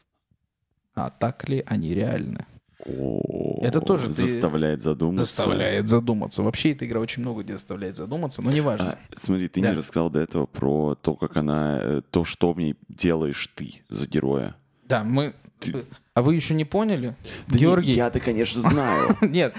а 0.95 1.11
так 1.11 1.49
ли 1.49 1.65
они 1.67 1.93
реальны? 1.93 2.47
Это 2.87 3.81
тоже 3.81 4.13
заставляет 4.13 4.81
задуматься. 4.83 5.25
Заставляет 5.25 5.89
задуматься. 5.89 6.43
Вообще 6.43 6.73
эта 6.73 6.87
игра 6.87 7.01
очень 7.01 7.23
много 7.23 7.43
где 7.43 7.53
заставляет 7.55 7.97
задуматься, 7.97 8.41
но 8.43 8.51
неважно. 8.51 8.93
А, 8.93 9.15
смотри, 9.17 9.49
ты 9.49 9.61
Да. 9.61 9.71
не 9.71 9.77
рассказал 9.77 10.09
до 10.11 10.21
этого 10.21 10.47
про 10.47 10.95
то, 10.95 11.15
как 11.15 11.37
она, 11.37 11.79
э, 11.83 12.03
то, 12.11 12.25
что 12.25 12.53
в 12.53 12.59
ней 12.59 12.77
делаешь 12.89 13.49
ты 13.55 13.83
за 13.89 14.07
героя. 14.07 14.55
Да, 14.85 15.05
мы... 15.05 15.35
Ты- 15.59 15.85
А 16.15 16.23
вы 16.23 16.35
еще 16.35 16.55
не 16.55 16.65
поняли? 16.65 17.17
Да 17.49 17.59
Георгий... 17.59 17.93
Я-то, 17.93 18.19
конечно, 18.19 18.63
знаю. 18.63 19.17
Нет. 19.21 19.55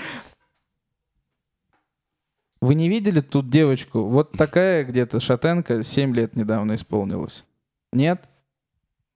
Вы 2.59 2.76
не 2.76 2.89
видели 2.89 3.22
тут 3.22 3.49
девочку? 3.49 4.03
Вот 4.03 4.32
такая 4.34 4.84
где-то 4.84 5.19
шатенка, 5.19 5.84
7 5.84 6.13
лет 6.15 6.36
недавно 6.36 6.76
исполнилась. 6.76 7.43
Нет? 7.91 8.24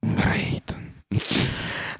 Great. 0.02 0.76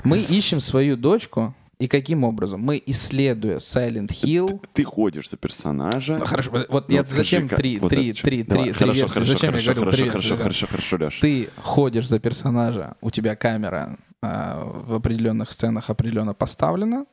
Мы 0.05 0.19
ищем 0.19 0.61
свою 0.61 0.97
дочку, 0.97 1.55
и 1.79 1.89
каким 1.89 2.25
образом? 2.25 2.61
Мы, 2.61 2.83
исследуя 2.87 3.59
Silent 3.59 4.09
Hill... 4.09 4.61
Ты 4.73 4.85
ходишь 4.85 5.29
за 5.29 5.37
персонажа. 5.37 6.19
Хорошо, 6.25 6.51
вот 6.69 6.89
Ну, 6.89 6.95
я 6.95 7.05
скажи, 7.05 7.17
зачем 7.17 7.49
как- 7.49 7.59
три, 7.59 7.79
вот 7.79 7.91
три, 7.91 8.11
это 8.11 8.23
три, 8.23 8.43
Давай, 8.43 8.65
три, 8.65 8.73
три 8.73 8.79
хорошо, 8.79 9.01
версии? 9.01 9.15
хорошо, 9.15 9.33
Зачем 9.33 9.51
хорошо, 9.51 9.71
я 9.71 9.75
говорил 9.75 9.85
хорошо, 9.85 9.97
три 9.97 10.09
хорошо, 10.11 10.29
версии? 10.29 10.43
хорошо, 10.43 10.67
хорошо, 10.67 10.97
Леш. 11.05 11.21
Ты 11.21 11.49
ходишь 11.63 12.09
за 12.09 12.19
персонажа, 12.19 12.95
у 13.03 13.11
тебя 13.11 13.37
камера 13.37 13.99
а, 14.23 14.65
в 14.65 14.95
определенных 14.95 15.53
сценах 15.53 15.91
определенно 15.91 16.33
поставлена. 16.35 17.05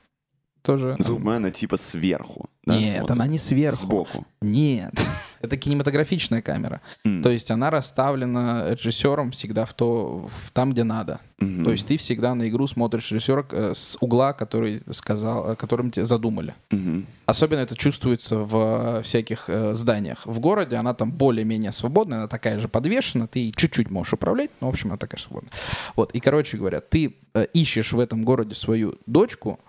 Тоже. 0.64 0.96
Зубы 1.00 1.36
она 1.36 1.52
типа 1.52 1.78
сверху. 1.78 2.50
да, 2.66 2.78
Нет, 2.78 2.98
смотрит? 2.98 3.12
она 3.12 3.28
не 3.28 3.38
сверху. 3.38 3.78
Сбоку. 3.78 4.26
Нет. 4.42 4.94
Это 5.42 5.58
кинематографичная 5.58 6.42
камера. 6.42 6.80
М. 7.04 7.22
То 7.22 7.30
есть 7.30 7.52
она 7.52 7.70
расставлена 7.70 8.70
режиссером 8.74 9.32
всегда 9.32 9.66
в 9.66 9.74
то, 9.74 10.30
в 10.30 10.52
там, 10.52 10.72
где 10.72 10.86
надо. 10.86 11.20
Мгм. 11.40 11.66
То 11.66 11.72
есть 11.74 11.86
ты 11.86 11.98
всегда 11.98 12.34
на 12.34 12.48
игру 12.48 12.66
смотришь 12.68 13.12
режиссера 13.12 13.46
э, 13.52 13.74
с 13.76 13.98
угла, 14.00 14.32
который 14.32 14.82
сказал, 14.92 15.58
которым 15.58 15.92
тебе 15.92 16.06
задумали. 16.06 16.56
Мгм. 16.72 17.08
Особенно 17.26 17.60
это 17.60 17.76
чувствуется 17.76 18.38
в 18.38 19.00
э, 19.00 19.04
всяких 19.04 19.50
э, 19.50 19.74
зданиях. 19.76 20.26
В 20.26 20.40
городе 20.40 20.78
она 20.78 20.94
там 20.94 21.12
более-менее 21.12 21.74
свободная, 21.74 22.20
она 22.20 22.28
такая 22.30 22.58
же 22.60 22.70
подвешена, 22.70 23.28
ты 23.28 23.52
чуть-чуть 23.54 23.92
можешь 23.92 24.14
управлять, 24.14 24.52
но, 24.62 24.68
в 24.68 24.70
общем, 24.70 24.88
она 24.92 24.98
такая 24.98 25.20
свободная. 25.20 25.52
Вот, 25.98 26.12
и, 26.16 26.22
короче 26.22 26.56
говоря, 26.56 26.80
ты 26.80 27.16
ищешь 27.52 27.92
в 27.92 28.00
этом 28.00 28.24
городе 28.24 28.56
свою 28.56 28.96
дочку, 29.08 29.60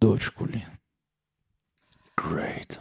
дочку 0.00 0.46
ли, 0.46 0.64
Great. 2.16 2.78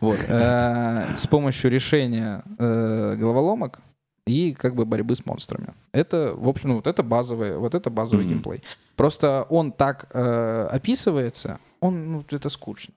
вот, 0.00 0.18
э, 0.28 1.14
с 1.16 1.26
помощью 1.26 1.70
решения 1.70 2.42
э, 2.58 3.14
головоломок 3.16 3.80
и 4.26 4.52
как 4.54 4.74
бы 4.74 4.84
борьбы 4.84 5.16
с 5.16 5.24
монстрами. 5.26 5.74
Это, 5.92 6.34
в 6.36 6.48
общем, 6.48 6.74
вот 6.74 6.86
это 6.86 7.02
базовый, 7.02 7.56
вот 7.56 7.74
это 7.74 7.90
базовый 7.90 8.24
Мгм. 8.24 8.34
геймплей. 8.34 8.62
Просто 8.96 9.44
он 9.48 9.72
так 9.72 10.06
э, 10.12 10.68
описывается, 10.70 11.58
он, 11.80 12.12
ну, 12.12 12.24
это 12.30 12.48
скучно. 12.48 12.94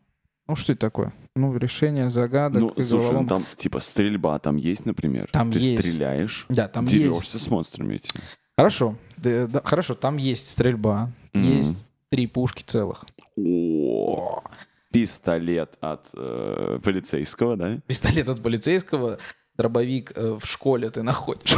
Ну, 0.47 0.55
что 0.55 0.73
это 0.73 0.81
такое? 0.81 1.13
Ну, 1.35 1.55
решение 1.55 2.09
загадок 2.09 2.61
Ну, 2.61 2.69
слушай, 2.75 2.91
ну, 2.91 2.97
головоломок. 2.97 3.29
там 3.29 3.45
типа 3.55 3.79
стрельба 3.79 4.37
там 4.39 4.57
есть, 4.57 4.85
например. 4.85 5.29
Там 5.31 5.51
Ты 5.51 5.59
есть. 5.59 5.79
стреляешь, 5.87 6.45
Да, 6.49 6.67
там 6.67 6.83
есть. 6.85 6.95
дерешься 6.97 7.39
с 7.39 7.47
монстрами 7.49 7.95
этими. 7.95 8.21
Хорошо, 8.57 8.95
да, 9.17 9.47
да, 9.47 9.61
хорошо, 9.63 9.95
там 9.95 10.17
есть 10.17 10.49
стрельба, 10.49 11.09
Мгм. 11.33 11.45
есть 11.45 11.87
три 12.09 12.27
пушки 12.27 12.63
целых. 12.63 13.05
О, 13.37 14.43
пистолет 14.91 15.75
от 15.79 16.07
э, 16.13 16.79
полицейского, 16.83 17.55
да? 17.55 17.79
Пистолет 17.87 18.27
от 18.29 18.43
полицейского, 18.43 19.17
дробовик 19.57 20.11
э, 20.15 20.37
в 20.39 20.45
школе 20.45 20.89
ты 20.89 21.01
находишь. 21.01 21.55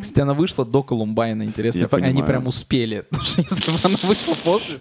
Кстати, 0.00 0.20
она 0.20 0.34
вышла 0.34 0.64
до 0.64 0.82
Колумбайна, 0.82 1.42
интересно. 1.44 1.88
Они 1.92 2.22
прям 2.22 2.46
успели. 2.46 3.00
Потому 3.10 3.26
что 3.26 3.42
если 3.42 3.70
бы 3.70 3.78
она 3.84 3.96
вышла 4.02 4.34
после, 4.44 4.80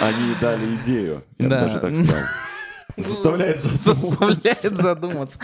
Они 0.00 0.34
дали 0.40 0.76
идею, 0.76 1.24
я 1.38 1.48
даже 1.48 1.78
так 1.80 1.94
сказал. 1.94 2.22
Заставляет 2.96 3.62
задуматься. 3.62 3.94
заставляет 3.94 4.76
задуматься. 4.76 5.38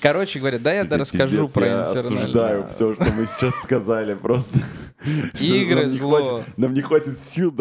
Короче 0.00 0.40
говоря, 0.40 0.58
да, 0.58 0.72
я 0.74 0.84
расскажу 0.84 1.48
про 1.48 1.66
Я 1.66 1.90
осуждаю 1.90 2.66
все, 2.68 2.94
что 2.94 3.04
мы 3.12 3.26
сейчас 3.26 3.54
сказали, 3.62 4.14
просто. 4.14 4.58
Игры 5.40 5.88
зло. 5.90 6.44
Нам 6.56 6.74
не 6.74 6.82
хватит 6.82 7.18
сил 7.18 7.54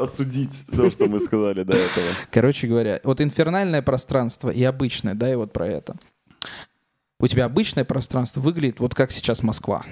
осудить 0.00 0.64
все, 0.70 0.90
что 0.90 1.06
мы 1.06 1.20
сказали 1.20 1.62
до 1.62 1.74
этого. 1.74 2.06
Короче 2.30 2.66
говоря, 2.66 3.00
вот 3.04 3.20
инфернальное 3.20 3.82
пространство 3.82 4.50
и 4.50 4.62
обычное, 4.64 5.14
да, 5.14 5.30
и 5.30 5.34
вот 5.34 5.52
про 5.52 5.66
это. 5.66 5.96
У 7.20 7.26
тебя 7.26 7.46
обычное 7.46 7.84
пространство 7.84 8.40
выглядит 8.40 8.80
вот 8.80 8.94
как 8.94 9.10
сейчас 9.12 9.42
Москва. 9.42 9.84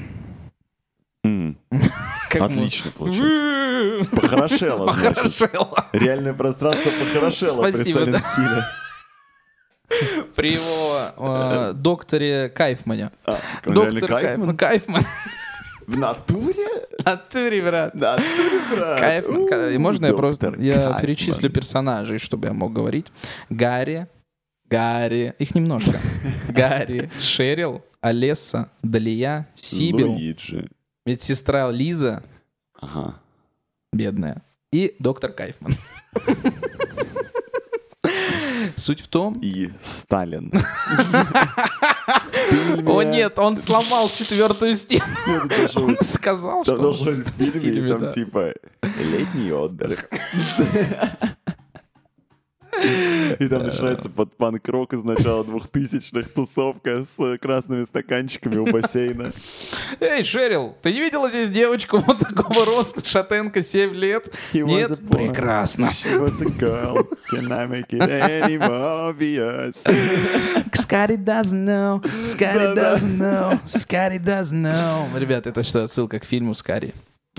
Отлично 2.30 2.90
получается. 2.96 3.65
Похорошело. 4.11 4.87
Похорошело. 4.87 5.89
Реальное 5.93 6.35
пространство 6.35 6.91
похорошело 6.91 7.62
при 7.64 7.70
Спасибо, 7.72 8.01
Silent 8.01 8.11
да. 8.12 8.68
При 10.35 10.55
его 10.55 11.12
э, 11.16 11.72
докторе 11.74 12.49
Кайфмане. 12.49 13.11
А, 13.24 13.39
Доктор 13.64 14.09
Кайфман? 14.09 14.57
Кайфман. 14.57 15.03
В 15.87 15.97
натуре? 15.97 16.66
В 16.99 17.05
натуре, 17.07 17.62
брат. 17.62 17.95
В 17.95 17.99
натуре, 17.99 18.61
брат. 18.74 18.99
Кайфман. 18.99 19.43
У, 19.77 19.79
можно 19.79 20.07
я 20.07 20.14
просто 20.14 20.53
я 20.59 20.74
Кайфман. 20.74 21.01
перечислю 21.03 21.51
персонажей, 21.51 22.18
чтобы 22.18 22.49
я 22.49 22.53
мог 22.53 22.72
говорить. 22.72 23.12
Гарри, 23.49 24.09
Гарри, 24.68 25.35
их 25.39 25.55
немножко. 25.55 25.99
Гарри, 26.49 27.09
Шерил, 27.20 27.85
Олеса, 28.01 28.68
Далия, 28.83 29.47
Сибил, 29.55 30.11
Луиджи. 30.12 30.68
медсестра 31.07 31.70
Лиза, 31.70 32.24
Ага. 32.81 33.14
Бедная, 33.97 34.42
и 34.72 34.97
доктор 34.99 35.32
Кайфман. 35.32 35.74
Суть 38.76 39.01
в 39.01 39.09
том... 39.09 39.34
И 39.40 39.70
Сталин. 39.80 40.53
О 42.86 43.03
нет, 43.03 43.38
он 43.38 43.57
сломал 43.57 44.11
четвертую 44.11 44.74
стену. 44.74 45.05
Ну, 45.74 45.84
Он 45.84 45.97
сказал, 46.01 46.62
что... 46.62 46.76
быть 46.76 47.24
в 47.38 47.51
фильме, 47.59 47.97
там 47.97 48.12
типа 48.12 48.53
летний 48.82 49.53
отдых. 49.53 50.07
И 53.39 53.49
там 53.49 53.62
начинается 53.62 54.09
под 54.09 54.37
панк-рок 54.37 54.93
из 54.93 55.03
начала 55.03 55.45
двухтысячных 55.45 56.33
тусовка 56.33 57.05
с 57.05 57.39
красными 57.39 57.85
стаканчиками 57.85 58.57
у 58.57 58.66
бассейна. 58.66 59.33
Эй, 60.01 60.22
Шерил, 60.22 60.77
ты 60.83 60.93
не 60.93 61.01
видела 61.01 61.29
здесь 61.29 61.51
девочку 61.51 61.99
вот 61.99 62.18
такого 62.18 62.64
роста, 62.64 63.07
шатенка, 63.07 63.62
7 63.62 63.95
лет? 63.95 64.33
Нет? 64.53 64.99
Прекрасно. 65.09 65.87
She 65.87 66.20
was 66.20 66.43
a 66.43 66.51
girl. 66.51 67.07
Can 67.31 67.51
I 67.53 67.66
make 67.66 67.93
it 67.93 68.03
any 68.03 68.59
more 68.59 69.11
obvious? 69.11 69.83
Scotty 70.72 71.16
doesn't 71.16 71.64
know, 71.64 72.03
Scotty 72.22 72.74
doesn't 72.74 73.18
know, 73.18 73.59
Scotty 73.66 74.18
doesn't 74.18 74.62
know. 74.62 75.18
Ребят, 75.18 75.47
это 75.47 75.62
что, 75.64 75.83
отсылка 75.83 76.20
к 76.20 76.24
фильму 76.24 76.55
Скари? 76.55 76.95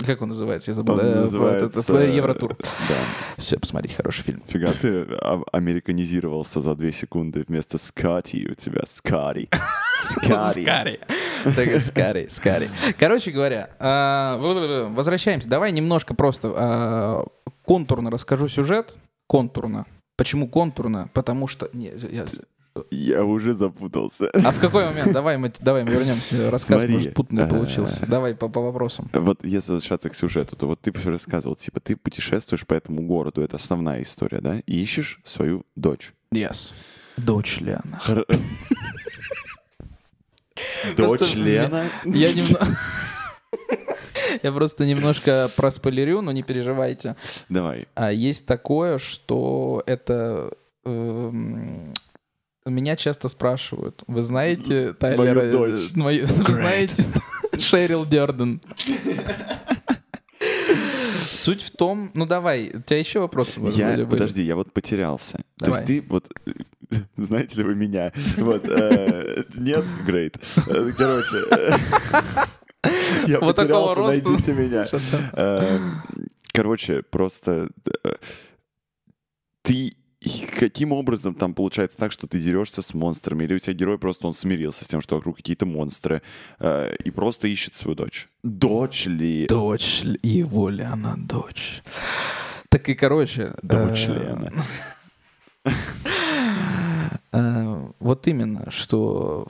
Как 0.06 0.22
он 0.22 0.28
называется? 0.28 0.70
Я 0.70 0.74
забыл. 0.74 0.94
Он 0.94 1.00
Э, 1.00 1.04
вот 1.14 1.20
называется... 1.22 1.80
это, 1.80 1.98
э, 1.98 2.14
Евротур. 2.16 2.56
Да. 2.58 2.94
Все, 3.36 3.58
посмотрите, 3.58 3.94
хороший 3.94 4.22
фильм. 4.22 4.42
Фига 4.46 4.72
ты 4.72 5.06
американизировался 5.52 6.60
за 6.60 6.74
две 6.74 6.92
секунды 6.92 7.44
вместо 7.48 7.78
Скотти 7.78 8.48
у 8.50 8.54
тебя 8.54 8.82
Скотти. 8.86 9.48
Скари. 10.00 11.00
Так, 11.56 11.80
Скари, 11.82 12.28
Скари. 12.30 12.70
Короче 12.98 13.30
говоря, 13.32 13.70
а, 13.80 14.36
возвращаемся. 14.90 15.48
Давай 15.48 15.72
немножко 15.72 16.14
просто 16.14 16.52
а, 16.56 17.24
контурно 17.64 18.10
расскажу 18.10 18.48
сюжет. 18.48 18.94
Контурно. 19.26 19.84
Почему 20.16 20.48
контурно? 20.48 21.08
Потому 21.12 21.48
что... 21.48 21.68
Не, 21.72 21.92
я- 22.10 22.24
Я 22.90 23.24
уже 23.24 23.52
запутался. 23.52 24.30
А 24.32 24.50
в 24.50 24.60
какой 24.60 24.86
момент? 24.86 25.12
Давай 25.12 25.36
мы, 25.38 25.52
давай 25.60 25.84
мы 25.84 25.90
вернемся. 25.90 26.50
Рассказ, 26.50 26.78
Смотри, 26.80 26.92
может, 26.92 27.14
путный 27.14 27.44
э, 27.44 27.48
получился. 27.48 28.06
Давай 28.06 28.34
по, 28.34 28.48
по 28.48 28.60
вопросам. 28.60 29.08
Вот 29.12 29.44
если 29.44 29.72
возвращаться 29.72 30.10
к 30.10 30.14
сюжету, 30.14 30.56
то 30.56 30.66
вот 30.66 30.80
ты 30.80 30.92
все 30.92 31.10
рассказывал, 31.10 31.56
типа, 31.56 31.80
ты 31.80 31.96
путешествуешь 31.96 32.66
по 32.66 32.74
этому 32.74 33.02
городу, 33.02 33.42
это 33.42 33.56
основная 33.56 34.02
история, 34.02 34.40
да? 34.40 34.60
И 34.66 34.80
ищешь 34.80 35.20
свою 35.24 35.64
дочь. 35.76 36.12
Yes. 36.32 36.72
Дочь 37.16 37.60
Лена. 37.60 38.00
Хр- 38.04 38.26
Дочь 40.96 41.18
Просто 41.18 41.36
Лена? 41.38 41.90
Я 42.04 42.32
немного... 42.32 42.66
Я 44.42 44.52
просто 44.52 44.84
немножко 44.84 45.50
проспойлерю, 45.56 46.20
но 46.20 46.32
не 46.32 46.42
переживайте. 46.42 47.16
Давай. 47.48 47.88
А 47.94 48.12
есть 48.12 48.46
такое, 48.46 48.98
что 48.98 49.82
это... 49.86 50.52
Меня 52.70 52.96
часто 52.96 53.28
спрашивают, 53.28 54.02
вы 54.06 54.22
знаете 54.22 54.92
Тайлера... 54.94 55.40
э, 55.40 55.52
дочь. 55.52 55.90
мою- 55.94 56.26
Вы 56.26 56.52
знаете 56.52 57.04
Шерил 57.58 58.04
Дёрден? 58.06 58.60
Суть 61.30 61.62
в 61.62 61.70
том... 61.76 62.10
Ну 62.14 62.26
давай, 62.26 62.70
у 62.74 62.80
тебя 62.82 62.98
еще 62.98 63.20
вопросы 63.20 63.60
Я, 63.74 63.92
были? 63.94 64.04
подожди, 64.04 64.42
я 64.42 64.56
вот 64.56 64.72
потерялся. 64.72 65.38
То 65.58 65.66
Давай. 65.66 65.80
есть 65.80 65.86
ты 65.86 66.02
вот, 66.08 66.28
знаете 67.16 67.56
ли 67.56 67.64
вы 67.64 67.74
меня? 67.74 68.12
Вот, 68.36 68.64
э, 68.68 69.44
нет, 69.56 69.84
great. 70.06 70.36
Э, 70.68 70.92
Короче, 70.96 71.36
э, 71.50 71.76
я 73.26 73.40
Вот 73.40 73.56
такого 73.56 73.94
потерялся, 73.94 74.00
роста. 74.00 74.28
найдите 74.28 74.52
меня. 74.52 74.86
Э, 75.32 75.78
Короче, 76.52 77.02
просто 77.02 77.68
э, 78.04 78.14
ты 80.20 80.46
каким 80.58 80.92
образом 80.92 81.34
там 81.34 81.54
получается 81.54 81.96
так, 81.98 82.12
что 82.12 82.26
ты 82.26 82.38
дерешься 82.40 82.82
с 82.82 82.94
монстрами, 82.94 83.44
или 83.44 83.54
у 83.54 83.58
тебя 83.58 83.74
герой 83.74 83.98
просто 83.98 84.26
он 84.26 84.34
смирился 84.34 84.84
с 84.84 84.88
тем, 84.88 85.00
что 85.00 85.16
вокруг 85.16 85.36
какие-то 85.36 85.66
монстры, 85.66 86.22
э, 86.58 86.94
и 87.04 87.10
просто 87.10 87.48
ищет 87.48 87.74
свою 87.74 87.94
дочь. 87.94 88.28
Дочь 88.42 89.06
ли? 89.06 89.46
Дочь 89.46 90.02
ли- 90.02 90.18
его 90.22 90.68
ли 90.68 90.82
она 90.82 91.14
дочь? 91.16 91.82
Так 92.68 92.88
и, 92.88 92.94
короче... 92.94 93.54
Дочь 93.62 94.06
э, 94.08 94.12
Лена. 94.12 94.52
э, 97.32 97.88
Вот 98.00 98.26
именно, 98.26 98.70
что 98.70 99.48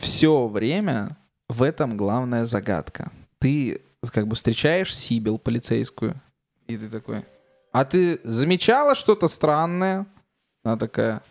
все 0.00 0.48
время 0.48 1.16
в 1.48 1.62
этом 1.62 1.96
главная 1.96 2.44
загадка. 2.46 3.12
Ты 3.38 3.80
как 4.12 4.26
бы 4.28 4.36
встречаешь 4.36 4.94
Сибил 4.96 5.38
полицейскую, 5.38 6.20
и 6.66 6.76
ты 6.76 6.88
такой, 6.88 7.24
а 7.72 7.84
ты 7.84 8.20
замечала 8.24 8.94
что-то 8.94 9.28
странное? 9.28 10.06
Она 10.64 10.76
такая, 10.76 11.22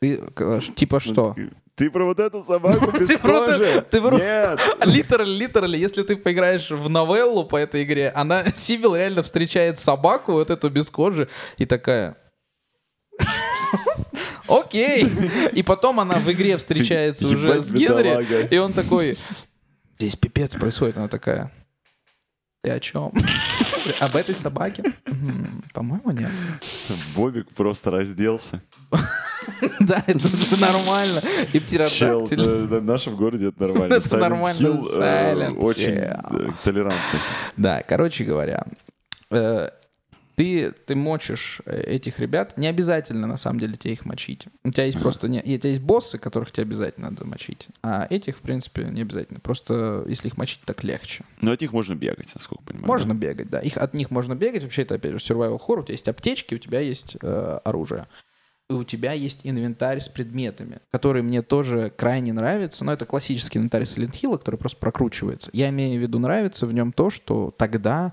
ты 0.00 0.20
э, 0.36 0.60
типа 0.74 1.00
что? 1.00 1.34
Ты 1.74 1.90
про 1.90 2.04
вот 2.04 2.20
эту 2.20 2.42
собаку 2.42 2.90
без 2.98 3.18
кожи? 3.18 3.86
ты 3.90 4.00
про- 4.02 4.18
Нет. 4.18 4.60
Литерально, 4.84 5.32
литерально, 5.32 5.76
если 5.76 6.02
ты 6.02 6.16
поиграешь 6.16 6.70
в 6.70 6.90
новеллу 6.90 7.44
по 7.44 7.56
этой 7.56 7.84
игре, 7.84 8.10
она, 8.10 8.44
Сибил 8.54 8.94
реально 8.94 9.22
встречает 9.22 9.78
собаку, 9.78 10.32
вот 10.32 10.50
эту 10.50 10.68
без 10.68 10.90
кожи, 10.90 11.28
и 11.56 11.66
такая... 11.66 12.16
Окей. 14.46 15.06
И 15.52 15.62
потом 15.62 16.00
она 16.00 16.18
в 16.18 16.30
игре 16.30 16.56
встречается 16.56 17.26
уже 17.26 17.62
с 17.62 17.72
Генри, 17.72 18.46
и 18.52 18.58
он 18.58 18.72
такой... 18.72 19.16
Здесь 19.96 20.16
пипец 20.16 20.56
происходит. 20.56 20.98
Она 20.98 21.08
такая... 21.08 21.52
Ты 22.62 22.72
о 22.72 22.80
чем? 22.80 23.12
Об 24.00 24.16
этой 24.16 24.34
собаке? 24.34 24.82
«М, 25.06 25.62
По-моему, 25.72 26.10
нет. 26.12 26.30
Бобик 27.14 27.48
просто 27.50 27.90
разделся. 27.90 28.62
Да, 29.80 30.04
это 30.06 30.28
же 30.28 30.56
нормально. 30.60 31.20
И 31.52 31.60
птеродактиль. 31.60 32.36
да, 32.36 32.44
да, 32.66 32.80
в 32.80 32.84
нашем 32.84 33.16
городе 33.16 33.48
это 33.48 33.62
нормально. 33.66 33.94
Это 33.94 34.16
нормально, 34.16 34.82
э, 34.96 35.50
Очень 35.52 35.92
э, 35.92 36.14
толерантный. 36.62 37.20
Да, 37.56 37.82
короче 37.86 38.24
говоря, 38.24 38.64
э, 39.30 39.68
ты, 40.40 40.72
ты 40.86 40.94
мочишь 40.94 41.60
э, 41.66 41.82
этих 41.82 42.18
ребят, 42.18 42.56
не 42.56 42.66
обязательно 42.66 43.26
на 43.26 43.36
самом 43.36 43.60
деле 43.60 43.76
тебе 43.76 43.92
их 43.92 44.06
мочить. 44.06 44.46
У 44.64 44.70
тебя 44.70 44.84
есть 44.84 44.98
просто 44.98 45.28
не, 45.28 45.40
у 45.40 45.42
тебя 45.42 45.68
есть 45.68 45.82
боссы, 45.82 46.16
которых 46.16 46.50
тебе 46.50 46.62
обязательно 46.62 47.10
надо 47.10 47.26
мочить, 47.26 47.68
а 47.82 48.06
этих, 48.08 48.38
в 48.38 48.40
принципе, 48.40 48.84
не 48.84 49.02
обязательно. 49.02 49.40
Просто 49.40 50.02
если 50.08 50.28
их 50.28 50.38
мочить, 50.38 50.60
так 50.64 50.82
легче. 50.82 51.26
Но 51.42 51.50
от 51.50 51.60
них 51.60 51.74
можно 51.74 51.94
бегать, 51.94 52.32
насколько 52.34 52.64
понимаю. 52.64 52.86
Можно 52.86 53.12
бегать, 53.12 53.50
да. 53.50 53.60
Их, 53.60 53.76
от 53.76 53.92
них 53.92 54.10
можно 54.10 54.34
бегать. 54.34 54.62
Вообще, 54.62 54.80
это, 54.80 54.94
опять 54.94 55.12
же, 55.12 55.18
survival 55.18 55.60
horror. 55.60 55.80
У 55.80 55.82
тебя 55.82 55.92
есть 55.92 56.08
аптечки, 56.08 56.54
у 56.54 56.58
тебя 56.58 56.80
есть 56.80 57.18
э, 57.20 57.60
оружие. 57.62 58.06
И 58.70 58.72
у 58.72 58.84
тебя 58.84 59.12
есть 59.12 59.40
инвентарь 59.42 60.00
с 60.00 60.08
предметами, 60.08 60.78
который 60.90 61.20
мне 61.20 61.42
тоже 61.42 61.92
крайне 61.94 62.32
нравится. 62.32 62.82
Но 62.86 62.94
это 62.94 63.04
классический 63.04 63.58
инвентарь 63.58 63.82
Silent 63.82 64.12
Hill, 64.12 64.38
который 64.38 64.56
просто 64.56 64.78
прокручивается. 64.78 65.50
Я 65.52 65.68
имею 65.68 65.98
в 65.98 66.02
виду, 66.02 66.18
нравится 66.18 66.66
в 66.66 66.72
нем 66.72 66.92
то, 66.92 67.10
что 67.10 67.52
тогда 67.58 68.12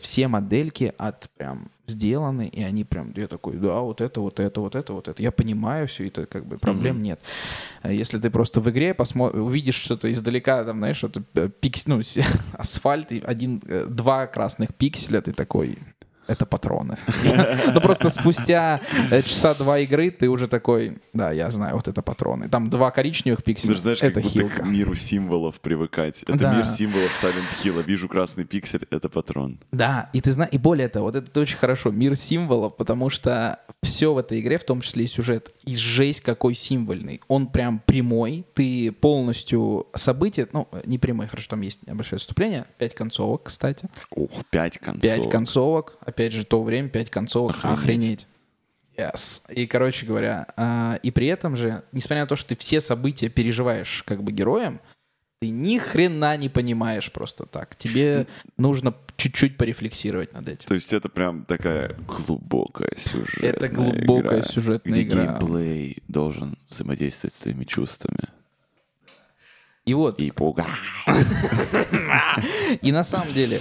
все 0.00 0.28
модельки 0.28 0.92
от 0.98 1.28
прям 1.36 1.70
сделаны, 1.86 2.48
и 2.48 2.62
они 2.62 2.84
прям, 2.84 3.12
я 3.16 3.28
такой, 3.28 3.56
да, 3.56 3.80
вот 3.80 4.00
это, 4.00 4.20
вот 4.20 4.40
это, 4.40 4.60
вот 4.60 4.74
это, 4.74 4.92
вот 4.92 5.08
это. 5.08 5.22
Я 5.22 5.30
понимаю 5.30 5.86
все 5.86 6.06
это, 6.06 6.26
как 6.26 6.46
бы 6.46 6.58
проблем 6.58 6.96
Мгм. 6.96 7.04
нет. 7.04 7.20
А 7.82 7.92
Если 7.92 8.18
ты 8.18 8.30
просто 8.30 8.60
в 8.60 8.68
игре 8.70 8.94
посмо... 8.94 9.28
увидишь 9.28 9.76
что-то 9.76 10.10
издалека, 10.10 10.64
там, 10.64 10.78
знаешь, 10.78 10.96
что-то 10.96 11.22
э, 11.34 11.48
пикс... 11.60 11.86
ну, 11.86 12.00
асфальт, 12.54 13.12
и 13.12 13.20
один, 13.20 13.62
э, 13.66 13.86
два 13.88 14.26
красных 14.26 14.74
пикселя, 14.74 15.20
ты 15.20 15.32
такой, 15.32 15.78
это 16.28 16.46
патроны. 16.46 16.98
Ну 17.66 17.80
просто 17.80 18.10
спустя 18.10 18.80
э, 19.10 19.22
часа 19.22 19.54
два 19.54 19.78
игры 19.80 20.10
ты 20.10 20.28
уже 20.28 20.48
такой, 20.48 20.98
да, 21.12 21.32
я 21.32 21.50
знаю, 21.50 21.76
вот 21.76 21.88
это 21.88 22.02
патроны. 22.02 22.48
Там 22.48 22.70
два 22.70 22.90
коричневых 22.90 23.42
пикселя, 23.42 23.74
же 23.74 23.80
знаешь, 23.80 24.02
это 24.02 24.22
как 24.22 24.32
будто 24.32 24.48
к 24.48 24.64
миру 24.64 24.94
символов 24.94 25.60
привыкать. 25.60 26.22
Это 26.26 26.48
мир 26.50 26.66
символов 26.66 27.10
Silent 27.22 27.62
Hill. 27.62 27.82
Вижу 27.84 28.08
красный 28.08 28.44
пиксель, 28.44 28.86
это 28.90 29.08
патрон. 29.08 29.58
Да, 29.72 30.10
и 30.12 30.20
ты 30.20 30.32
знаешь, 30.32 30.52
и 30.52 30.58
более 30.58 30.88
того, 30.88 31.06
вот 31.06 31.16
это 31.16 31.40
очень 31.40 31.56
хорошо, 31.56 31.90
мир 31.90 32.16
символов, 32.16 32.76
потому 32.76 33.10
что 33.10 33.60
все 33.82 34.12
в 34.12 34.18
этой 34.18 34.40
игре, 34.40 34.58
в 34.58 34.64
том 34.64 34.80
числе 34.80 35.04
и 35.04 35.08
сюжет, 35.08 35.50
и 35.64 35.76
жесть 35.76 36.20
какой 36.20 36.54
символьный. 36.54 37.20
Он 37.28 37.46
прям 37.46 37.80
прямой, 37.84 38.44
ты 38.54 38.90
полностью 38.92 39.86
события, 39.94 40.48
ну, 40.52 40.68
не 40.84 40.98
прямой, 40.98 41.26
хорошо, 41.26 41.50
там 41.50 41.60
есть 41.60 41.86
небольшое 41.86 42.18
вступление, 42.18 42.66
пять 42.78 42.94
концовок, 42.94 43.44
кстати. 43.44 43.88
Ох, 44.10 44.30
пять 44.50 44.78
концов. 44.78 45.02
Пять 45.02 45.30
концовок, 45.30 45.98
опять 46.16 46.32
же, 46.32 46.44
то 46.44 46.62
время, 46.62 46.88
пять 46.88 47.10
концовок, 47.10 47.56
Охренеть. 47.56 47.78
охренеть. 47.78 48.26
Yes. 48.96 49.42
И, 49.52 49.66
короче 49.66 50.06
говоря, 50.06 50.46
а, 50.56 50.98
и 51.02 51.10
при 51.10 51.26
этом 51.26 51.54
же, 51.56 51.82
несмотря 51.92 52.22
на 52.22 52.26
то, 52.26 52.36
что 52.36 52.48
ты 52.50 52.56
все 52.56 52.80
события 52.80 53.28
переживаешь 53.28 54.02
как 54.06 54.22
бы 54.22 54.32
героем, 54.32 54.80
ты 55.40 55.50
ни 55.50 55.76
хрена 55.76 56.34
не 56.38 56.48
понимаешь 56.48 57.12
просто 57.12 57.44
так. 57.44 57.76
Тебе 57.76 58.26
нужно 58.56 58.94
чуть-чуть 59.18 59.58
порефлексировать 59.58 60.32
над 60.32 60.48
этим. 60.48 60.66
То 60.66 60.74
есть 60.74 60.94
это 60.94 61.10
прям 61.10 61.44
такая 61.44 61.94
глубокая 62.08 62.92
сюжетная 62.96 63.50
Это 63.50 63.68
глубокая 63.68 64.38
игра, 64.38 64.42
сюжетная 64.42 64.92
где 64.94 65.02
игра. 65.02 65.24
геймплей 65.26 66.02
должен 66.08 66.56
взаимодействовать 66.70 67.34
с 67.34 67.40
твоими 67.40 67.64
чувствами 67.64 68.30
И 69.84 69.92
вот, 69.92 70.18
и 70.18 70.30
пугать. 70.30 70.66
и 72.80 72.90
на 72.90 73.04
самом 73.04 73.34
деле, 73.34 73.60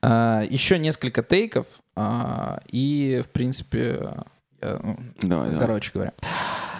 а, 0.00 0.44
еще 0.48 0.78
несколько 0.78 1.24
тейков, 1.24 1.66
а, 1.96 2.60
и, 2.70 3.22
в 3.26 3.30
принципе, 3.30 4.14
я, 4.62 4.78
ну, 4.82 4.96
Давай, 5.22 5.48
давай. 5.50 5.60
короче 5.66 5.90
говоря. 5.94 6.12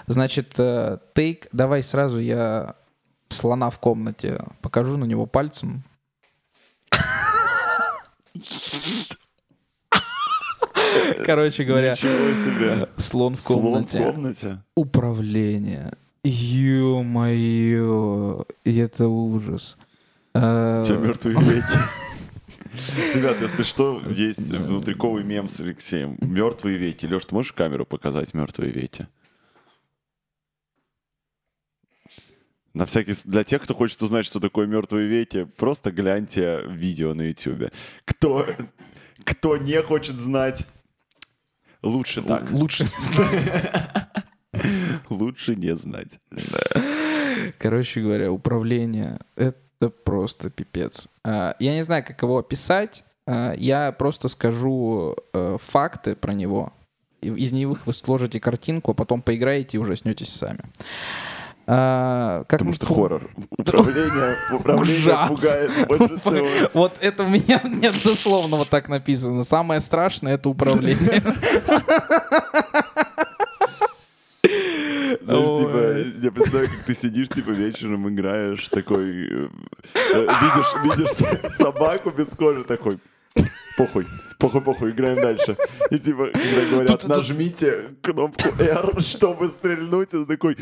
Значит, 0.07 0.53
э, 0.57 0.99
тейк, 1.13 1.47
давай 1.51 1.83
сразу 1.83 2.19
я 2.19 2.75
слона 3.29 3.69
в 3.69 3.79
комнате 3.79 4.39
покажу 4.61 4.95
на 4.97 5.03
него 5.05 5.25
пальцем. 5.25 5.83
Короче 11.25 11.63
говоря, 11.63 11.91
Ничего 11.91 12.33
себе. 12.35 12.89
слон 12.97 13.35
в 13.35 13.39
Слон 13.41 13.59
в 13.59 13.63
комнате. 13.63 14.03
комнате. 14.03 14.59
Управление. 14.75 15.91
Ё-моё, 16.23 17.75
это 18.63 19.07
ужас. 19.07 19.77
Э, 20.33 20.83
тебя 20.85 20.97
мертвые 20.97 21.37
веки. 21.37 21.65
Ребят, 23.13 23.41
если 23.41 23.63
что, 23.63 24.01
есть 24.09 24.51
внутриковый 24.51 25.23
мем 25.23 25.47
с 25.49 25.59
Алексеем. 25.59 26.17
Мертвые 26.21 26.77
веки. 26.77 27.05
Леш, 27.05 27.25
ты 27.25 27.35
можешь 27.35 27.53
камеру 27.53 27.85
показать 27.85 28.33
мертвые 28.33 28.71
веки? 28.71 29.07
На 32.73 32.85
всякий, 32.85 33.15
для 33.25 33.43
тех, 33.43 33.63
кто 33.63 33.73
хочет 33.73 34.01
узнать, 34.03 34.25
что 34.25 34.39
такое 34.39 34.67
мертвые 34.67 35.07
веки, 35.07 35.45
просто 35.45 35.91
гляньте 35.91 36.61
видео 36.67 37.13
на 37.15 37.23
YouTube. 37.23 37.71
Кто, 38.05 38.47
кто 39.23 39.57
не 39.57 39.81
хочет 39.81 40.17
знать, 40.17 40.67
лучше 41.81 42.21
так. 42.21 42.51
Лучше 42.51 42.83
не 42.83 43.13
знаю. 43.13 43.87
Лучше 45.09 45.55
не 45.55 45.75
знать. 45.75 46.19
Короче 47.57 48.01
говоря, 48.01 48.31
управление— 48.31 49.19
это 49.35 49.66
просто 50.03 50.49
пипец. 50.49 51.07
А, 51.23 51.55
Я 51.59 51.73
не 51.73 51.83
знаю, 51.83 52.03
как 52.05 52.21
его 52.21 52.37
описать. 52.37 53.03
А, 53.27 53.53
Я 53.57 53.91
просто 53.91 54.27
скажу 54.27 55.15
э, 55.33 55.57
факты 55.61 56.15
про 56.15 56.33
него. 56.33 56.73
Из 57.21 57.51
них 57.51 57.85
вы 57.87 57.93
сложите 57.93 58.39
картинку, 58.39 58.91
а 58.91 58.93
потом 58.93 59.21
поиграете 59.21 59.77
и 59.77 59.79
ужаснетесь 59.79 60.29
сами. 60.33 60.59
А, 61.69 62.43
Как 62.47 62.59
Потому 62.59 62.69
мы 62.69 62.75
что 62.75 62.85
хоррор. 62.85 63.29
Управление, 63.57 64.35
управление 64.53 65.01
Ужас. 65.01 65.27
пугает 65.41 65.87
больше 65.87 66.17
всего. 66.17 66.69
Вот 66.73 66.93
это 67.01 67.23
у 67.23 67.27
меня 67.27 67.61
нет 67.65 67.95
дословно 68.03 68.55
вот 68.57 68.69
так 68.69 68.87
написано. 68.87 69.43
Самое 69.43 69.81
страшное— 69.81 70.33
это 70.35 70.47
управление. 70.49 71.21
Знаешь, 75.21 75.47
Ой. 75.47 75.59
типа, 75.59 76.25
я 76.25 76.31
представляю, 76.31 76.69
как 76.69 76.83
ты 76.85 76.93
сидишь, 76.93 77.29
типа, 77.29 77.51
вечером 77.51 78.09
играешь, 78.09 78.67
такой, 78.69 79.27
э, 79.27 79.47
э, 80.13 80.27
видишь, 80.41 80.97
видишь 80.97 81.51
собаку 81.57 82.11
без 82.11 82.27
кожи, 82.27 82.63
такой, 82.63 82.99
похуй, 83.77 84.05
похуй, 84.37 84.61
похуй, 84.61 84.91
играем 84.91 85.21
дальше. 85.21 85.57
И, 85.89 85.99
типа, 85.99 86.29
когда 86.33 86.65
говорят, 86.69 87.07
нажмите 87.07 87.95
кнопку 88.01 88.49
R, 88.59 88.91
чтобы 89.01 89.49
стрельнуть, 89.49 90.13
он 90.13 90.25
такой, 90.25 90.57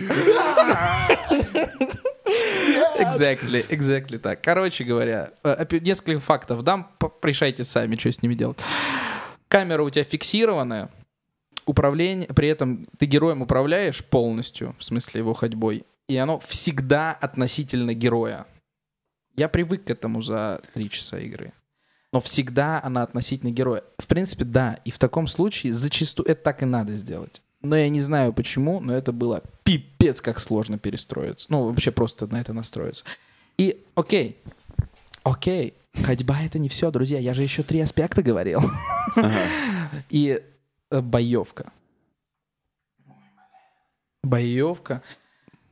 Exactly, 2.97 3.65
exactly 3.69 4.17
так. 4.17 4.41
Короче 4.41 4.83
говоря, 4.83 5.31
э, 5.43 5.65
несколько 5.81 6.19
фактов 6.19 6.63
дам, 6.63 6.91
решайте 7.21 7.63
сами, 7.63 7.95
что 7.95 8.11
с 8.11 8.21
ними 8.21 8.35
делать. 8.35 8.57
Камера 9.47 9.83
у 9.83 9.89
тебя 9.89 10.03
фиксированная, 10.03 10.89
управление, 11.65 12.27
при 12.27 12.47
этом 12.47 12.87
ты 12.97 13.05
героем 13.05 13.41
управляешь 13.41 14.03
полностью, 14.03 14.75
в 14.79 14.83
смысле 14.83 15.19
его 15.19 15.33
ходьбой, 15.33 15.85
и 16.07 16.17
оно 16.17 16.39
всегда 16.39 17.11
относительно 17.11 17.93
героя. 17.93 18.45
Я 19.35 19.49
привык 19.49 19.85
к 19.85 19.89
этому 19.89 20.21
за 20.21 20.61
три 20.73 20.89
часа 20.89 21.19
игры. 21.19 21.53
Но 22.13 22.21
всегда 22.21 22.81
она 22.81 23.03
относительно 23.03 23.51
героя. 23.51 23.83
В 23.97 24.07
принципе, 24.07 24.45
да. 24.45 24.79
И 24.85 24.91
в 24.91 24.97
таком 24.97 25.27
случае 25.27 25.73
зачастую 25.73 26.27
это 26.29 26.41
так 26.43 26.63
и 26.63 26.65
надо 26.65 26.95
сделать. 26.95 27.41
Но 27.61 27.75
я 27.75 27.89
не 27.89 27.99
знаю 27.99 28.31
почему, 28.31 28.79
но 28.79 28.93
это 28.93 29.11
было 29.11 29.41
пипец 29.63 30.21
как 30.21 30.39
сложно 30.39 30.77
перестроиться. 30.77 31.47
Ну, 31.49 31.67
вообще 31.67 31.91
просто 31.91 32.27
на 32.27 32.39
это 32.39 32.53
настроиться. 32.53 33.03
И 33.57 33.83
окей, 33.95 34.37
окей, 35.23 35.73
ходьба 36.03 36.41
это 36.41 36.59
не 36.59 36.69
все, 36.69 36.91
друзья. 36.91 37.19
Я 37.19 37.33
же 37.33 37.43
еще 37.43 37.63
три 37.63 37.79
аспекта 37.81 38.21
говорил. 38.21 38.61
И 40.09 40.39
э, 40.39 40.41
боевка. 40.91 41.71
Боевка. 44.23 45.01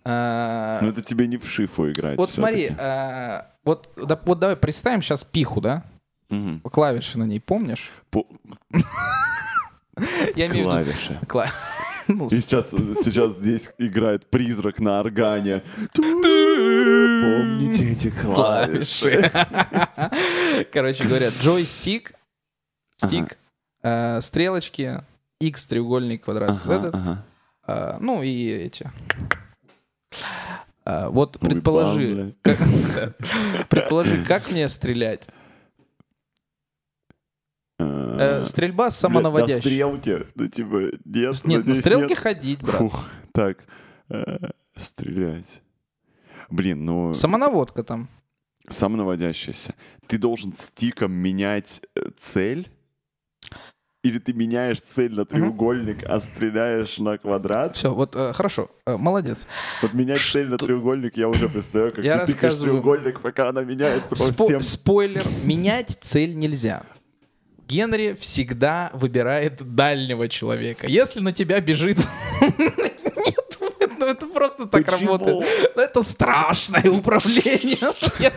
А, 0.05 0.79
ну 0.81 0.89
это 0.89 1.01
тебе 1.01 1.27
не 1.27 1.37
в 1.37 1.47
шифу 1.47 1.89
играть. 1.91 2.17
Вот 2.17 2.29
смотри, 2.29 2.69
а, 2.77 3.51
вот, 3.63 3.89
да- 3.95 4.19
вот 4.25 4.39
давай 4.39 4.55
представим 4.57 5.01
сейчас 5.01 5.23
пиху, 5.23 5.61
да? 5.61 5.83
Мгм. 6.29 6.59
Клавиши 6.61 7.17
на 7.17 7.23
ней 7.23 7.39
помнишь? 7.39 7.89
По- 8.09 8.27
Я 10.35 10.49
Клавиши. 10.49 11.19
Кла- 11.27 11.47
Ну, 12.09 12.27
И 12.27 12.41
сейчас, 12.41 12.71
сейчас 12.71 13.35
здесь 13.35 13.69
играет 13.77 14.29
призрак 14.29 14.79
на 14.81 14.99
органе. 14.99 15.63
Помните 15.93 17.91
эти 17.93 18.09
клавиши. 18.11 19.31
Короче 20.73 21.05
говоря, 21.05 21.29
джойстик, 21.29 22.11
стик, 22.89 23.37
э, 23.83 24.21
стрелочки, 24.21 25.03
X, 25.39 25.67
треугольник, 25.67 26.23
квадрат. 26.23 26.49
Ага, 26.51 26.73
этот, 26.75 26.95
ага. 26.95 27.25
э, 27.67 27.97
ну 27.99 28.23
и 28.23 28.47
эти. 28.49 28.89
А, 30.85 31.09
Вот 31.09 31.37
Ой, 31.41 31.49
предположи, 31.49 32.35
как- 32.41 32.59
предположи, 33.69 34.23
как 34.25 34.49
мне 34.51 34.67
стрелять? 34.69 35.27
Э, 37.79 38.39
Э, 38.41 38.45
Стрельба 38.45 38.91
самонаводящая. 38.91 39.59
стрелки? 39.59 40.27
Ну, 40.35 40.47
типа, 40.47 40.75
нет, 40.77 41.03
Нет, 41.05 41.43
на 41.45 41.57
надеюсь, 41.57 41.79
стрелке 41.79 42.07
нет. 42.09 42.19
ходить, 42.19 42.61
брат. 42.61 42.75
Фух, 42.77 43.05
так, 43.33 43.63
э, 44.09 44.37
стрелять. 44.75 45.61
Блин, 46.49 46.85
ну, 46.85 47.13
Самонаводка 47.13 47.83
там. 47.83 48.07
самонаводящийся. 48.69 49.73
Ты 50.07 50.17
должен 50.19 50.53
стиком 50.53 51.11
менять 51.11 51.81
э, 51.95 52.09
цель? 52.17 52.67
Или 54.03 54.19
ты 54.19 54.33
меняешь 54.33 54.81
цель 54.81 55.13
на 55.15 55.23
треугольник, 55.25 56.03
а 56.05 56.19
стреляешь 56.19 56.97
на 56.97 57.17
квадрат? 57.17 57.77
Все, 57.77 57.93
вот 57.93 58.17
э, 58.17 58.33
хорошо, 58.33 58.69
э, 58.85 58.97
молодец. 58.97 59.47
Вот 59.81 59.93
менять 59.93 60.19
цель 60.19 60.49
на 60.49 60.57
треугольник, 60.57 61.15
я 61.15 61.29
уже 61.29 61.47
представляю, 61.47 61.93
как 61.95 62.03
Я 62.03 62.19
ты 62.19 62.33
тыкаешь 62.33 62.43
рассказываю. 62.55 62.81
треугольник, 62.81 63.21
пока 63.21 63.47
она 63.47 63.63
меняется 63.63 64.09
по 64.09 64.15
Спо- 64.21 64.43
всем... 64.45 64.61
Спойлер, 64.61 65.23
менять 65.45 65.97
цель 66.01 66.35
нельзя. 66.37 66.83
Генри 67.69 68.17
всегда 68.19 68.91
выбирает 68.93 69.73
дальнего 69.73 70.27
человека. 70.27 70.85
Если 70.85 71.21
на 71.21 71.31
тебя 71.31 71.61
бежит... 71.61 71.97
Просто 74.33 74.67
так 74.67 74.87
работает. 74.87 75.45
Ну, 75.75 75.81
Это 75.81 76.03
страшное 76.03 76.89
управление. 76.89 77.77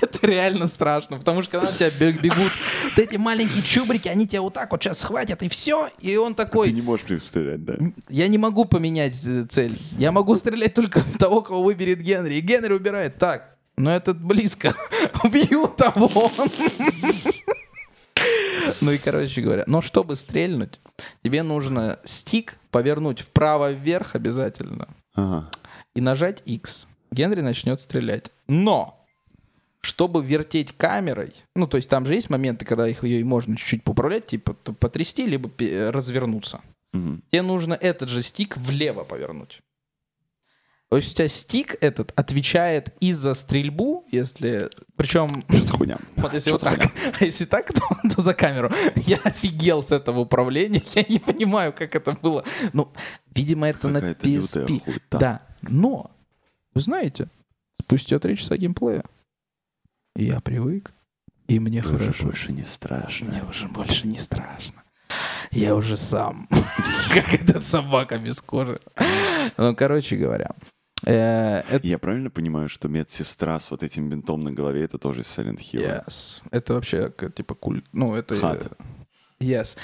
Это 0.00 0.26
реально 0.26 0.68
страшно, 0.68 1.18
потому 1.18 1.42
что 1.42 1.52
когда 1.52 1.70
на 1.70 1.76
тебя 1.76 1.90
бег- 1.90 2.20
бегут 2.20 2.52
вот 2.84 2.98
эти 2.98 3.16
маленькие 3.16 3.62
чубрики, 3.62 4.08
они 4.08 4.26
тебя 4.26 4.42
вот 4.42 4.54
так 4.54 4.70
вот 4.70 4.82
сейчас 4.82 5.00
схватят, 5.00 5.42
и 5.42 5.48
все, 5.48 5.88
и 6.00 6.16
он 6.16 6.34
Ты 6.34 6.44
такой... 6.44 6.72
не 6.72 6.82
можешь 6.82 7.06
в 7.06 7.10
них 7.10 7.22
стрелять, 7.22 7.64
да? 7.64 7.74
Я 8.08 8.28
не 8.28 8.38
могу 8.38 8.64
поменять 8.64 9.16
э, 9.26 9.44
цель. 9.48 9.78
Я 9.98 10.12
могу 10.12 10.34
стрелять 10.36 10.74
только 10.74 11.00
в 11.00 11.18
того, 11.18 11.42
кого 11.42 11.62
выберет 11.62 12.00
Генри. 12.00 12.34
И 12.34 12.40
Генри 12.40 12.72
убирает. 12.72 13.18
Так, 13.18 13.56
но 13.76 13.90
этот 13.94 14.20
близко. 14.22 14.74
Убью 15.24 15.66
того. 15.68 16.30
Ну 18.82 18.92
и, 18.92 18.98
короче 18.98 19.40
говоря, 19.40 19.64
но 19.66 19.82
чтобы 19.82 20.16
стрельнуть, 20.16 20.80
тебе 21.22 21.42
нужно 21.42 21.98
стик 22.04 22.56
повернуть 22.70 23.20
вправо-вверх 23.20 24.14
обязательно 24.14 24.88
Ага. 25.14 25.50
и 25.94 26.00
нажать 26.00 26.42
X. 26.46 26.86
Генри 27.10 27.40
начнет 27.40 27.80
стрелять. 27.80 28.30
Но 28.46 29.04
чтобы 29.80 30.24
вертеть 30.24 30.72
камерой, 30.76 31.32
ну, 31.56 31.66
то 31.66 31.76
есть 31.76 31.88
там 31.88 32.06
же 32.06 32.14
есть 32.14 32.30
моменты, 32.30 32.64
когда 32.64 32.86
их 32.86 33.02
ее 33.02 33.24
можно 33.24 33.56
чуть-чуть 33.56 33.82
поуправлять, 33.82 34.26
типа 34.26 34.52
потрясти, 34.52 35.26
либо 35.26 35.50
развернуться. 35.90 36.60
Мгм. 36.92 37.22
Тебе 37.30 37.42
нужно 37.42 37.74
этот 37.74 38.08
же 38.08 38.22
стик 38.22 38.56
влево 38.56 39.04
повернуть. 39.04 39.60
То 40.90 40.96
есть 40.96 41.12
у 41.12 41.14
тебя 41.14 41.28
стик 41.28 41.76
этот 41.80 42.12
отвечает 42.16 42.92
и 42.98 43.12
за 43.12 43.34
стрельбу 43.34 44.08
если... 44.10 44.68
Причем... 44.96 45.28
Что 45.48 45.62
за 45.62 45.72
хуйня? 45.72 45.98
Вот 46.16 46.34
если 46.34 46.50
Что 46.50 46.58
вот 46.58 46.62
так, 46.62 46.92
а 47.20 47.24
если 47.24 47.44
так, 47.44 47.72
то, 47.72 47.80
то 48.12 48.20
за 48.20 48.34
камеру. 48.34 48.72
Я 48.96 49.18
офигел 49.18 49.84
с 49.84 49.92
этого 49.92 50.18
управления, 50.20 50.82
я 50.94 51.04
не 51.08 51.20
понимаю, 51.20 51.72
как 51.72 51.94
это 51.94 52.12
было. 52.20 52.44
Ну, 52.72 52.92
видимо, 53.32 53.68
это 53.68 53.86
на 53.88 53.98
PSP. 53.98 54.82
Да, 55.12 55.42
но, 55.62 56.10
вы 56.74 56.80
знаете, 56.80 57.28
спустя 57.80 58.18
три 58.18 58.36
часа 58.36 58.56
геймплея 58.56 59.04
я 60.16 60.40
привык, 60.40 60.92
и 61.46 61.60
мне 61.60 61.82
Уже 61.82 61.98
хорошо. 61.98 62.24
больше 62.24 62.52
не 62.52 62.64
страшно. 62.64 63.28
Мне 63.28 63.44
уже 63.44 63.68
больше 63.68 64.08
не 64.08 64.18
страшно. 64.18 64.82
Я 65.52 65.76
уже 65.76 65.96
сам, 65.96 66.48
как 67.14 67.32
этот 67.32 67.64
собака 67.64 68.18
без 68.18 68.40
кожи. 68.40 68.76
Ну, 69.56 69.74
короче 69.76 70.16
говоря, 70.16 70.50
это 71.04 71.80
Я 71.86 71.98
правильно 71.98 72.30
понимаю, 72.30 72.68
что 72.68 72.88
медсестра 72.88 73.58
с 73.58 73.70
вот 73.70 73.82
этим 73.82 74.08
бинтом 74.08 74.42
на 74.44 74.52
голове 74.52 74.84
это 74.84 74.98
тоже 74.98 75.22
из 75.22 75.26
Silent 75.26 75.58
Hill? 75.58 76.04
Yes. 76.06 76.42
Это 76.50 76.74
вообще 76.74 77.12
типа 77.34 77.54
культ. 77.54 77.84
Ну, 77.92 78.14
это... 78.14 78.34
Хат. 78.36 78.66
э, 78.66 78.84
Yes. 79.44 79.76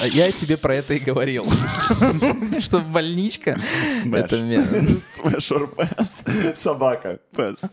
А 0.00 0.06
Я 0.06 0.32
тебе 0.32 0.56
про 0.56 0.74
это 0.76 0.94
и 0.94 0.98
говорил. 0.98 1.44
Что 2.60 2.80
больничка... 2.80 3.58
Ме- 4.04 4.62
Smash 5.14 5.52
or 5.52 5.74
pass. 5.76 6.58
Собака. 6.58 7.18
Пес. 7.36 7.70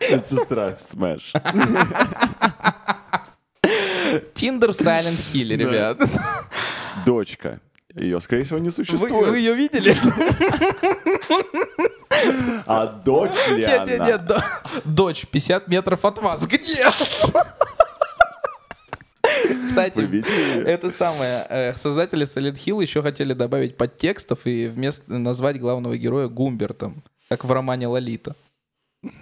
Медсестра. 0.00 0.76
Smash. 0.78 1.32
Тиндер 4.34 4.72
в 4.72 4.76
Silent 4.80 5.32
Hill, 5.32 5.56
ребят. 5.56 5.98
Дочка. 7.04 7.60
Ее, 7.96 8.20
скорее 8.20 8.44
всего, 8.44 8.58
не 8.58 8.66
Вы, 8.66 8.72
существует. 8.72 9.12
вы 9.28 9.38
ее 9.38 9.54
видели? 9.54 9.96
А 12.66 12.86
дочь 12.86 13.34
ли 13.50 13.58
Нет, 13.58 13.86
нет, 13.86 14.00
нет. 14.00 14.26
до- 14.26 14.44
Дочь 14.84 15.26
50 15.30 15.68
метров 15.68 16.04
от 16.04 16.18
вас. 16.18 16.46
Где? 16.46 16.86
Кстати, 19.66 20.00
Вы 20.00 20.20
это 20.66 20.90
самое. 20.90 21.46
э, 21.48 21.74
Создатели 21.74 22.24
Silent 22.26 22.56
Hill 22.64 22.82
еще 22.82 23.02
хотели 23.02 23.34
добавить 23.34 23.76
подтекстов 23.76 24.46
и 24.46 24.66
вместо 24.68 25.12
назвать 25.18 25.60
главного 25.60 25.96
героя 25.96 26.28
Гумбертом, 26.28 27.02
как 27.28 27.44
в 27.44 27.52
романе 27.52 27.86
Лолита. 27.88 28.34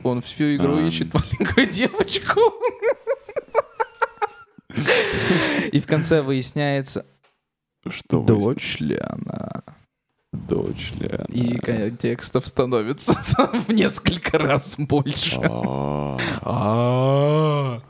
Он 0.03 0.23
всю 0.23 0.55
игру 0.57 0.79
ищет 0.79 1.13
маленькую 1.15 1.67
девочку. 1.67 2.41
И 5.73 5.81
в 5.81 5.87
конце 5.87 6.21
выясняется, 6.23 7.05
Что 7.91 8.23
дочь 8.23 8.79
ли 8.81 8.99
она. 9.01 9.63
Дочь 10.33 10.93
ли 10.95 11.07
она? 11.09 11.25
И 11.31 11.57
контекстов 11.59 12.47
становится 12.47 13.13
в 13.67 13.69
несколько 13.69 14.39
раз 14.39 14.77
больше. 14.79 15.39
А, 15.43 16.19
А. 16.43 17.83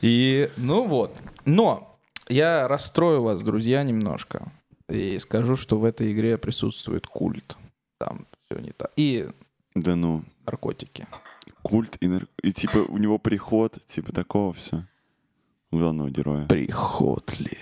И, 0.00 0.50
ну 0.56 0.86
вот. 0.86 1.14
Но 1.44 1.96
я 2.28 2.66
расстрою 2.68 3.22
вас, 3.22 3.42
друзья, 3.42 3.82
немножко. 3.84 4.50
И 4.88 5.18
скажу, 5.18 5.56
что 5.56 5.78
в 5.78 5.84
этой 5.84 6.12
игре 6.12 6.38
присутствует 6.38 7.06
культ. 7.06 7.56
Там 7.98 8.26
все 8.46 8.60
не 8.60 8.72
так. 8.72 8.90
И 8.96 9.28
Да 9.74 9.96
ну. 9.96 10.24
наркотики. 10.44 11.06
Культ 11.62 11.96
и, 12.00 12.06
нар- 12.08 12.26
и 12.42 12.52
типа 12.52 12.78
у 12.78 12.98
него 12.98 13.18
приход, 13.18 13.78
типа 13.86 14.12
такого 14.12 14.52
все. 14.52 14.82
Главного 15.72 16.10
героя. 16.10 16.46
Приход 16.46 17.38
ли? 17.40 17.58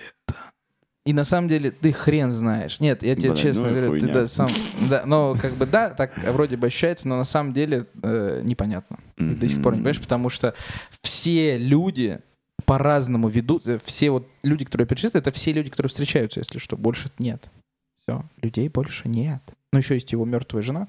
И 1.05 1.13
на 1.13 1.23
самом 1.23 1.47
деле 1.49 1.69
ты 1.69 1.93
хрен 1.93 2.31
знаешь. 2.31 2.79
Нет, 2.79 3.03
я 3.03 3.15
тебе 3.15 3.31
Блин, 3.31 3.41
честно 3.43 3.69
ну 3.69 3.75
говорю, 3.75 3.99
ты 3.99 4.07
да, 4.11 4.25
сам... 4.27 4.49
Да, 4.89 5.03
ну, 5.05 5.35
как 5.39 5.53
бы, 5.53 5.67
да, 5.67 5.91
так 5.91 6.17
вроде 6.17 6.57
бы 6.57 6.65
ощущается, 6.67 7.07
но 7.07 7.17
на 7.17 7.25
самом 7.25 7.53
деле 7.53 7.85
э, 8.01 8.41
непонятно. 8.43 8.99
И 9.17 9.35
до 9.35 9.47
сих 9.47 9.61
пор 9.61 9.73
не 9.73 9.77
понимаешь, 9.79 10.01
потому 10.01 10.29
что 10.29 10.55
все 11.03 11.59
люди 11.59 12.21
по-разному 12.65 13.27
ведут. 13.27 13.67
э, 13.67 13.79
Все 13.85 14.09
вот 14.09 14.27
люди, 14.41 14.65
которые 14.65 14.85
я 14.85 14.87
перечислил, 14.87 15.19
это 15.19 15.31
все 15.31 15.51
люди, 15.53 15.69
которые 15.69 15.89
встречаются, 15.91 16.39
если 16.39 16.57
что. 16.57 16.75
Больше 16.75 17.11
нет. 17.19 17.51
Все, 17.97 18.23
людей 18.41 18.67
больше 18.69 19.07
нет. 19.07 19.43
Ну, 19.73 19.79
еще 19.79 19.93
есть 19.93 20.11
его 20.11 20.25
мертвая 20.25 20.63
жена. 20.63 20.87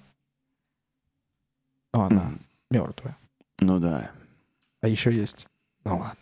О, 1.92 2.04
она 2.06 2.24
Мгм. 2.24 2.40
мертвая. 2.70 3.16
Ну 3.60 3.78
да. 3.80 4.10
А 4.80 4.88
еще 4.88 5.12
есть. 5.12 5.46
Ну 5.84 5.98
ладно. 5.98 6.16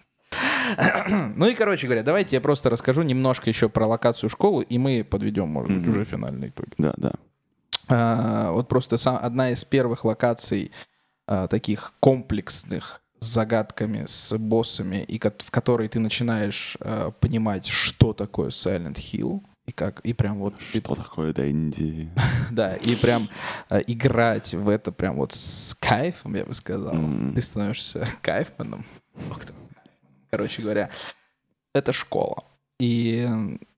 Ну 1.37 1.47
и, 1.47 1.55
короче 1.55 1.87
говоря, 1.87 2.03
давайте 2.03 2.37
я 2.37 2.41
просто 2.41 2.71
расскажу 2.71 3.03
немножко 3.03 3.51
еще 3.51 3.69
про 3.69 3.87
локацию 3.87 4.31
школы, 4.31 4.65
и 4.65 4.79
мы 4.79 5.05
подведем, 5.05 5.49
может 5.49 5.73
быть, 5.79 5.89
уже 5.89 6.05
финальный 6.05 6.49
итог. 6.49 6.67
Да, 6.79 6.95
да. 6.97 7.13
А, 7.89 8.51
вот 8.53 8.69
просто 8.69 8.97
сам, 8.97 9.19
одна 9.21 9.51
из 9.51 9.65
первых 9.65 10.05
локаций 10.05 10.73
а, 11.27 11.49
таких 11.49 11.93
комплексных 12.01 13.01
с 13.21 13.27
загадками, 13.27 14.05
с 14.07 14.37
боссами, 14.39 15.03
и 15.03 15.19
ко- 15.19 15.33
в 15.39 15.51
которой 15.51 15.89
ты 15.89 15.99
начинаешь 15.99 16.77
а, 16.81 17.11
понимать, 17.11 17.67
что 17.67 18.13
такое 18.13 18.49
Silent 18.51 18.97
Hill, 18.97 19.43
и 19.67 19.73
как, 19.73 20.01
и 20.01 20.13
прям 20.13 20.39
вот, 20.39 20.55
ты- 20.73 20.79
Что 20.79 20.95
такое 20.95 21.33
Дэнди? 21.33 22.09
да, 22.51 22.75
и 22.77 22.95
прям 22.97 23.29
а, 23.71 23.79
играть 23.79 24.55
в 24.55 24.69
это 24.69 24.93
прям 24.93 25.17
вот 25.17 25.33
с 25.33 25.75
кайфом, 25.79 26.35
я 26.37 26.45
бы 26.45 26.55
сказал. 26.55 26.95
М. 26.95 27.33
Ты 27.35 27.43
становишься 27.43 28.07
кайфманом. 28.23 28.85
Короче 30.37 30.63
говоря, 30.63 30.91
это 31.75 31.93
школа. 31.93 32.45
И, 32.81 33.29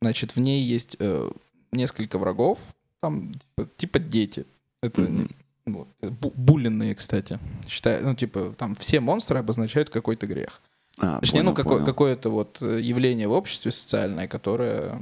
значит, 0.01 0.37
в 0.37 0.41
ней 0.41 0.63
есть 0.63 0.97
э, 0.99 1.31
несколько 1.73 2.19
врагов, 2.19 2.59
там 3.01 3.35
типа, 3.35 3.71
типа 3.77 3.99
дети. 3.99 4.47
Это 4.83 5.03
Мгм. 5.03 5.29
вот, 5.67 5.89
бу- 6.01 6.33
буллинные, 6.35 6.95
кстати. 6.95 7.39
Считаю, 7.69 8.05
ну, 8.05 8.15
типа, 8.15 8.55
там 8.57 8.75
все 8.75 9.01
монстры 9.01 9.39
обозначают 9.39 9.91
какой-то 9.91 10.27
грех. 10.27 10.61
А, 10.99 11.21
Точнее, 11.21 11.43
ну, 11.43 11.51
понял, 11.53 11.57
какое- 11.57 11.75
понял. 11.79 11.87
какое-то 11.87 12.31
вот 12.31 12.63
э, 12.63 12.81
явление 12.81 13.29
в 13.29 13.33
обществе 13.33 13.71
социальное, 13.71 14.29
которое 14.29 14.99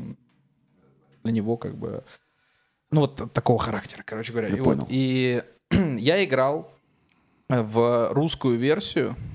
для 1.22 1.32
него 1.32 1.56
как 1.56 1.76
бы... 1.76 2.02
Ну, 2.90 3.00
вот 3.02 3.32
такого 3.32 3.58
характера, 3.60 4.02
короче 4.04 4.32
говоря. 4.32 4.48
Я 4.48 4.56
и, 4.56 4.60
вот- 4.60 4.64
понял. 4.78 4.86
и 4.90 5.42
я 5.98 6.24
играл 6.24 6.70
в 7.48 8.08
русскую 8.12 8.58
версию, 8.58 9.14
э, 9.14 9.33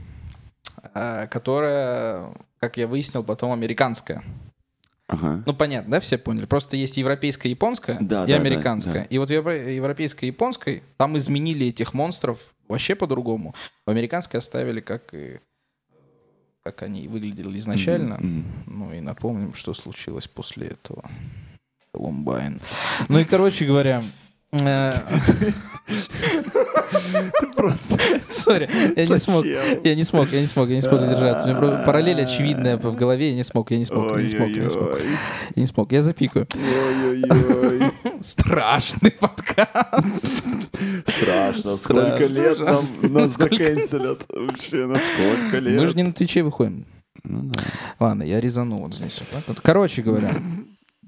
которая, 1.30 2.32
как 2.60 2.78
я 2.78 2.88
выяснил, 2.88 3.24
потом 3.24 3.52
американская. 3.52 4.24
Ага. 5.08 5.42
Ну, 5.46 5.54
понятно, 5.54 5.92
да, 5.94 6.00
все 6.00 6.20
поняли? 6.20 6.46
Просто 6.46 6.78
есть 6.78 6.98
европейская, 6.98 7.50
японская 7.50 7.98
Да, 8.00 8.26
и 8.26 8.28
да, 8.28 8.36
да, 8.36 8.36
американская. 8.36 8.94
да. 8.94 9.04
И 9.04 9.18
вот 9.18 9.30
в 9.30 9.32
евро- 9.34 9.58
европейской 9.74 10.26
японской 10.26 10.84
там 10.98 11.18
изменили 11.18 11.66
этих 11.68 11.96
монстров 11.96 12.40
вообще 12.68 12.94
по-другому. 12.94 13.56
В 13.88 13.90
американской 13.90 14.40
оставили 14.40 14.82
как 14.82 15.14
и 15.14 15.40
как 16.64 16.84
они 16.84 17.08
выглядели 17.08 17.58
изначально. 17.58 18.18
Мгм. 18.20 18.46
Ну 18.68 18.94
и 18.94 19.00
напомним, 19.02 19.56
что 19.56 19.74
случилось 19.74 20.28
после 20.28 20.68
этого. 20.68 21.10
Колумбайн. 21.92 22.62
Ну 23.08 23.18
и, 23.18 23.24
короче 23.26 23.66
говоря... 23.66 24.04
э, 24.52 24.92
Sorry, 28.28 28.70
я 28.96 29.06
не 29.08 29.18
смог. 29.18 29.46
Я 29.46 29.96
не 29.96 30.04
смог, 30.04 30.30
я 30.30 30.42
не 30.42 30.48
смог, 30.48 30.70
я 30.70 30.76
не 30.76 30.82
смог 30.82 31.04
сдержаться. 31.04 31.46
У 31.46 31.50
меня 31.50 31.60
просто 31.60 31.84
параллель 31.86 32.22
очевидная 32.22 32.78
в 32.78 32.96
голове, 32.96 33.30
я 33.30 33.36
не 33.36 33.44
смог, 33.44 33.72
я 33.72 33.78
не 33.78 33.86
смог, 33.86 34.16
я 34.16 34.22
не 34.22 34.30
смог, 34.30 34.50
я 34.50 34.64
не 34.64 34.70
смог. 34.70 34.90
Я 35.56 35.62
не 35.62 35.66
смог, 35.66 35.92
я 35.92 36.02
запикаю. 36.02 36.48
Страшный 38.22 39.12
подкаст. 39.12 40.32
Страшно. 41.06 41.78
Сколько 41.78 42.26
лет 42.26 42.60
нам 42.60 42.84
нас 43.14 43.38
заканчивают? 43.38 44.26
Вообще, 44.30 44.86
на 44.86 45.00
сколько 45.00 45.60
лет? 45.60 45.80
Мы 45.80 45.88
же 45.88 45.96
не 45.96 46.04
на 46.04 46.14
Твиче 46.14 46.44
выходим. 46.44 46.86
Ну 47.24 47.42
да. 47.44 47.62
Ладно, 48.00 48.24
я 48.24 48.40
резану 48.40 48.78
вот 48.78 48.94
здесь 48.94 49.20
вот 49.20 49.30
так 49.30 49.44
вот. 49.48 49.60
Короче 49.62 50.02
говоря, 50.02 50.32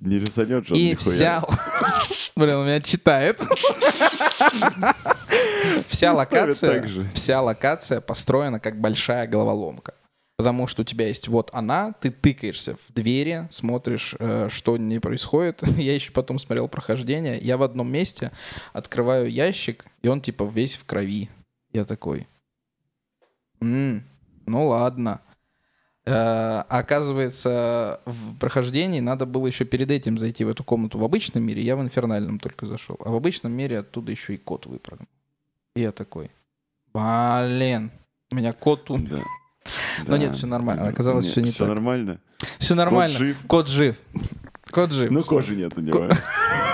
Не 0.01 0.19
резанет 0.19 0.65
же 0.67 0.73
он 0.73 0.79
и 0.79 0.89
нихуя. 0.89 1.13
вся... 1.15 1.43
Блин, 2.35 2.55
он 2.55 2.65
меня 2.65 2.81
читает. 2.81 3.39
Вся 5.87 6.13
локация, 6.13 6.87
вся 7.13 7.41
локация 7.41 8.01
построена 8.01 8.59
как 8.59 8.79
большая 8.79 9.27
головоломка. 9.27 9.93
Потому 10.37 10.65
что 10.65 10.81
у 10.81 10.85
тебя 10.85 11.07
есть 11.07 11.27
вот 11.27 11.51
она, 11.53 11.93
ты 12.01 12.09
тыкаешься 12.09 12.75
в 12.75 12.93
двери, 12.93 13.47
смотришь, 13.51 14.15
э, 14.17 14.49
что 14.49 14.75
не 14.77 14.97
происходит. 14.97 15.61
Я 15.77 15.93
еще 15.93 16.11
потом 16.11 16.39
смотрел 16.39 16.67
прохождение. 16.67 17.37
Я 17.37 17.57
в 17.57 17.63
одном 17.63 17.91
месте 17.91 18.31
открываю 18.73 19.29
ящик, 19.29 19.85
и 20.01 20.07
он 20.07 20.19
типа 20.19 20.49
весь 20.51 20.75
в 20.75 20.85
крови. 20.85 21.29
Я 21.73 21.85
такой, 21.85 22.27
«М, 23.61 24.03
ну 24.47 24.65
ладно. 24.67 25.21
Э, 26.03 26.63
оказывается, 26.67 28.01
в 28.05 28.35
прохождении 28.37 28.99
надо 28.99 29.25
было 29.25 29.47
еще 29.47 29.65
перед 29.65 29.91
этим 29.91 30.17
зайти 30.17 30.43
в 30.43 30.49
эту 30.49 30.63
комнату 30.63 30.97
в 30.97 31.03
обычном 31.03 31.43
мире. 31.43 31.61
Я 31.61 31.75
в 31.75 31.81
инфернальном 31.81 32.39
только 32.39 32.65
зашел. 32.65 32.97
А 33.05 33.09
в 33.11 33.15
обычном 33.15 33.51
мире 33.51 33.79
оттуда 33.79 34.11
еще 34.11 34.33
и 34.33 34.37
кот 34.37 34.65
выпрыгнул. 34.65 35.07
И 35.75 35.81
я 35.81 35.91
такой, 35.91 36.31
блин, 36.93 37.91
у 38.31 38.35
меня 38.35 38.53
кот 38.53 38.89
умер. 38.89 39.09
Да. 39.09 39.23
Но 40.07 40.17
нет, 40.17 40.35
всё 40.35 40.47
нормально. 40.47 40.87
Оказалось, 40.87 41.25
всё 41.25 41.41
не 41.41 41.51
Все 41.51 41.59
так. 41.59 41.67
нормально. 41.67 42.19
Все 42.57 42.73
нормально. 42.73 43.13
Кот 43.13 43.19
жив. 43.19 43.37
Кот 43.47 43.67
жив. 43.67 43.97
Ну, 45.09 45.23
кожи 45.23 45.55
нет 45.55 45.77
у 45.77 45.81
него. 45.81 46.07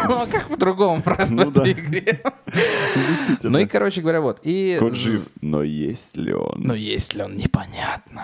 Ну, 0.07 0.21
а 0.21 0.27
как 0.27 0.47
по-другому, 0.47 1.01
правда, 1.01 1.33
Ну 1.33 1.49
в 1.49 1.53
да. 1.53 1.69
игре? 1.71 2.21
Действительно. 2.95 3.49
Ну 3.49 3.59
и, 3.59 3.65
короче 3.65 4.01
говоря, 4.01 4.21
вот. 4.21 4.39
И 4.43 4.77
Кот 4.79 4.93
жив, 4.93 5.27
но 5.41 5.63
есть 5.63 6.15
ли 6.15 6.33
он? 6.33 6.61
Но 6.61 6.75
есть 6.75 7.15
ли 7.15 7.23
он, 7.23 7.35
непонятно. 7.35 8.23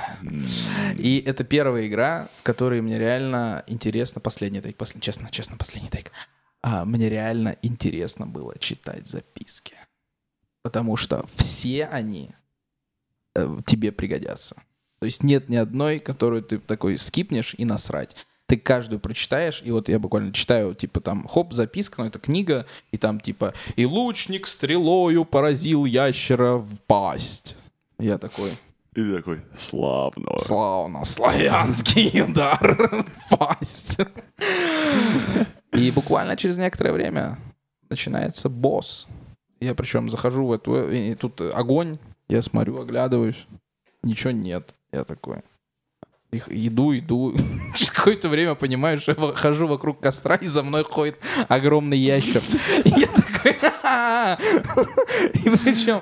И 0.98 1.22
это 1.26 1.44
первая 1.44 1.88
игра, 1.88 2.30
в 2.38 2.44
которой 2.44 2.80
мне 2.82 3.00
реально 3.00 3.64
интересно, 3.66 4.22
последний 4.22 4.62
тейк, 4.62 4.78
послед- 4.78 5.02
честно, 5.02 5.30
честно, 5.32 5.58
последний 5.58 5.90
тейк. 5.90 6.12
А, 6.62 6.86
мне 6.86 7.10
реально 7.10 7.58
интересно 7.64 8.28
было 8.28 8.58
читать 8.60 9.08
записки. 9.08 9.74
Потому 10.62 10.96
что 10.96 11.26
все 11.36 11.86
они 11.86 12.30
э, 13.36 13.58
тебе 13.66 13.92
пригодятся. 13.92 14.56
То 15.00 15.06
есть 15.08 15.24
нет 15.24 15.50
ни 15.50 15.58
одной, 15.58 16.00
которую 16.00 16.44
ты 16.44 16.60
такой 16.60 16.98
скипнешь 16.98 17.56
и 17.58 17.66
насрать. 17.66 18.16
Ты 18.46 18.58
каждую 18.58 19.00
прочитаешь, 19.00 19.62
и 19.64 19.72
вот 19.72 19.90
я 19.90 20.00
буквально 20.00 20.34
читаю, 20.34 20.76
типа 20.76 21.00
там, 21.00 21.28
хоп, 21.28 21.54
записка, 21.54 22.02
ну 22.02 22.08
это 22.08 22.20
книга, 22.20 22.66
и 22.92 22.98
там 22.98 23.20
типа 23.20 23.54
«И 23.76 23.86
лучник 23.86 24.48
стрелою 24.48 25.26
поразил 25.26 25.86
ящера 25.86 26.56
в 26.56 26.78
пасть». 26.86 27.56
Я 27.98 28.18
такой, 28.18 28.50
И 28.50 28.96
ты 28.96 29.16
такой, 29.16 29.40
славно. 29.58 30.38
Славно, 30.38 31.06
славянский 31.06 32.22
удар 32.22 33.06
пасть. 33.30 33.98
И 35.72 35.92
буквально 35.92 36.36
через 36.36 36.58
некоторое 36.58 36.92
время 36.92 37.40
начинается 37.90 38.50
босс. 38.50 39.08
Я 39.60 39.74
причем 39.74 40.10
захожу 40.10 40.46
в 40.46 40.52
эту... 40.52 40.92
И 40.92 41.16
тут 41.16 41.40
огонь, 41.42 41.98
я 42.28 42.42
смотрю, 42.42 42.82
оглядываюсь. 42.82 43.48
Ничего 44.04 44.32
нет. 44.32 44.74
Я 44.92 45.06
такой... 45.06 45.38
Их 46.34 46.48
иду, 46.50 46.98
иду. 46.98 47.36
Через 47.76 47.92
какое-то 47.92 48.28
время 48.28 48.56
понимаю, 48.56 49.00
что 49.00 49.12
я 49.12 49.34
хожу 49.36 49.68
вокруг 49.68 50.00
костра, 50.00 50.36
и 50.36 50.48
за 50.48 50.64
мной 50.64 50.84
ходит 50.84 51.18
огромный 51.48 51.98
ящер. 51.98 52.42
И 52.84 52.90
я 52.90 53.08
такой... 53.08 53.52
И 55.34 55.50
причем 55.50 56.02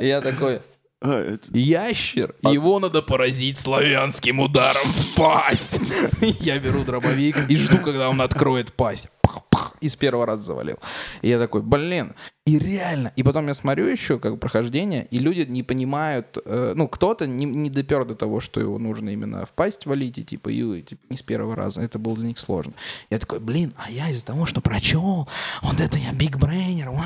я 0.00 0.20
такой... 0.20 0.60
А, 1.00 1.38
Ящер. 1.52 2.34
Его 2.42 2.80
надо 2.80 3.02
поразить 3.02 3.56
славянским 3.56 4.40
ударом 4.40 4.82
в 4.82 5.14
пасть. 5.14 5.80
Я 6.40 6.58
беру 6.58 6.82
дробовик 6.82 7.48
и 7.48 7.56
жду, 7.56 7.78
когда 7.78 8.08
он 8.08 8.20
откроет 8.20 8.72
пасть. 8.72 9.08
Пах-пах. 9.50 9.76
И 9.80 9.88
с 9.88 9.96
первого 9.96 10.26
раза 10.26 10.44
завалил. 10.44 10.78
И 11.22 11.28
я 11.28 11.38
такой, 11.38 11.62
блин. 11.62 12.14
И 12.46 12.58
реально. 12.58 13.12
И 13.16 13.22
потом 13.22 13.46
я 13.48 13.54
смотрю 13.54 13.86
еще 13.86 14.18
как 14.18 14.40
прохождение, 14.40 15.06
и 15.10 15.18
люди 15.18 15.40
не 15.48 15.62
понимают, 15.62 16.38
э, 16.44 16.72
ну, 16.74 16.88
кто-то 16.88 17.26
не, 17.26 17.44
не 17.44 17.70
допер 17.70 18.04
до 18.04 18.14
того, 18.14 18.40
что 18.40 18.60
его 18.60 18.78
нужно 18.78 19.10
именно 19.10 19.44
в 19.44 19.50
пасть 19.50 19.86
валить, 19.86 20.18
и 20.18 20.24
типа, 20.24 20.48
и, 20.48 20.82
типа, 20.82 21.02
не 21.10 21.16
с 21.16 21.22
первого 21.22 21.54
раза. 21.54 21.82
Это 21.82 21.98
было 21.98 22.16
для 22.16 22.28
них 22.28 22.38
сложно. 22.38 22.72
Я 23.10 23.18
такой, 23.18 23.40
блин, 23.40 23.74
а 23.76 23.90
я 23.90 24.08
из-за 24.10 24.24
того, 24.24 24.46
что 24.46 24.60
прочел, 24.60 25.28
вот 25.62 25.80
это 25.80 25.98
я 25.98 26.12
бигбрейнер, 26.12 26.90
ва. 26.90 27.04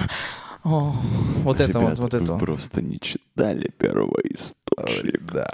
О, 0.64 0.95
вот 1.43 1.59
это 1.59 1.78
вот, 1.80 1.86
Ребята, 1.86 2.03
вот 2.03 2.14
это. 2.14 2.38
просто 2.38 2.82
не 2.82 3.01
читали 3.01 3.68
первоисточник. 3.76 5.24
Да. 5.32 5.49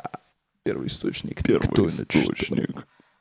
Первый 0.65 0.89
источник. 0.89 1.43
Первый 1.43 1.67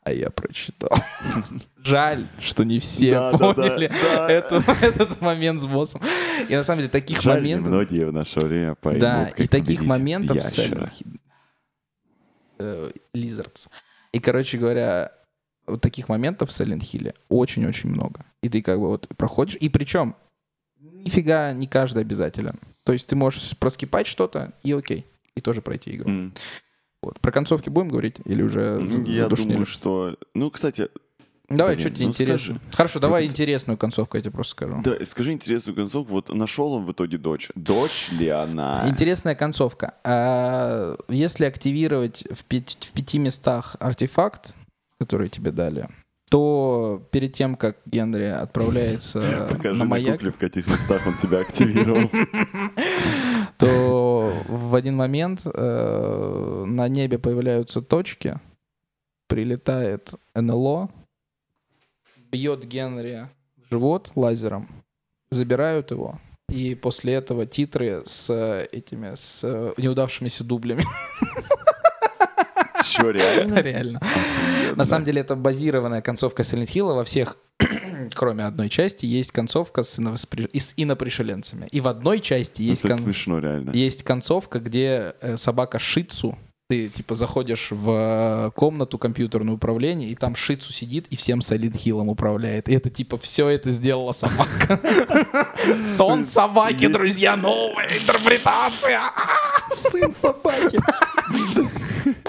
А 0.07 0.11
я 0.13 0.29
прочитал. 0.29 0.91
Жаль, 1.83 2.27
что 2.39 2.63
не 2.63 2.79
все 2.79 3.11
Да, 3.11 3.31
да, 3.31 3.37
да, 3.37 3.53
поняли 3.53 3.87
да. 3.89 4.29
эту- 4.31 4.63
этот 4.81 5.19
момент 5.19 5.59
с 5.59 5.65
боссом. 5.65 6.01
И 6.47 6.55
на 6.55 6.63
самом 6.63 6.77
деле 6.79 6.89
таких 6.89 7.21
Жаль, 7.21 7.41
моментов... 7.41 7.67
многие 7.67 8.05
в 8.05 8.13
наше 8.13 8.39
время 8.39 8.75
поймут, 8.75 9.01
Да, 9.01 9.27
и 9.35 9.47
таких 9.47 9.81
моментов 9.83 10.37
ящера. 10.37 10.89
Hill- 10.97 11.19
э. 12.59 12.91
И, 14.13 14.19
короче 14.21 14.57
говоря, 14.57 15.11
вот 15.65 15.81
таких 15.81 16.07
моментов 16.07 16.51
в 16.51 16.53
Silent 16.53 16.89
Hill 16.89 17.13
очень-очень 17.27 17.89
много. 17.89 18.25
И 18.41 18.47
ты 18.47 18.61
как 18.61 18.79
бы 18.79 18.87
вот 18.87 19.09
проходишь. 19.17 19.57
И 19.59 19.67
причем 19.67 20.15
нифига 20.79 21.51
не 21.51 21.67
каждый 21.67 22.03
обязателен. 22.03 22.61
То 22.85 22.93
есть 22.93 23.07
ты 23.07 23.17
можешь 23.17 23.57
проскипать 23.57 24.07
что-то 24.07 24.53
и 24.63 24.71
окей. 24.71 25.05
И 25.35 25.41
тоже 25.41 25.61
пройти 25.61 25.95
игру. 25.95 26.09
М. 26.09 26.33
Вот. 27.01 27.19
Про 27.19 27.31
концовки 27.31 27.69
будем 27.69 27.89
говорить? 27.89 28.15
Или 28.25 28.41
уже 28.41 28.81
Я 29.05 29.23
задушнили? 29.23 29.49
думаю, 29.51 29.65
что... 29.65 30.15
Ну, 30.33 30.49
кстати, 30.49 30.89
Давай, 31.49 31.75
блин, 31.75 31.87
что 31.87 31.95
тебе 31.95 32.05
ну 32.05 32.11
интересно? 32.11 32.55
скажи. 32.55 32.59
Хорошо, 32.75 32.99
давай 32.99 33.23
Вот- 33.23 33.31
интересную 33.31 33.77
концовку, 33.77 34.17
я 34.17 34.23
тебе 34.23 34.31
просто 34.33 34.51
скажу. 34.51 34.81
да, 34.83 35.05
скажи 35.05 35.31
интересную 35.31 35.75
концовку. 35.77 36.11
Вот 36.11 36.33
нашел 36.33 36.73
он 36.73 36.83
в 36.83 36.91
итоге 36.91 37.17
дочь. 37.17 37.49
Дочь 37.55 38.09
ли 38.11 38.27
она? 38.27 38.83
Интересная 38.89 39.35
концовка. 39.35 39.93
А, 40.03 40.97
Если 41.07 41.45
активировать 41.45 42.23
в, 42.31 42.43
пяти- 42.43 42.77
в 42.81 42.91
пяти 42.91 43.17
местах 43.19 43.77
артефакт, 43.79 44.55
который 44.99 45.29
тебе 45.29 45.51
дали, 45.51 45.87
то 46.29 47.07
перед 47.11 47.33
тем, 47.33 47.55
как 47.55 47.77
Генри 47.85 48.25
отправляется 48.25 49.47
Покажи 49.51 49.77
на 49.77 49.85
маяк, 49.85 50.21
в 50.21 50.37
каких 50.37 50.67
местах 50.67 51.05
он 51.07 51.15
тебя 51.15 51.39
активировал. 51.39 52.09
то 53.57 54.33
в 54.47 54.75
один 54.75 54.95
момент 54.95 55.41
э, 55.45 56.63
на 56.67 56.87
небе 56.89 57.17
появляются 57.17 57.81
точки, 57.81 58.39
прилетает 59.27 60.13
НЛО, 60.35 60.89
бьет 62.31 62.65
Генри 62.65 63.29
в 63.55 63.69
живот 63.69 64.11
лазером, 64.15 64.67
забирают 65.31 65.91
его, 65.91 66.19
и 66.49 66.75
после 66.75 67.15
этого 67.15 67.45
титры 67.45 68.03
с 68.05 68.29
этими, 68.71 69.15
с 69.15 69.43
э, 69.43 69.73
неудавшимися 69.77 70.43
дублями. 70.43 70.83
Че, 72.83 73.11
реально? 73.11 73.55
Реально. 73.61 73.99
На 74.77 74.85
самом 74.85 75.05
деле 75.05 75.21
это 75.21 75.35
базированная 75.35 76.01
концовка 76.01 76.43
Silent 76.43 76.67
Hill, 76.67 76.93
во 76.95 77.03
всех, 77.03 77.37
кроме 78.13 78.45
одной 78.45 78.69
части, 78.69 79.05
есть 79.05 79.31
концовка 79.31 79.83
с, 79.83 79.99
иновоспри- 79.99 80.49
и 80.53 80.59
с 80.59 80.73
инопришеленцами. 80.77 81.67
И 81.71 81.81
в 81.81 81.87
одной 81.87 82.19
части 82.21 82.61
есть, 82.61 82.83
кон- 82.83 82.97
смешно, 82.99 83.39
реально. 83.39 83.71
есть 83.71 84.03
концовка, 84.03 84.59
где 84.59 85.15
э, 85.21 85.37
собака 85.37 85.79
Шицу, 85.79 86.37
ты 86.69 86.89
типа 86.89 87.15
заходишь 87.15 87.69
в 87.71 87.89
э, 87.89 88.51
комнату 88.51 88.97
компьютерное 88.97 89.53
управление, 89.53 90.09
и 90.09 90.15
там 90.15 90.35
Шицу 90.35 90.73
сидит 90.73 91.07
и 91.09 91.15
всем 91.15 91.39
Silent 91.39 91.73
Hill 91.75 92.05
управляет. 92.05 92.67
И 92.69 92.73
это 92.73 92.89
типа 92.89 93.17
все 93.17 93.47
это 93.49 93.71
сделала 93.71 94.11
собака. 94.11 94.79
Сон 95.83 96.25
собаки, 96.25 96.87
друзья, 96.87 97.35
новая 97.35 97.97
интерпретация. 97.97 99.01
Сын 99.73 100.11
собаки. 100.11 100.77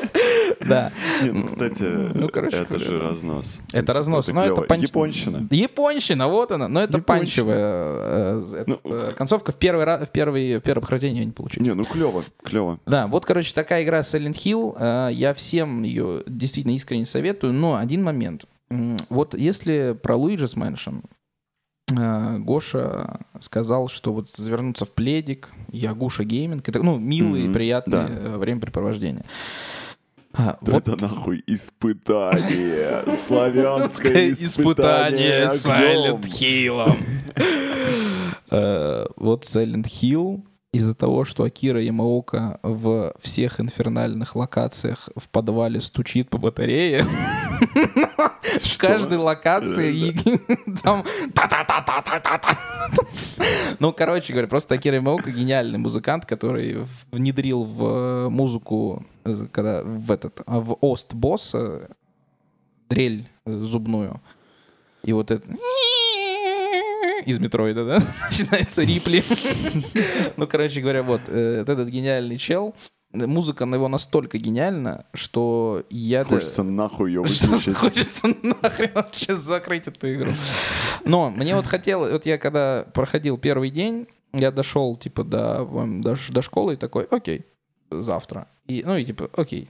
Да. 0.60 0.92
Ну, 1.22 1.44
кстати, 1.46 1.82
Ну, 2.14 2.28
короче 2.28 2.58
это 2.58 2.66
говоря, 2.78 2.84
же 2.84 2.98
да. 3.00 3.08
разнос. 3.08 3.60
Это 3.72 3.92
разнос, 3.92 4.28
но 4.28 4.44
это 4.44 4.62
панч... 4.62 4.82
Японщина. 4.82 5.46
Японщина, 5.50 6.28
вот 6.28 6.50
она. 6.52 6.68
Но 6.68 6.80
это 6.80 6.98
панчевая 6.98 7.58
э, 7.58 8.64
Ну, 8.66 8.80
э, 8.84 9.12
концовка. 9.16 9.52
В 9.52 9.56
первый 9.56 9.84
раз, 9.84 10.06
в 10.06 10.10
первый, 10.10 10.58
в 10.58 10.62
ее 11.18 11.24
не 11.24 11.32
получили. 11.32 11.62
Не, 11.64 11.74
ну 11.74 11.84
клево, 11.84 12.24
клево. 12.42 12.78
Да, 12.86 13.06
вот, 13.06 13.24
короче, 13.24 13.54
такая 13.54 13.84
игра 13.84 14.00
Silent 14.00 14.34
Hill. 14.34 14.76
Э, 14.78 15.10
Я 15.12 15.32
всем 15.34 15.82
ее 15.84 16.22
действительно 16.26 16.74
искренне 16.74 17.06
советую, 17.06 17.52
но 17.52 17.76
один 17.76 18.02
момент. 18.02 18.44
Вот 19.08 19.34
если 19.34 19.96
про 20.02 20.16
Mansion, 20.54 21.02
э, 21.96 22.38
Гоша 22.38 23.20
сказал, 23.40 23.88
что 23.88 24.12
вот 24.12 24.28
завернуться 24.30 24.84
в 24.84 24.90
пледик, 24.90 25.48
Ягуша 25.72 26.24
гейминг, 26.24 26.68
это, 26.68 26.82
ну, 26.82 26.98
милые, 26.98 27.44
Мгм, 27.44 27.52
приятные 27.54 28.06
да. 28.08 28.36
времяпрепровождения. 28.38 29.24
А, 30.34 30.58
вот 30.62 30.88
Это 30.88 31.00
нахуй 31.02 31.42
испытание. 31.46 33.02
Славянское 33.16 34.30
испытание 34.30 35.48
огнем. 35.48 36.20
Hill. 36.20 36.96
Э, 38.50 39.04
Вот 39.16 39.44
Silent 39.44 39.84
Hill 39.84 40.42
из-за 40.72 40.94
того, 40.94 41.26
что 41.26 41.44
Акира 41.44 41.82
Ямаока 41.82 42.58
в 42.62 43.12
всех 43.20 43.60
инфернальных 43.60 44.36
локациях 44.36 45.10
в 45.16 45.28
подвале 45.28 45.80
стучит 45.82 46.30
по 46.30 46.38
батарее. 46.38 47.04
В 47.60 48.78
каждой 48.78 49.18
локации 49.18 50.14
там 50.82 51.04
та-та-та-та-та-та-та. 51.34 52.58
Ну, 53.78 53.92
короче 53.92 54.32
говоря, 54.32 54.48
просто 54.48 54.74
Акира 54.74 54.96
Ямаока 54.96 55.30
гениальный 55.30 55.78
музыкант, 55.78 56.26
который 56.26 56.86
внедрил 57.12 57.64
в 57.64 58.28
музыку, 58.28 59.04
э, 59.24 59.46
когда 59.52 59.82
в 59.82 60.10
этот, 60.10 60.40
а, 60.46 60.60
в 60.60 60.76
ост 60.80 61.14
босса 61.14 61.88
дрель 62.88 63.28
э, 63.46 63.52
зубную. 63.52 64.20
И 65.04 65.12
вот 65.12 65.30
это 65.30 65.44
из 67.24 67.38
Метроида, 67.38 67.84
да? 67.84 68.02
Начинается 68.30 68.82
Рипли. 68.82 69.24
Ну, 70.36 70.46
короче 70.46 70.80
говоря, 70.80 71.00
э, 71.00 71.02
вот 71.02 71.68
этот 71.68 71.88
гениальный 71.88 72.36
чел. 72.36 72.74
Э, 73.12 73.26
Музыка 73.26 73.64
на 73.66 73.74
его 73.76 73.88
настолько 73.88 74.38
гениальна, 74.38 75.06
что 75.14 75.84
я... 75.90 76.24
да- 76.24 76.30
Хочется 76.36 76.62
нахуй 76.62 77.10
ее 77.10 77.20
выключить. 77.22 77.76
хочется 77.76 78.28
нахрен 78.42 78.90
вообще 78.94 79.36
закрыть 79.36 79.86
эту 79.86 80.12
игру. 80.14 80.32
Но 81.04 81.30
мне 81.30 81.54
вот 81.54 81.66
хотелось, 81.66 82.12
вот 82.12 82.26
я 82.26 82.38
когда 82.38 82.86
проходил 82.94 83.38
первый 83.38 83.70
день, 83.70 84.08
я 84.32 84.50
дошел 84.50 84.96
типа 84.96 85.24
до, 85.24 85.62
м, 85.62 86.02
до, 86.02 86.16
до 86.28 86.42
школы 86.42 86.74
и 86.74 86.76
такой, 86.76 87.04
окей, 87.04 87.46
завтра. 87.90 88.48
И, 88.66 88.82
ну 88.84 88.96
и 88.96 89.04
типа, 89.04 89.30
окей. 89.36 89.68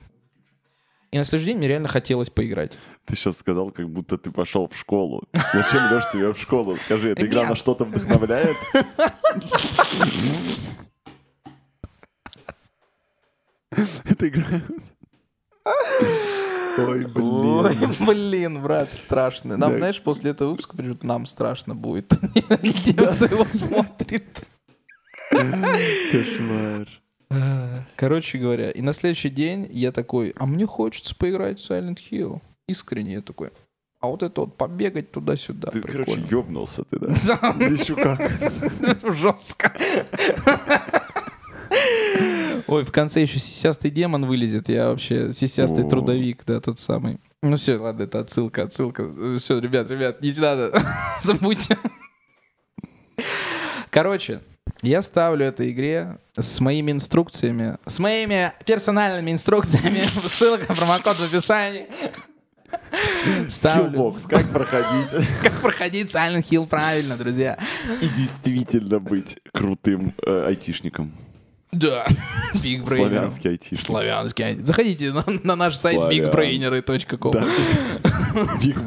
И 1.10 1.16
на 1.16 1.24
следующий 1.24 1.52
день 1.52 1.58
мне 1.58 1.68
реально 1.68 1.88
хотелось 1.88 2.28
поиграть. 2.28 2.72
Ты 3.06 3.16
сейчас 3.16 3.38
сказал, 3.38 3.70
как 3.70 3.88
будто 3.88 4.18
ты 4.18 4.30
пошел 4.30 4.68
в 4.68 4.76
школу. 4.76 5.22
Зачем 5.54 5.90
Леш 5.90 6.04
тебя 6.12 6.34
в 6.34 6.38
школу? 6.38 6.76
Скажи, 6.84 7.10
эта 7.10 7.24
игра 7.24 7.48
на 7.48 7.54
что-то 7.54 7.84
вдохновляет? 7.86 8.56
Это 14.04 14.28
игра... 14.28 14.62
Ой, 16.78 17.04
Ой, 17.06 17.06
блин. 17.12 17.94
блин, 18.06 18.62
брат, 18.62 18.88
страшно. 18.94 19.56
Нам, 19.56 19.72
Да. 19.72 19.78
знаешь, 19.78 20.00
после 20.00 20.30
этого 20.30 20.50
выпуска 20.50 20.76
почему-то 20.76 21.04
нам 21.06 21.26
страшно 21.26 21.74
будет. 21.74 22.08
Тем, 22.84 23.14
кто 23.16 23.24
его 23.26 23.44
смотрит. 23.44 24.46
Кошмар. 25.30 26.88
Короче 27.96 28.38
говоря, 28.38 28.70
и 28.70 28.80
на 28.80 28.92
следующий 28.94 29.28
день 29.28 29.68
я 29.70 29.92
такой, 29.92 30.32
а 30.38 30.46
мне 30.46 30.66
хочется 30.66 31.14
поиграть 31.14 31.58
в 31.60 31.68
Silent 31.70 31.98
Hill. 32.10 32.40
Искренне 32.68 33.14
я 33.14 33.20
такой. 33.22 33.50
А 34.00 34.06
вот 34.06 34.22
это 34.22 34.42
вот 34.42 34.56
побегать 34.56 35.10
туда-сюда. 35.10 35.70
Ты, 35.72 35.80
короче, 35.82 36.12
прикольно. 36.12 36.26
ёбнулся 36.30 36.84
ты, 36.84 36.98
да? 37.00 37.08
Да, 37.26 37.52
Да 37.58 37.64
еще 37.66 37.96
как. 37.96 38.20
Жестко. 39.16 39.72
Ой, 42.66 42.84
в 42.84 42.92
конце 42.92 43.22
еще 43.22 43.38
сисястый 43.38 43.90
демон 43.90 44.26
вылезет. 44.26 44.68
Я 44.68 44.88
вообще 44.88 45.32
сисястый 45.32 45.84
О. 45.84 45.88
трудовик, 45.88 46.42
да, 46.46 46.60
тот 46.60 46.78
самый. 46.78 47.18
Ну 47.42 47.56
все, 47.56 47.76
ладно, 47.76 48.02
это 48.02 48.20
отсылка, 48.20 48.64
отсылка. 48.64 49.08
Все, 49.38 49.58
ребят, 49.58 49.90
ребят, 49.90 50.20
не 50.20 50.32
надо. 50.32 50.82
Забудьте. 51.22 51.78
Короче, 53.90 54.40
я 54.82 55.02
ставлю 55.02 55.46
этой 55.46 55.70
игре 55.70 56.18
с 56.38 56.60
моими 56.60 56.92
инструкциями, 56.92 57.78
с 57.86 57.98
моими 57.98 58.52
персональными 58.64 59.32
инструкциями, 59.32 60.04
ссылка, 60.26 60.74
промокод 60.74 61.16
в 61.16 61.24
описании. 61.24 61.86
Skillbox, 63.48 64.24
как 64.26 64.46
проходить 64.50 65.26
Как 65.42 65.52
проходить 65.60 66.14
Silent 66.14 66.46
Hill 66.48 66.66
правильно, 66.66 67.16
друзья. 67.16 67.58
и 68.02 68.08
действительно 68.08 69.00
быть 69.00 69.38
крутым 69.54 70.12
э, 70.24 70.46
айтишником. 70.48 71.12
Да. 71.72 72.06
Big 72.54 72.82
Brainer. 72.82 72.96
Славянский 72.96 73.50
айтишник. 73.50 73.80
Славянский. 73.80 74.44
ай- 74.44 74.58
Заходите 74.62 75.12
на, 75.12 75.24
на 75.42 75.54
наш 75.56 75.76
сайт 75.76 75.96
Славян. 75.96 76.30
bigbrainery.com. 76.30 77.32
Да. 77.32 77.44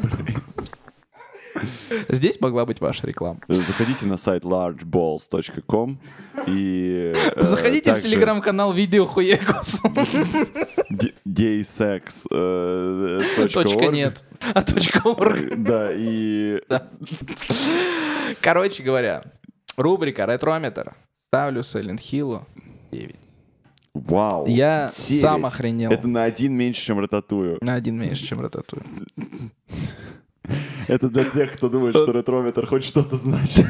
Здесь 2.08 2.40
могла 2.40 2.64
быть 2.66 2.80
ваша 2.80 3.06
реклама. 3.06 3.38
Заходите 3.48 4.06
на 4.06 4.16
сайт 4.16 4.42
largeballs.com 4.44 5.98
и... 6.46 7.12
э, 7.14 7.42
Заходите 7.42 7.90
в 7.90 7.94
также 7.94 8.08
телеграм-канал 8.08 8.72
Видео 8.72 9.06
Хуекус. 9.06 9.80
gaysex, 11.26 12.26
э, 12.30 13.22
точка 13.36 13.62
Точка 13.62 13.86
нет. 13.88 14.22
А 14.54 14.62
точка 14.62 15.02
орг. 15.06 15.62
Да, 15.62 15.90
и... 15.92 16.60
Короче 18.40 18.82
говоря, 18.82 19.22
рубрика 19.76 20.24
«Ретрометр». 20.24 20.94
Ставлю 21.28 21.60
Silent 21.62 22.00
Hill 22.00 22.42
9. 22.92 23.16
Вау. 23.94 24.46
Я 24.46 24.90
девять. 24.94 25.20
сам 25.20 25.44
охренел. 25.46 25.90
Это 25.90 26.08
на 26.08 26.24
один 26.24 26.54
меньше, 26.54 26.84
чем 26.84 26.98
Рататую. 27.00 27.58
На 27.60 27.74
один 27.74 27.98
меньше, 27.98 28.24
чем 28.24 28.40
Рататуй. 28.40 28.82
Это 30.88 31.08
для 31.08 31.24
тех, 31.24 31.52
кто 31.52 31.68
думает, 31.68 31.94
что 31.94 32.10
ретрометр 32.10 32.66
хоть 32.66 32.84
что-то 32.84 33.16
значит. 33.16 33.66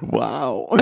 Вау. 0.00 0.74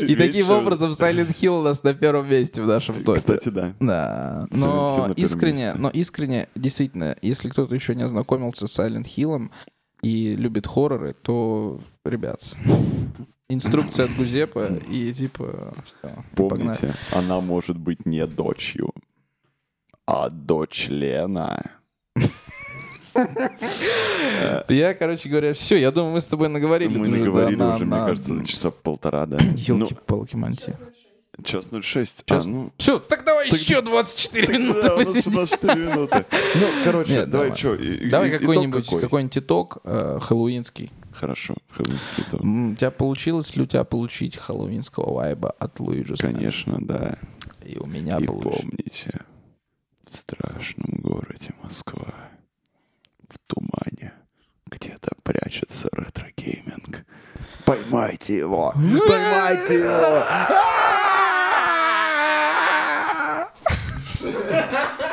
И 0.00 0.16
таким 0.16 0.50
образом 0.50 0.92
Silent 0.92 1.36
Hill 1.40 1.60
у 1.60 1.62
нас 1.62 1.82
на 1.82 1.94
первом 1.94 2.28
месте 2.28 2.62
в 2.62 2.66
нашем 2.66 3.04
топе. 3.04 3.20
Кстати, 3.20 3.48
да. 3.50 3.74
Да, 3.80 4.46
но 4.50 5.12
искренне, 5.16 5.74
но 5.74 5.90
искренне, 5.90 6.48
действительно, 6.54 7.16
если 7.22 7.48
кто-то 7.48 7.74
еще 7.74 7.94
не 7.94 8.02
ознакомился 8.02 8.66
с 8.66 8.78
Silent 8.78 9.06
Hill 9.16 9.50
и 10.02 10.36
любит 10.36 10.66
хорроры, 10.66 11.14
то, 11.20 11.80
ребят, 12.08 12.40
инструкция 13.48 14.04
от 14.06 14.12
Гузепа 14.16 14.66
и 14.88 15.12
типа 15.12 15.72
всё, 15.84 16.08
и 16.08 16.36
погнали. 16.36 16.48
Помните, 16.76 16.94
она 17.12 17.40
может 17.40 17.76
быть 17.78 18.06
не 18.06 18.26
дочью, 18.26 18.90
а 20.06 20.30
дочь 20.30 20.88
Лена. 20.88 21.62
Я, 24.68 24.94
короче 24.94 25.28
говоря, 25.28 25.54
все, 25.54 25.76
я 25.76 25.90
думаю, 25.90 26.12
мы 26.14 26.20
с 26.20 26.26
тобой 26.28 26.48
наговорили. 26.48 26.98
Мы 26.98 27.08
наговорили 27.08 27.56
на- 27.56 27.74
уже, 27.76 27.84
мне 27.86 27.96
кажется, 27.96 28.44
часа 28.44 28.70
полтора, 28.70 29.26
да. 29.26 29.38
Ну, 29.68 29.78
Ёлки-палки, 29.78 30.36
манти. 30.36 30.74
час 31.44 31.68
06. 31.70 32.24
Час- 32.26 32.44
А, 32.46 32.48
ну, 32.48 32.72
Все, 32.76 32.98
так 32.98 33.24
давай 33.24 33.48
Так- 33.50 33.58
еще 33.60 33.80
24 33.82 34.46
так 34.46 34.56
минуты 34.58 34.82
да, 34.82 34.94
у 34.94 34.98
нас 34.98 35.06
посидим. 35.06 35.32
24 35.32 35.74
минуты. 35.74 36.24
Ну, 36.56 36.66
короче, 36.84 37.12
Нет, 37.12 37.30
давай 37.30 37.48
давай. 37.48 37.58
что? 37.58 38.08
Давай 38.10 38.30
какой-нибудь 38.38 38.88
какой-нибудь 39.00 39.38
итог 39.38 39.78
э, 39.84 40.18
хэллоуинский. 40.20 40.90
Хорошо, 41.18 41.54
хэллоуинский 41.70 42.24
тон. 42.30 42.72
У 42.72 42.74
тебя 42.76 42.90
получилось 42.90 43.56
ли 43.56 43.62
у 43.62 43.66
тебя 43.66 43.84
получить 43.84 44.36
хэллоуинского 44.36 45.14
вайба 45.14 45.50
от 45.58 45.80
Луиджи 45.80 46.14
Конечно, 46.16 46.76
да. 46.80 47.18
И 47.64 47.78
у 47.78 47.86
меня 47.86 48.18
И 48.18 48.26
получилось. 48.26 48.60
помните, 48.60 49.20
в 50.10 50.16
страшном 50.16 51.00
городе 51.00 51.54
Москва, 51.62 52.12
в 53.30 53.38
тумане, 53.46 54.12
где-то 54.66 55.12
прячется 55.22 55.88
ретро-гейминг. 55.92 57.06
Поймайте 57.64 58.36
его! 58.36 58.72
Поймайте 58.74 59.74
его! 59.74 60.22